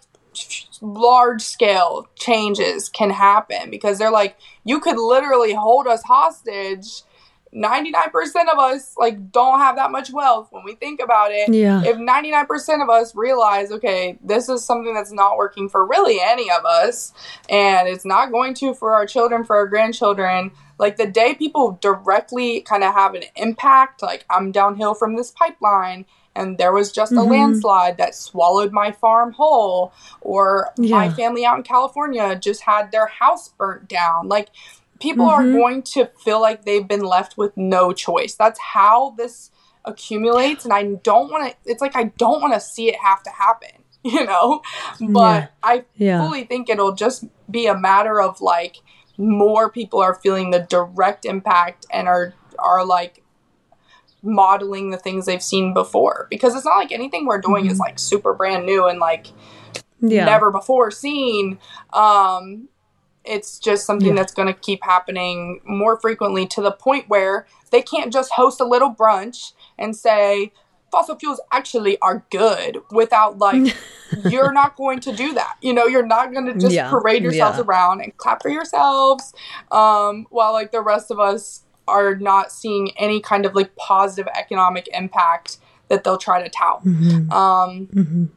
large 0.82 1.41
scale 1.41 2.08
changes 2.16 2.89
can 2.89 3.10
happen 3.10 3.70
because 3.70 3.98
they're 3.98 4.12
like 4.12 4.38
you 4.66 4.80
could 4.80 4.98
literally 4.98 5.54
hold 5.54 5.88
us 5.88 6.04
hostage 6.04 7.04
99% 7.54 7.93
of 8.52 8.60
us 8.60 8.96
like 8.98 9.32
don't 9.32 9.60
have 9.60 9.78
that 9.78 9.89
much 9.89 10.12
wealth 10.12 10.50
when 10.52 10.66
we 10.66 10.76
think 10.76 11.00
about 11.02 11.32
it 11.32 11.54
Yeah. 11.54 11.82
if 11.86 11.96
99% 11.96 12.84
of 12.84 12.89
us 12.89 13.16
realize 13.16 13.72
okay 13.72 14.18
this 14.22 14.50
is 14.50 14.66
something 14.66 14.93
that's 14.93 15.14
not 15.14 15.38
working 15.38 15.70
for 15.70 15.86
really 15.86 16.20
any 16.22 16.52
of 16.52 16.66
us 16.66 17.14
and 17.50 17.88
it's 17.88 18.04
not 18.06 18.30
going 18.32 18.54
to 18.56 18.74
for 18.74 18.93
our 18.93 19.06
children 19.06 19.46
for 19.46 19.56
our 19.56 19.68
grandchildren 19.68 20.52
like 20.78 20.98
the 20.98 21.08
day 21.08 21.34
people 21.34 21.78
directly 21.82 22.60
kind 22.60 22.84
of 22.84 22.93
have 22.93 23.14
an 23.14 23.24
impact 23.38 24.02
like 24.04 24.26
i'm 24.30 24.52
downhill 24.52 24.93
from 24.93 25.16
this 25.16 25.32
pipeline 25.32 26.06
and 26.36 26.58
there 26.58 26.74
was 26.74 26.92
just 26.92 27.12
a 27.14 27.16
Mhm. 27.16 27.30
landslide 27.30 27.98
that 27.98 28.14
swallowed 28.16 28.72
my 28.72 28.92
farm 28.92 29.32
whole 29.34 29.92
or 30.22 30.72
my 30.78 31.10
family 31.10 31.46
out 31.46 31.58
in 31.58 31.64
california 31.64 32.36
just 32.36 32.62
had 32.62 32.92
their 32.92 33.08
house 33.08 33.50
burnt 33.58 33.88
down 33.88 34.28
like 34.28 34.50
people 35.00 35.26
are 35.26 35.44
Mhm. 35.44 35.54
going 35.54 35.82
to 35.84 36.06
feel 36.24 36.42
like 36.42 36.66
they've 36.66 36.88
been 36.88 37.04
left 37.04 37.38
with 37.38 37.56
no 37.58 37.92
choice 37.94 38.36
that's 38.36 38.60
how 38.60 39.14
this 39.18 39.52
accumulates 39.86 40.66
and 40.66 40.74
i 40.74 40.84
don't 40.84 41.32
want 41.32 41.48
to 41.50 41.56
it's 41.72 41.82
like 41.82 41.96
i 41.96 42.06
don't 42.18 42.42
want 42.42 42.54
to 42.54 42.60
see 42.60 42.88
it 42.90 42.96
have 42.96 43.22
to 43.24 43.30
happen 43.30 43.70
you 44.04 44.26
know 44.26 44.62
but 45.00 45.42
Yeah. 45.42 45.48
i 45.64 45.86
Yeah. 45.96 46.22
fully 46.22 46.44
think 46.44 46.70
it'll 46.70 46.94
just 46.94 47.26
be 47.50 47.68
a 47.68 47.78
matter 47.78 48.20
of 48.22 48.42
like 48.42 48.78
more 49.18 49.70
people 49.70 50.02
are 50.02 50.16
feeling 50.16 50.52
the 50.52 50.60
direct 50.60 51.24
impact 51.26 51.86
and 51.92 52.08
are 52.08 52.34
are 52.60 52.84
like 52.86 53.22
modeling 54.26 54.90
the 54.92 54.98
things 54.98 55.26
they've 55.26 55.42
seen 55.44 55.74
before. 55.74 56.28
Because 56.30 56.56
it's 56.56 56.66
not 56.66 56.78
like 56.78 56.92
anything 56.92 57.26
we're 57.26 57.40
doing 57.42 57.68
is 57.68 57.80
like 57.80 58.00
super 58.00 58.34
brand 58.34 58.66
new 58.66 58.86
and 58.88 59.00
like 59.00 59.28
Yeah. 60.02 60.26
never 60.26 60.52
before 60.52 60.92
seen. 60.92 61.60
Um 61.94 62.70
it's 63.24 63.58
just 63.58 63.86
something 63.88 64.10
Yeah. 64.10 64.16
that's 64.16 64.34
going 64.34 64.48
to 64.48 64.54
keep 64.54 64.84
happening 64.84 65.60
more 65.66 66.00
frequently 66.00 66.46
to 66.46 66.62
the 66.62 66.72
point 66.72 67.06
where 67.10 67.48
they 67.72 67.82
can't 67.82 68.14
just 68.14 68.32
host 68.34 68.62
a 68.62 68.66
little 68.66 68.94
brunch 68.94 69.54
and 69.80 69.96
say 69.96 70.52
fossil 70.92 71.16
fuels 71.18 71.42
actually 71.52 71.98
are 72.02 72.24
good 72.30 72.78
without 72.92 73.40
like 73.40 73.76
you're 74.30 74.54
not 74.54 74.78
going 74.78 75.00
to 75.02 75.12
do 75.12 75.34
that. 75.34 75.56
You 75.62 75.74
know 75.74 75.88
you're 75.88 76.06
not 76.06 76.32
going 76.34 76.46
to 76.46 76.54
just 76.54 76.76
Yeah, 76.76 76.90
parade 76.90 77.24
yourselves 77.24 77.58
around 77.60 78.02
and 78.02 78.16
clap 78.18 78.42
for 78.44 78.50
yourselves 78.50 79.34
um 79.72 80.28
while 80.30 80.54
like 80.54 80.72
the 80.72 80.82
rest 80.82 81.10
of 81.12 81.20
us 81.20 81.64
are 81.88 82.16
not 82.16 82.52
seeing 82.52 82.92
any 82.98 83.20
kind 83.20 83.46
of 83.46 83.54
like 83.56 83.76
positive 83.76 84.28
economic 84.36 84.88
impact 84.94 85.58
that 85.90 86.04
they'll 86.04 86.18
try 86.18 86.42
to 86.42 86.50
tout 86.50 86.84
Mhm. 86.84 87.32
um 87.32 87.88
Mhm. 87.94 88.30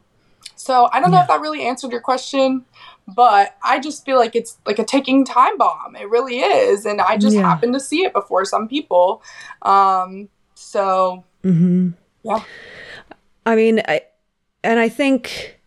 so 0.55 0.89
I 0.93 1.01
don't 1.01 1.11
know 1.11 1.17
Yeah. 1.19 1.23
if 1.23 1.29
that 1.29 1.41
really 1.41 1.65
answered 1.67 1.93
your 1.93 2.01
question, 2.01 2.65
but 3.07 3.57
I 3.63 3.79
just 3.79 4.05
feel 4.05 4.19
like 4.19 4.35
it's 4.37 4.59
like 4.67 4.79
a 4.79 4.85
ticking 4.85 5.25
time 5.25 5.57
bomb. 5.57 5.97
It 5.97 6.11
really 6.11 6.41
is, 6.41 6.85
and 6.85 7.01
I 7.01 7.17
just 7.17 7.37
Yeah. 7.37 7.43
happened 7.43 7.73
to 7.75 7.81
see 7.81 8.05
it 8.05 8.13
before 8.13 8.45
some 8.45 8.69
people. 8.69 9.23
Um, 9.63 10.29
so 10.55 11.25
mm-hmm. 11.45 11.91
yeah, 12.25 12.43
I 13.47 13.55
mean, 13.55 13.81
I, 13.89 14.03
and 14.63 14.79
I 14.81 14.89
think 14.89 15.59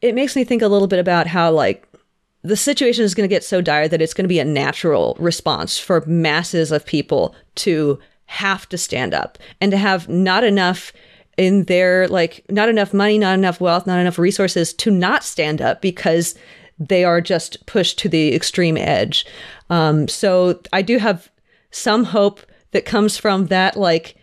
it 0.00 0.14
makes 0.14 0.36
me 0.36 0.44
think 0.44 0.62
a 0.62 0.68
little 0.68 0.86
bit 0.88 0.98
about 1.00 1.26
how 1.26 1.50
like 1.50 1.88
the 2.44 2.56
situation 2.56 3.04
is 3.04 3.14
going 3.14 3.26
to 3.26 3.34
get 3.34 3.42
so 3.42 3.62
dire 3.62 3.88
that 3.88 4.02
it's 4.02 4.12
going 4.12 4.24
to 4.24 4.28
be 4.28 4.38
a 4.38 4.44
natural 4.44 5.16
response 5.18 5.78
for 5.78 6.04
masses 6.06 6.70
of 6.70 6.84
people 6.84 7.34
to 7.56 7.98
have 8.26 8.68
to 8.68 8.76
stand 8.76 9.14
up 9.14 9.38
and 9.62 9.72
to 9.72 9.78
have 9.78 10.08
not 10.10 10.44
enough 10.44 10.92
in 11.38 11.64
their 11.64 12.06
like 12.08 12.44
not 12.50 12.68
enough 12.68 12.92
money, 12.92 13.18
not 13.18 13.34
enough 13.34 13.60
wealth, 13.60 13.86
not 13.86 13.98
enough 13.98 14.18
resources 14.18 14.74
to 14.74 14.90
not 14.90 15.24
stand 15.24 15.62
up 15.62 15.80
because 15.80 16.34
they 16.78 17.02
are 17.02 17.20
just 17.20 17.64
pushed 17.64 17.98
to 17.98 18.10
the 18.10 18.34
extreme 18.34 18.76
edge. 18.76 19.24
Um, 19.70 20.06
so 20.06 20.60
I 20.72 20.82
do 20.82 20.98
have 20.98 21.30
some 21.70 22.04
hope 22.04 22.40
that 22.72 22.84
comes 22.84 23.16
from 23.16 23.46
that 23.46 23.76
like 23.76 24.16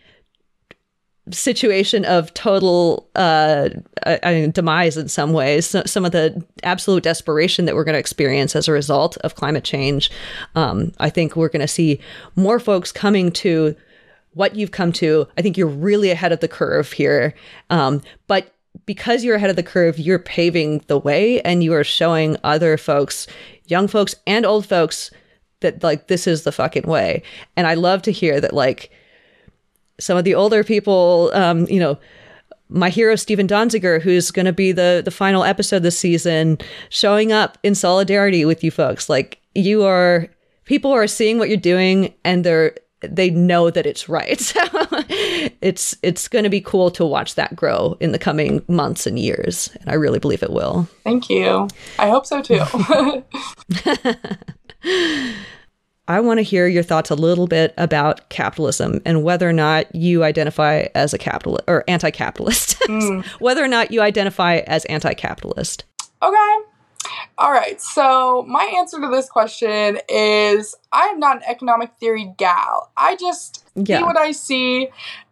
situation 1.30 2.03
of 2.05 2.34
total 2.34 3.07
uh, 3.15 3.69
I 4.05 4.34
mean, 4.34 4.51
demise 4.51 4.97
in 4.97 5.07
some 5.07 5.34
ways. 5.34 5.67
So, 5.67 5.84
some 5.86 6.05
of 6.05 6.11
the 6.11 6.43
absolute 6.63 7.03
desperation 7.03 7.65
that 7.65 7.76
we're 7.76 7.84
going 7.84 7.93
to 7.93 7.99
experience 7.99 8.55
as 8.55 8.67
a 8.67 8.72
result 8.72 9.17
of 9.17 9.36
climate 9.36 9.63
change. 9.63 10.09
Um, 10.55 10.91
I 10.99 11.09
think 11.09 11.36
we're 11.36 11.49
going 11.49 11.61
to 11.61 11.67
see 11.67 11.99
more 12.36 12.59
folks 12.59 12.91
coming 12.91 13.32
to 13.34 13.76
what 14.34 14.55
you've 14.55 14.72
come 14.72 14.91
to. 14.93 15.28
I 15.38 15.41
think 15.41 15.57
you're 15.57 15.67
really 15.67 16.09
ahead 16.09 16.32
of 16.32 16.39
the 16.39 16.47
curve 16.47 16.91
here, 16.91 17.34
um, 17.69 18.01
but. 18.28 18.53
Because 18.86 19.26
you're 19.26 19.36
ahead 19.36 19.49
of 19.49 19.57
the 19.57 19.63
curve, 19.63 19.99
you're 19.99 20.17
paving 20.17 20.82
the 20.88 20.97
way 20.97 21.41
and 21.41 21.61
you 21.61 21.74
are 21.74 21.84
showing 21.84 22.38
other 22.45 22.78
folks, 22.78 23.28
young 23.67 23.89
folks 23.89 24.15
and 24.26 24.45
old 24.45 24.65
folks, 24.65 25.11
that 25.59 25.84
like 25.84 26.07
this 26.07 26.26
is 26.26 26.43
the 26.43 26.53
fucking 26.53 26.88
way. 26.88 27.22
And 27.57 27.67
I 27.67 27.74
love 27.74 28.01
to 28.03 28.13
hear 28.13 28.39
that 28.39 28.53
like 28.53 28.89
some 29.99 30.17
of 30.17 30.23
the 30.23 30.35
older 30.35 30.63
people, 30.63 31.31
um, 31.33 31.67
you 31.67 31.79
know, 31.79 31.97
my 32.69 32.89
hero 32.89 33.15
Stephen 33.15 33.47
Donziger, 33.47 34.01
who's 34.01 34.31
going 34.31 34.45
to 34.45 34.53
be 34.53 34.71
the 34.71 35.01
the 35.03 35.11
final 35.11 35.43
episode 35.43 35.83
this 35.83 35.99
season, 35.99 36.57
showing 36.89 37.31
up 37.31 37.57
in 37.63 37.75
solidarity 37.75 38.45
with 38.45 38.63
you 38.63 38.71
folks. 38.71 39.09
Like 39.09 39.41
you 39.53 39.83
are, 39.83 40.27
people 40.65 40.91
are 40.91 41.07
seeing 41.07 41.37
what 41.37 41.49
you're 41.49 41.57
doing, 41.57 42.13
and 42.23 42.43
they're 42.45 42.73
they 43.01 43.29
know 43.29 43.69
that 43.69 43.85
it's 43.85 44.07
right. 44.07 44.53
it's 45.61 45.97
it's 46.03 46.27
going 46.27 46.43
to 46.43 46.49
be 46.49 46.61
cool 46.61 46.91
to 46.91 47.05
watch 47.05 47.35
that 47.35 47.55
grow 47.55 47.97
in 47.99 48.11
the 48.11 48.19
coming 48.19 48.63
months 48.67 49.05
and 49.05 49.19
years, 49.19 49.69
and 49.81 49.89
I 49.89 49.95
really 49.95 50.19
believe 50.19 50.43
it 50.43 50.51
will. 50.51 50.87
thank 51.03 51.29
you. 51.29 51.67
I 51.99 52.09
hope 52.09 52.25
so 52.25 52.41
too. 52.41 52.61
I 56.12 56.20
want 56.20 56.39
to 56.39 56.43
hear 56.43 56.68
your 56.68 56.84
thoughts 56.84 57.09
a 57.09 57.16
little 57.16 57.47
bit 57.47 57.74
about 57.78 58.28
capitalism 58.28 58.99
and 59.05 59.24
whether 59.24 59.47
or 59.47 59.53
not 59.53 59.95
you 59.95 60.26
identify 60.26 60.88
as 60.93 61.14
a 61.14 61.18
capitalist 61.18 61.64
or 61.68 61.86
anti-capitalist. 61.88 62.78
Hmm. 62.91 63.22
whether 63.39 63.64
or 63.64 63.68
not 63.70 63.91
you 63.91 64.01
identify 64.01 64.57
as 64.68 64.84
anti-capitalist. 64.86 65.86
okay. 66.22 66.55
All 67.38 67.51
right. 67.53 67.82
So 67.82 68.43
my 68.47 68.64
answer 68.78 68.99
to 68.99 69.07
this 69.07 69.30
question 69.30 69.99
is 70.09 70.76
I 70.91 71.03
am 71.07 71.20
not 71.20 71.38
an 71.38 71.43
economic 71.47 71.91
theory 71.99 72.34
gal. 72.38 72.91
I 72.97 73.16
just 73.16 73.64
Yeah. 73.76 73.99
see 73.99 74.03
what 74.03 74.18
I 74.18 74.32
see 74.34 74.89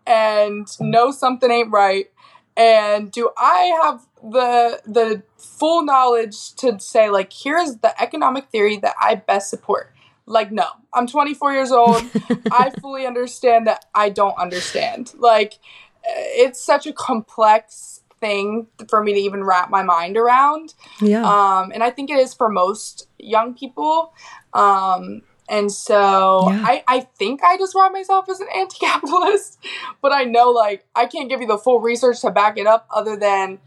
and 0.07 0.65
know 0.79 1.11
something 1.11 1.51
ain't 1.51 1.71
right. 1.71 2.09
And 2.55 3.11
do 3.11 3.29
I 3.37 3.79
have 3.83 4.05
the 4.23 4.81
the 4.85 5.23
full 5.37 5.83
knowledge 5.83 6.53
to 6.55 6.79
say 6.79 7.09
like 7.09 7.33
here's 7.33 7.77
the 7.77 7.93
economic 8.01 8.49
theory 8.49 8.77
that 8.77 8.95
I 8.99 9.15
best 9.15 9.49
support? 9.49 9.93
Like 10.29 10.51
no. 10.51 10.67
I'm 10.93 11.07
24 11.07 11.53
years 11.53 11.71
old. 11.71 12.03
I 12.51 12.71
fully 12.81 13.05
understand 13.05 13.67
that 13.67 13.85
I 13.93 14.09
don't 14.09 14.37
understand. 14.37 15.13
Like 15.17 15.59
it's 16.05 16.63
such 16.63 16.87
a 16.87 16.93
complex 16.93 18.01
thing 18.21 18.67
for 18.87 19.03
me 19.03 19.13
to 19.13 19.19
even 19.19 19.43
wrap 19.43 19.69
my 19.69 19.81
mind 19.83 20.17
around. 20.17 20.75
Yeah. 21.01 21.23
Um, 21.23 21.71
and 21.73 21.83
I 21.83 21.89
think 21.89 22.09
it 22.09 22.19
is 22.19 22.33
for 22.33 22.47
most 22.49 23.07
young 23.17 23.53
people. 23.55 24.13
Um, 24.53 25.23
and 25.49 25.71
so 25.71 26.49
Yeah. 26.51 26.63
I, 26.63 26.83
I 26.87 26.99
think 27.17 27.41
I 27.43 27.57
describe 27.57 27.91
myself 27.91 28.29
as 28.29 28.39
an 28.39 28.47
anti 28.55 28.77
capitalist, 28.77 29.57
but 30.01 30.13
I 30.13 30.25
know 30.25 30.51
like 30.51 30.85
I 30.95 31.07
can't 31.07 31.27
give 31.27 31.41
you 31.41 31.47
the 31.47 31.57
full 31.57 31.79
research 31.79 32.21
to 32.21 32.29
back 32.31 32.57
it 32.57 32.67
up 32.67 32.87
other 32.93 33.15
than 33.15 33.59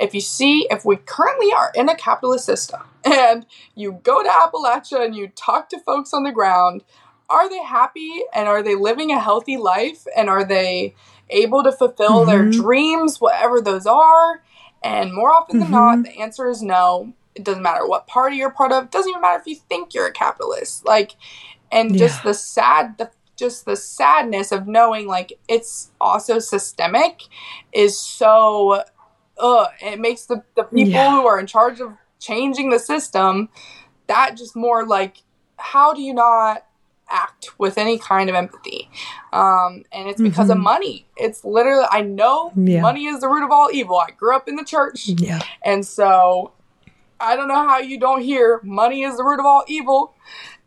if 0.00 0.14
you 0.14 0.20
see 0.20 0.66
if 0.70 0.84
we 0.84 0.96
currently 0.96 1.52
are 1.52 1.72
in 1.74 1.88
a 1.88 1.96
capitalist 1.96 2.46
system 2.46 2.82
and 3.04 3.46
you 3.74 4.00
go 4.02 4.22
to 4.22 4.28
Appalachia 4.28 5.04
and 5.04 5.14
you 5.14 5.28
talk 5.28 5.68
to 5.70 5.80
folks 5.80 6.12
on 6.14 6.22
the 6.22 6.32
ground, 6.32 6.84
are 7.30 7.48
they 7.48 7.62
happy 7.62 8.22
and 8.34 8.48
are 8.48 8.62
they 8.62 8.74
living 8.74 9.10
a 9.12 9.20
healthy 9.20 9.56
life 9.56 10.06
and 10.16 10.28
are 10.30 10.44
they 10.44 10.94
able 11.30 11.62
to 11.62 11.72
fulfill 11.72 12.24
their 12.24 12.44
Mhm. 12.44 12.52
dreams, 12.52 13.20
whatever 13.20 13.60
those 13.60 13.86
are? 13.86 14.42
And 14.82 15.12
more 15.12 15.30
often 15.32 15.58
than 15.58 15.68
Mhm. 15.68 15.72
not, 15.72 16.02
the 16.04 16.20
answer 16.20 16.48
is 16.48 16.62
no. 16.62 17.12
It 17.34 17.44
doesn't 17.44 17.62
matter 17.62 17.86
what 17.86 18.06
party 18.06 18.36
you're 18.36 18.50
part 18.50 18.72
of. 18.72 18.84
It 18.84 18.90
doesn't 18.90 19.10
even 19.10 19.20
matter 19.20 19.40
if 19.40 19.46
you 19.46 19.56
think 19.68 19.92
you're 19.94 20.06
a 20.06 20.12
capitalist. 20.12 20.86
Like, 20.86 21.16
and 21.70 21.96
just 21.96 22.24
Yeah. 22.24 22.30
the 22.30 22.34
sad, 22.34 22.98
the 22.98 23.10
just 23.36 23.66
the 23.66 23.76
sadness 23.76 24.50
of 24.50 24.66
knowing 24.66 25.06
like 25.06 25.38
it's 25.48 25.90
also 26.00 26.38
systemic 26.40 27.22
is 27.72 27.98
so. 28.00 28.82
Ugh, 29.40 29.68
it 29.80 29.98
makes 30.00 30.26
the 30.26 30.42
the 30.56 30.64
people 30.64 30.92
Yeah. 30.92 31.10
who 31.20 31.26
are 31.26 31.38
in 31.38 31.46
charge 31.46 31.80
of 31.80 31.92
changing 32.18 32.70
the 32.70 32.78
system 32.78 33.48
that 34.08 34.36
just 34.36 34.56
more 34.56 34.84
like 34.86 35.22
how 35.56 35.92
do 35.94 36.00
you 36.02 36.12
not 36.14 36.64
act 37.10 37.58
with 37.58 37.78
any 37.78 37.98
kind 37.98 38.28
of 38.28 38.34
empathy 38.36 38.90
um, 39.32 39.82
and 39.92 40.08
it's 40.08 40.20
because 40.20 40.50
of 40.50 40.58
Mhm. 40.58 40.62
money 40.62 41.06
it's 41.16 41.44
literally 41.44 41.86
i 41.90 42.00
know 42.02 42.52
Yeah. 42.56 42.82
money 42.82 43.06
is 43.06 43.20
the 43.20 43.28
root 43.28 43.44
of 43.44 43.50
all 43.50 43.70
evil 43.72 43.98
i 43.98 44.10
grew 44.10 44.34
up 44.36 44.46
in 44.48 44.56
the 44.56 44.64
church 44.64 45.08
yeah. 45.08 45.40
and 45.62 45.86
so 45.86 46.52
i 47.20 47.34
don't 47.36 47.48
know 47.48 47.66
how 47.68 47.78
you 47.78 47.98
don't 47.98 48.20
hear 48.22 48.60
money 48.62 49.04
is 49.04 49.16
the 49.16 49.24
root 49.24 49.38
of 49.40 49.46
all 49.46 49.64
evil 49.68 50.12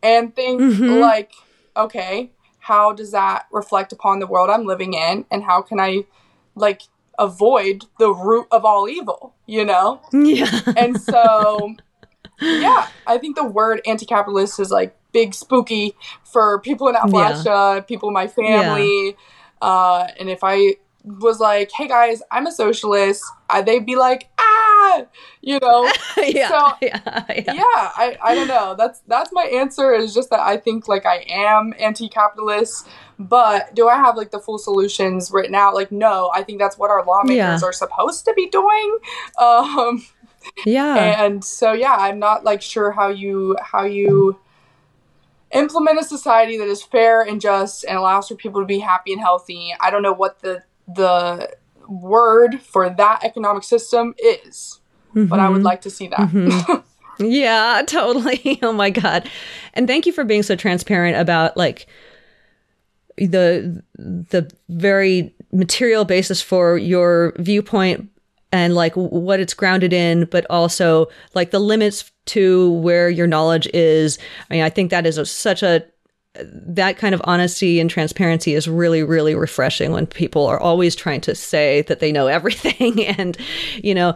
and 0.02 0.36
think 0.36 0.62
Mhm. 0.62 1.00
like 1.00 1.32
okay 1.78 2.32
how 2.60 2.92
does 2.94 3.12
that 3.12 3.46
reflect 3.52 3.92
upon 3.92 4.20
the 4.20 4.28
world 4.28 4.50
I'm 4.50 4.66
living 4.66 4.94
in 4.94 5.26
and 5.32 5.44
how 5.44 5.62
can 5.62 5.80
I 5.80 6.06
like 6.56 6.84
avoid 7.22 7.86
the 8.00 8.12
root 8.14 8.48
of 8.52 8.66
all 8.66 8.90
evil, 8.90 9.36
you 9.46 9.64
know? 9.64 10.02
Yeah. 10.12 10.62
And 10.76 11.00
so 11.00 11.76
yeah, 12.42 12.88
I 13.06 13.18
think 13.18 13.36
the 13.36 13.46
word 13.46 13.82
anti-capitalist 13.86 14.60
is 14.60 14.72
like 14.72 14.98
big 15.12 15.34
spooky 15.34 15.96
for 16.24 16.60
people 16.62 16.88
in 16.88 16.96
Appalachia, 16.96 17.76
yeah. 17.76 17.80
people 17.82 18.10
in 18.10 18.14
my 18.14 18.28
family. 18.28 19.08
Yeah. 19.08 19.68
Uh, 19.68 20.08
and 20.20 20.30
if 20.30 20.40
I 20.44 20.78
was 21.04 21.40
like, 21.40 21.72
"Hey 21.72 21.88
guys, 21.88 22.22
I'm 22.32 22.48
a 22.48 22.52
socialist," 22.52 23.24
I, 23.50 23.62
they'd 23.62 23.86
be 23.86 23.96
like, 23.96 24.30
"Ah," 24.40 25.04
you 25.42 25.60
know. 25.60 25.92
yeah, 26.18 26.50
so, 26.50 26.72
yeah, 26.82 27.24
yeah. 27.30 27.54
yeah 27.54 27.64
I, 27.66 28.18
I 28.22 28.36
don't 28.36 28.48
know. 28.48 28.76
That's 28.78 29.02
that's 29.08 29.32
my 29.32 29.44
answer. 29.44 29.94
Is 29.94 30.14
just 30.14 30.30
that 30.30 30.40
I 30.40 30.58
think 30.58 30.88
like 30.88 31.06
I 31.06 31.26
am 31.30 31.74
anti-capitalist, 31.80 32.88
but 33.20 33.74
do 33.76 33.88
I 33.88 33.96
have 33.96 34.18
like 34.18 34.32
the 34.32 34.40
full 34.40 34.58
solutions 34.58 35.32
written 35.32 35.56
out? 35.56 35.74
Like, 35.74 35.92
no. 35.92 36.32
I 36.34 36.44
think 36.44 36.60
that's 36.60 36.78
what 36.78 36.90
our 36.90 37.04
lawmakers 37.06 37.36
yeah. 37.36 37.60
are 37.62 37.74
supposed 37.74 38.26
to 38.26 38.34
be 38.34 38.48
doing. 38.48 38.98
Um, 39.40 40.06
yeah. 40.66 41.24
And 41.24 41.44
so 41.44 41.72
yeah, 41.72 41.96
I'm 41.98 42.20
not 42.20 42.44
like 42.44 42.62
sure 42.62 42.92
how 42.92 43.10
you 43.10 43.56
how 43.62 43.86
you 43.86 44.40
implement 45.52 46.00
a 46.00 46.04
society 46.04 46.58
that 46.58 46.68
is 46.68 46.84
fair 46.84 47.22
and 47.22 47.40
just 47.42 47.84
and 47.86 47.98
allows 47.98 48.28
for 48.28 48.36
people 48.36 48.62
to 48.62 48.66
be 48.66 48.80
happy 48.80 49.14
and 49.14 49.22
healthy. 49.22 49.74
I 49.80 49.90
don't 49.90 50.02
know 50.02 50.14
what 50.14 50.40
the 50.40 50.64
the 50.96 51.50
word 51.88 52.62
for 52.62 52.90
that 52.90 53.24
economic 53.24 53.64
system 53.64 54.16
is, 54.18 54.80
mm-hmm. 55.10 55.26
but 55.26 55.40
I 55.40 55.50
would 55.50 55.58
mm-hmm. 55.58 55.66
like 55.66 55.82
to 55.82 55.90
see 55.90 56.08
that. 56.08 56.20
Mm-hmm. 56.20 57.26
yeah, 57.26 57.82
totally. 57.88 58.60
Oh 58.64 58.74
my 58.74 58.90
god. 58.90 59.30
And 59.74 59.88
thank 59.88 60.06
you 60.06 60.14
for 60.14 60.24
being 60.24 60.44
so 60.44 60.56
transparent 60.56 61.18
about 61.18 61.58
like 61.58 61.88
the 63.18 63.84
the 63.98 64.50
very 64.70 65.34
material 65.52 66.06
basis 66.06 66.42
for 66.42 66.78
your 66.78 67.34
viewpoint 67.38 68.10
and 68.52 68.76
like 68.76 68.94
what 68.96 69.40
it's 69.40 69.54
grounded 69.54 69.94
in, 69.94 70.26
but 70.26 70.46
also 70.50 71.08
like 71.34 71.52
the 71.52 71.60
limits 71.60 72.12
to 72.28 72.72
where 72.74 73.10
your 73.10 73.28
knowledge 73.28 73.68
is. 73.74 74.18
I 74.50 74.54
mean, 74.54 74.64
I 74.64 74.70
think 74.70 74.92
that 74.92 75.06
is 75.06 75.18
a, 75.18 75.26
such 75.26 75.64
a 75.64 75.86
that 76.34 76.98
kind 76.98 77.14
of 77.14 77.22
honesty 77.26 77.80
and 77.80 77.90
transparency 77.90 78.54
is 78.54 78.68
really 78.68 79.04
really 79.04 79.36
refreshing 79.36 79.92
when 79.92 80.06
people 80.06 80.46
are 80.46 80.60
always 80.60 80.96
trying 80.96 81.20
to 81.22 81.36
say 81.36 81.82
that 81.84 82.00
they 82.00 82.12
know 82.12 82.28
everything. 82.28 83.06
And 83.06 83.38
you 83.84 83.94
know 83.94 84.16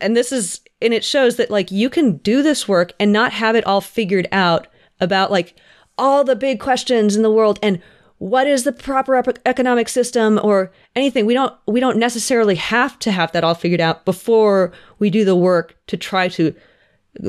and 0.00 0.16
this 0.16 0.32
is 0.32 0.60
and 0.82 0.92
it 0.92 1.04
shows 1.04 1.36
that 1.36 1.50
like 1.50 1.70
you 1.70 1.90
can 1.90 2.18
do 2.18 2.42
this 2.42 2.68
work 2.68 2.92
and 3.00 3.12
not 3.12 3.32
have 3.32 3.56
it 3.56 3.66
all 3.66 3.80
figured 3.80 4.28
out 4.32 4.66
about 5.00 5.30
like 5.30 5.54
all 5.96 6.24
the 6.24 6.36
big 6.36 6.60
questions 6.60 7.16
in 7.16 7.22
the 7.22 7.30
world 7.30 7.58
and 7.62 7.80
what 8.18 8.46
is 8.46 8.64
the 8.64 8.72
proper 8.72 9.22
economic 9.46 9.88
system 9.88 10.40
or 10.42 10.72
anything. 10.96 11.24
We 11.24 11.34
don't 11.34 11.54
we 11.66 11.80
don't 11.80 11.98
necessarily 11.98 12.56
have 12.56 12.98
to 13.00 13.12
have 13.12 13.32
that 13.32 13.44
all 13.44 13.54
figured 13.54 13.80
out 13.80 14.04
before 14.04 14.72
we 14.98 15.08
do 15.08 15.24
the 15.24 15.36
work 15.36 15.76
to 15.86 15.96
try 15.96 16.28
to 16.28 16.54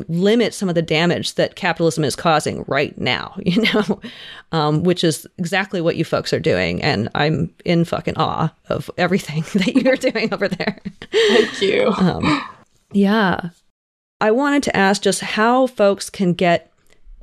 limit 0.08 0.54
some 0.54 0.68
of 0.68 0.74
the 0.74 0.82
damage 0.82 1.34
that 1.34 1.56
capitalism 1.56 2.04
is 2.04 2.14
causing 2.14 2.64
right 2.68 2.96
now 2.98 3.34
you 3.44 3.62
know 3.62 4.00
um, 4.52 4.82
which 4.82 5.02
is 5.02 5.26
exactly 5.38 5.80
what 5.80 5.96
you 5.96 6.04
folks 6.04 6.32
are 6.32 6.40
doing 6.40 6.82
and 6.82 7.08
i'm 7.14 7.52
in 7.64 7.84
fucking 7.84 8.16
awe 8.16 8.52
of 8.68 8.90
everything 8.98 9.42
that 9.54 9.74
you're 9.74 9.96
doing 9.96 10.32
over 10.32 10.48
there 10.48 10.80
thank 11.10 11.60
you 11.60 11.88
um, 11.98 12.42
yeah 12.92 13.50
i 14.20 14.30
wanted 14.30 14.62
to 14.62 14.76
ask 14.76 15.02
just 15.02 15.20
how 15.20 15.66
folks 15.66 16.08
can 16.10 16.32
get 16.32 16.70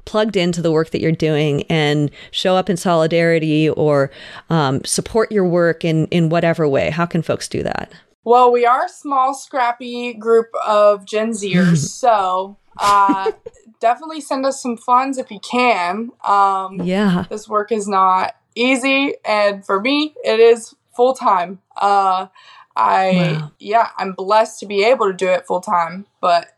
plugged 0.08 0.38
into 0.38 0.62
the 0.62 0.72
work 0.72 0.92
that 0.92 1.02
you're 1.02 1.12
doing 1.12 1.64
and 1.64 2.10
show 2.32 2.56
up 2.56 2.70
in 2.70 2.78
solidarity 2.78 3.70
or 3.70 4.10
um, 4.50 4.84
support 4.86 5.32
your 5.32 5.46
work 5.46 5.84
in 5.84 6.08
in 6.08 6.30
whatever 6.30 6.68
way? 6.68 6.90
How 6.90 7.06
can 7.06 7.22
folks 7.22 7.48
do 7.48 7.62
that? 7.62 7.92
Well, 8.28 8.52
we 8.52 8.66
are 8.66 8.88
a 8.88 8.90
small, 8.90 9.34
scrappy 9.34 10.14
group 10.14 10.48
of 10.66 11.06
Gen 11.06 11.32
Zers, 11.32 11.78
so 11.78 12.58
uh, 12.78 13.32
definitely 13.80 14.20
send 14.20 14.46
us 14.46 14.62
some 14.62 14.76
funds 14.76 15.18
if 15.18 15.32
you 15.32 15.40
can. 15.40 16.12
Um, 16.28 16.82
yeah, 16.82 17.24
this 17.30 17.48
work 17.48 17.72
is 17.72 17.88
not 17.88 18.36
easy, 18.54 19.14
and 19.24 19.66
for 19.66 19.80
me, 19.80 20.14
it 20.26 20.42
is 20.42 20.76
full 20.94 21.14
time. 21.14 21.62
Uh, 21.78 22.28
I 22.76 23.12
wow. 23.16 23.52
yeah, 23.60 23.92
I'm 23.98 24.12
blessed 24.12 24.60
to 24.60 24.66
be 24.66 24.84
able 24.84 25.08
to 25.08 25.14
do 25.14 25.30
it 25.30 25.48
full 25.48 25.62
time, 25.62 26.06
but 26.20 26.50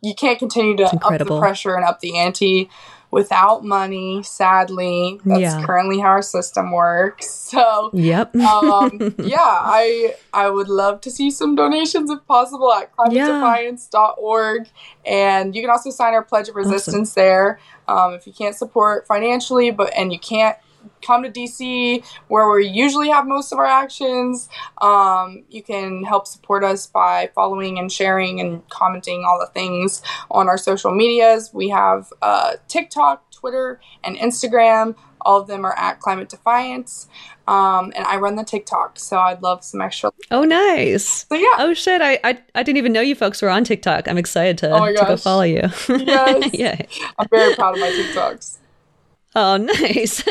you 0.00 0.14
can't 0.14 0.38
continue 0.38 0.78
to 0.78 0.86
up 0.86 1.18
the 1.18 1.38
pressure 1.38 1.74
and 1.74 1.84
up 1.84 2.00
the 2.00 2.16
ante 2.16 2.70
without 3.10 3.64
money. 3.64 4.22
Sadly, 4.22 5.20
that's 5.24 5.40
yeah. 5.40 5.64
currently 5.64 5.98
how 5.98 6.08
our 6.08 6.22
system 6.22 6.72
works. 6.72 7.36
So, 7.48 7.90
yep. 7.94 8.36
um, 8.36 9.14
yeah, 9.18 9.38
I 9.40 10.14
I 10.34 10.50
would 10.50 10.68
love 10.68 11.00
to 11.00 11.10
see 11.10 11.30
some 11.30 11.56
donations 11.56 12.10
if 12.10 12.26
possible 12.26 12.70
at 12.74 12.94
climatedefiance.org. 12.94 14.68
And 15.06 15.56
you 15.56 15.62
can 15.62 15.70
also 15.70 15.88
sign 15.88 16.12
our 16.12 16.22
Pledge 16.22 16.50
of 16.50 16.56
Resistance 16.56 17.12
awesome. 17.12 17.22
there. 17.22 17.60
Um, 17.88 18.12
if 18.12 18.26
you 18.26 18.34
can't 18.34 18.54
support 18.54 19.06
financially, 19.06 19.70
but 19.70 19.94
and 19.96 20.12
you 20.12 20.18
can't 20.18 20.58
come 21.02 21.22
to 21.22 21.30
DC 21.30 22.04
where 22.28 22.48
we 22.50 22.66
usually 22.66 23.08
have 23.08 23.26
most 23.26 23.52
of 23.52 23.58
our 23.58 23.66
actions. 23.66 24.48
Um, 24.80 25.44
you 25.50 25.62
can 25.62 26.04
help 26.04 26.26
support 26.26 26.64
us 26.64 26.86
by 26.86 27.30
following 27.34 27.78
and 27.78 27.90
sharing 27.90 28.40
and 28.40 28.68
commenting 28.68 29.24
all 29.26 29.38
the 29.38 29.52
things 29.52 30.02
on 30.30 30.48
our 30.48 30.58
social 30.58 30.94
medias. 30.94 31.50
We 31.52 31.68
have 31.70 32.12
uh, 32.22 32.54
TikTok, 32.68 33.30
Twitter, 33.30 33.80
and 34.04 34.16
Instagram. 34.16 34.96
All 35.20 35.40
of 35.40 35.48
them 35.48 35.64
are 35.64 35.76
at 35.76 36.00
Climate 36.00 36.28
Defiance. 36.28 37.08
Um, 37.48 37.94
and 37.96 38.04
I 38.04 38.18
run 38.18 38.36
the 38.36 38.44
TikTok, 38.44 38.98
so 38.98 39.18
I'd 39.18 39.42
love 39.42 39.64
some 39.64 39.80
extra. 39.80 40.12
Oh, 40.30 40.44
nice. 40.44 41.26
So 41.28 41.34
yeah. 41.34 41.54
Oh 41.58 41.72
shit! 41.72 42.02
I, 42.02 42.20
I 42.22 42.38
I 42.54 42.62
didn't 42.62 42.76
even 42.76 42.92
know 42.92 43.00
you 43.00 43.14
folks 43.14 43.40
were 43.40 43.48
on 43.48 43.64
TikTok. 43.64 44.06
I'm 44.06 44.18
excited 44.18 44.58
to, 44.58 44.70
oh 44.70 44.86
to 44.86 44.92
go 44.92 45.16
follow 45.16 45.42
you. 45.42 45.62
Yes. 45.88 46.50
yeah. 46.52 46.82
I'm 47.18 47.26
very 47.30 47.54
proud 47.54 47.74
of 47.74 47.80
my 47.80 47.88
TikToks. 47.88 48.58
Oh, 49.34 49.56
nice. 49.80 50.24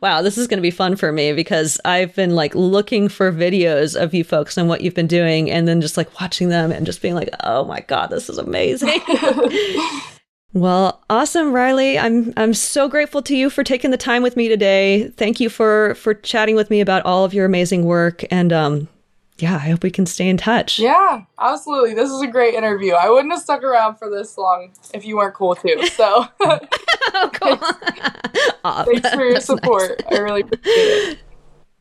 wow, 0.00 0.22
this 0.22 0.38
is 0.38 0.46
going 0.46 0.58
to 0.58 0.62
be 0.62 0.70
fun 0.70 0.96
for 0.96 1.12
me 1.12 1.32
because 1.32 1.80
I've 1.84 2.14
been 2.14 2.34
like 2.34 2.54
looking 2.54 3.08
for 3.08 3.32
videos 3.32 4.00
of 4.00 4.14
you 4.14 4.24
folks 4.24 4.56
and 4.56 4.68
what 4.68 4.80
you've 4.80 4.94
been 4.94 5.06
doing 5.06 5.50
and 5.50 5.66
then 5.66 5.80
just 5.80 5.96
like 5.96 6.20
watching 6.20 6.48
them 6.48 6.70
and 6.72 6.86
just 6.86 7.02
being 7.02 7.14
like, 7.14 7.30
"Oh 7.44 7.64
my 7.64 7.80
god, 7.80 8.08
this 8.10 8.28
is 8.28 8.38
amazing." 8.38 9.00
well, 10.52 11.02
awesome, 11.10 11.52
Rylee. 11.52 12.00
I'm 12.00 12.32
I'm 12.36 12.54
so 12.54 12.88
grateful 12.88 13.22
to 13.22 13.36
you 13.36 13.50
for 13.50 13.64
taking 13.64 13.90
the 13.90 13.96
time 13.96 14.22
with 14.22 14.36
me 14.36 14.48
today. 14.48 15.08
Thank 15.16 15.40
you 15.40 15.50
for 15.50 15.94
for 15.96 16.14
chatting 16.14 16.54
with 16.56 16.70
me 16.70 16.80
about 16.80 17.04
all 17.04 17.24
of 17.24 17.34
your 17.34 17.46
amazing 17.46 17.84
work 17.84 18.24
and 18.30 18.52
um 18.52 18.88
yeah, 19.42 19.54
I 19.54 19.70
hope 19.70 19.82
we 19.82 19.90
can 19.90 20.06
stay 20.06 20.28
in 20.28 20.36
touch. 20.36 20.78
Yeah, 20.78 21.24
absolutely. 21.38 21.94
This 21.94 22.10
is 22.10 22.20
a 22.20 22.26
great 22.26 22.54
interview. 22.54 22.94
I 22.94 23.08
wouldn't 23.08 23.32
have 23.32 23.42
stuck 23.42 23.62
around 23.62 23.96
for 23.96 24.10
this 24.10 24.36
long 24.36 24.72
if 24.94 25.04
you 25.04 25.16
weren't 25.16 25.34
cool 25.34 25.54
too. 25.54 25.86
So, 25.88 26.26
oh, 26.40 27.30
cool. 27.32 27.56
thanks, 27.56 28.50
oh, 28.64 28.84
thanks 28.92 29.10
for 29.10 29.24
your 29.24 29.40
support. 29.40 30.02
Nice. 30.10 30.18
I 30.18 30.22
really 30.22 30.40
appreciate 30.42 30.74
it. 30.74 31.18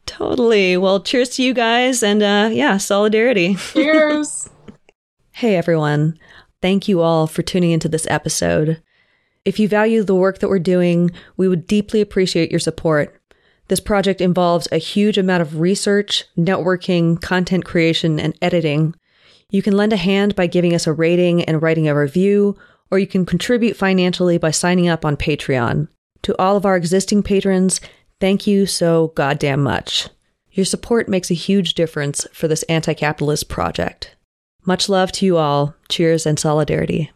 Totally. 0.06 0.76
Well, 0.76 1.02
cheers 1.02 1.30
to 1.36 1.44
you 1.44 1.54
guys 1.54 2.02
and 2.02 2.24
uh, 2.24 2.50
yeah, 2.52 2.78
solidarity. 2.78 3.56
Cheers. 3.56 4.50
hey, 5.32 5.56
everyone. 5.56 6.18
Thank 6.62 6.88
you 6.88 7.02
all 7.02 7.28
for 7.28 7.42
tuning 7.42 7.72
into 7.72 7.88
this 7.88 8.08
episode. 8.10 8.82
If 9.46 9.60
you 9.60 9.68
value 9.68 10.04
the 10.04 10.16
work 10.16 10.40
that 10.40 10.50
we're 10.50 10.60
doing, 10.60 11.12
we 11.38 11.48
would 11.48 11.68
deeply 11.68 12.02
appreciate 12.02 12.52
your 12.52 12.60
support. 12.60 13.19
This 13.70 13.80
project 13.80 14.20
involves 14.20 14.68
a 14.72 14.78
huge 14.78 15.18
amount 15.18 15.42
of 15.42 15.60
research, 15.60 16.26
networking, 16.38 17.22
content 17.22 17.66
creation, 17.66 18.20
and 18.20 18.36
editing. 18.42 18.96
You 19.52 19.62
can 19.62 19.78
lend 19.78 19.94
a 19.94 19.98
hand 19.98 20.36
by 20.36 20.48
giving 20.48 20.74
us 20.74 20.88
a 20.88 20.94
rating 20.94 21.44
and 21.44 21.62
writing 21.62 21.88
a 21.88 21.96
review, 21.96 22.58
or 22.92 22.98
you 22.98 23.08
can 23.08 23.26
contribute 23.26 23.78
financially 23.78 24.40
by 24.40 24.52
signing 24.52 24.90
up 24.90 25.06
on 25.06 25.16
Patreon. 25.16 25.88
To 26.24 26.36
all 26.42 26.58
of 26.58 26.66
our 26.66 26.76
existing 26.76 27.22
patrons, 27.22 27.80
thank 28.20 28.48
you 28.48 28.66
so 28.66 29.14
goddamn 29.16 29.62
much. 29.62 30.10
Your 30.52 30.66
support 30.66 31.08
makes 31.08 31.30
a 31.30 31.36
huge 31.36 31.76
difference 31.76 32.28
for 32.34 32.48
this 32.48 32.64
anti 32.64 32.96
capitalist 32.96 33.50
project. 33.50 34.16
Much 34.66 34.90
love 34.90 35.12
to 35.14 35.26
you 35.26 35.38
all. 35.38 35.76
Cheers 35.90 36.26
and 36.26 36.40
solidarity. 36.40 37.12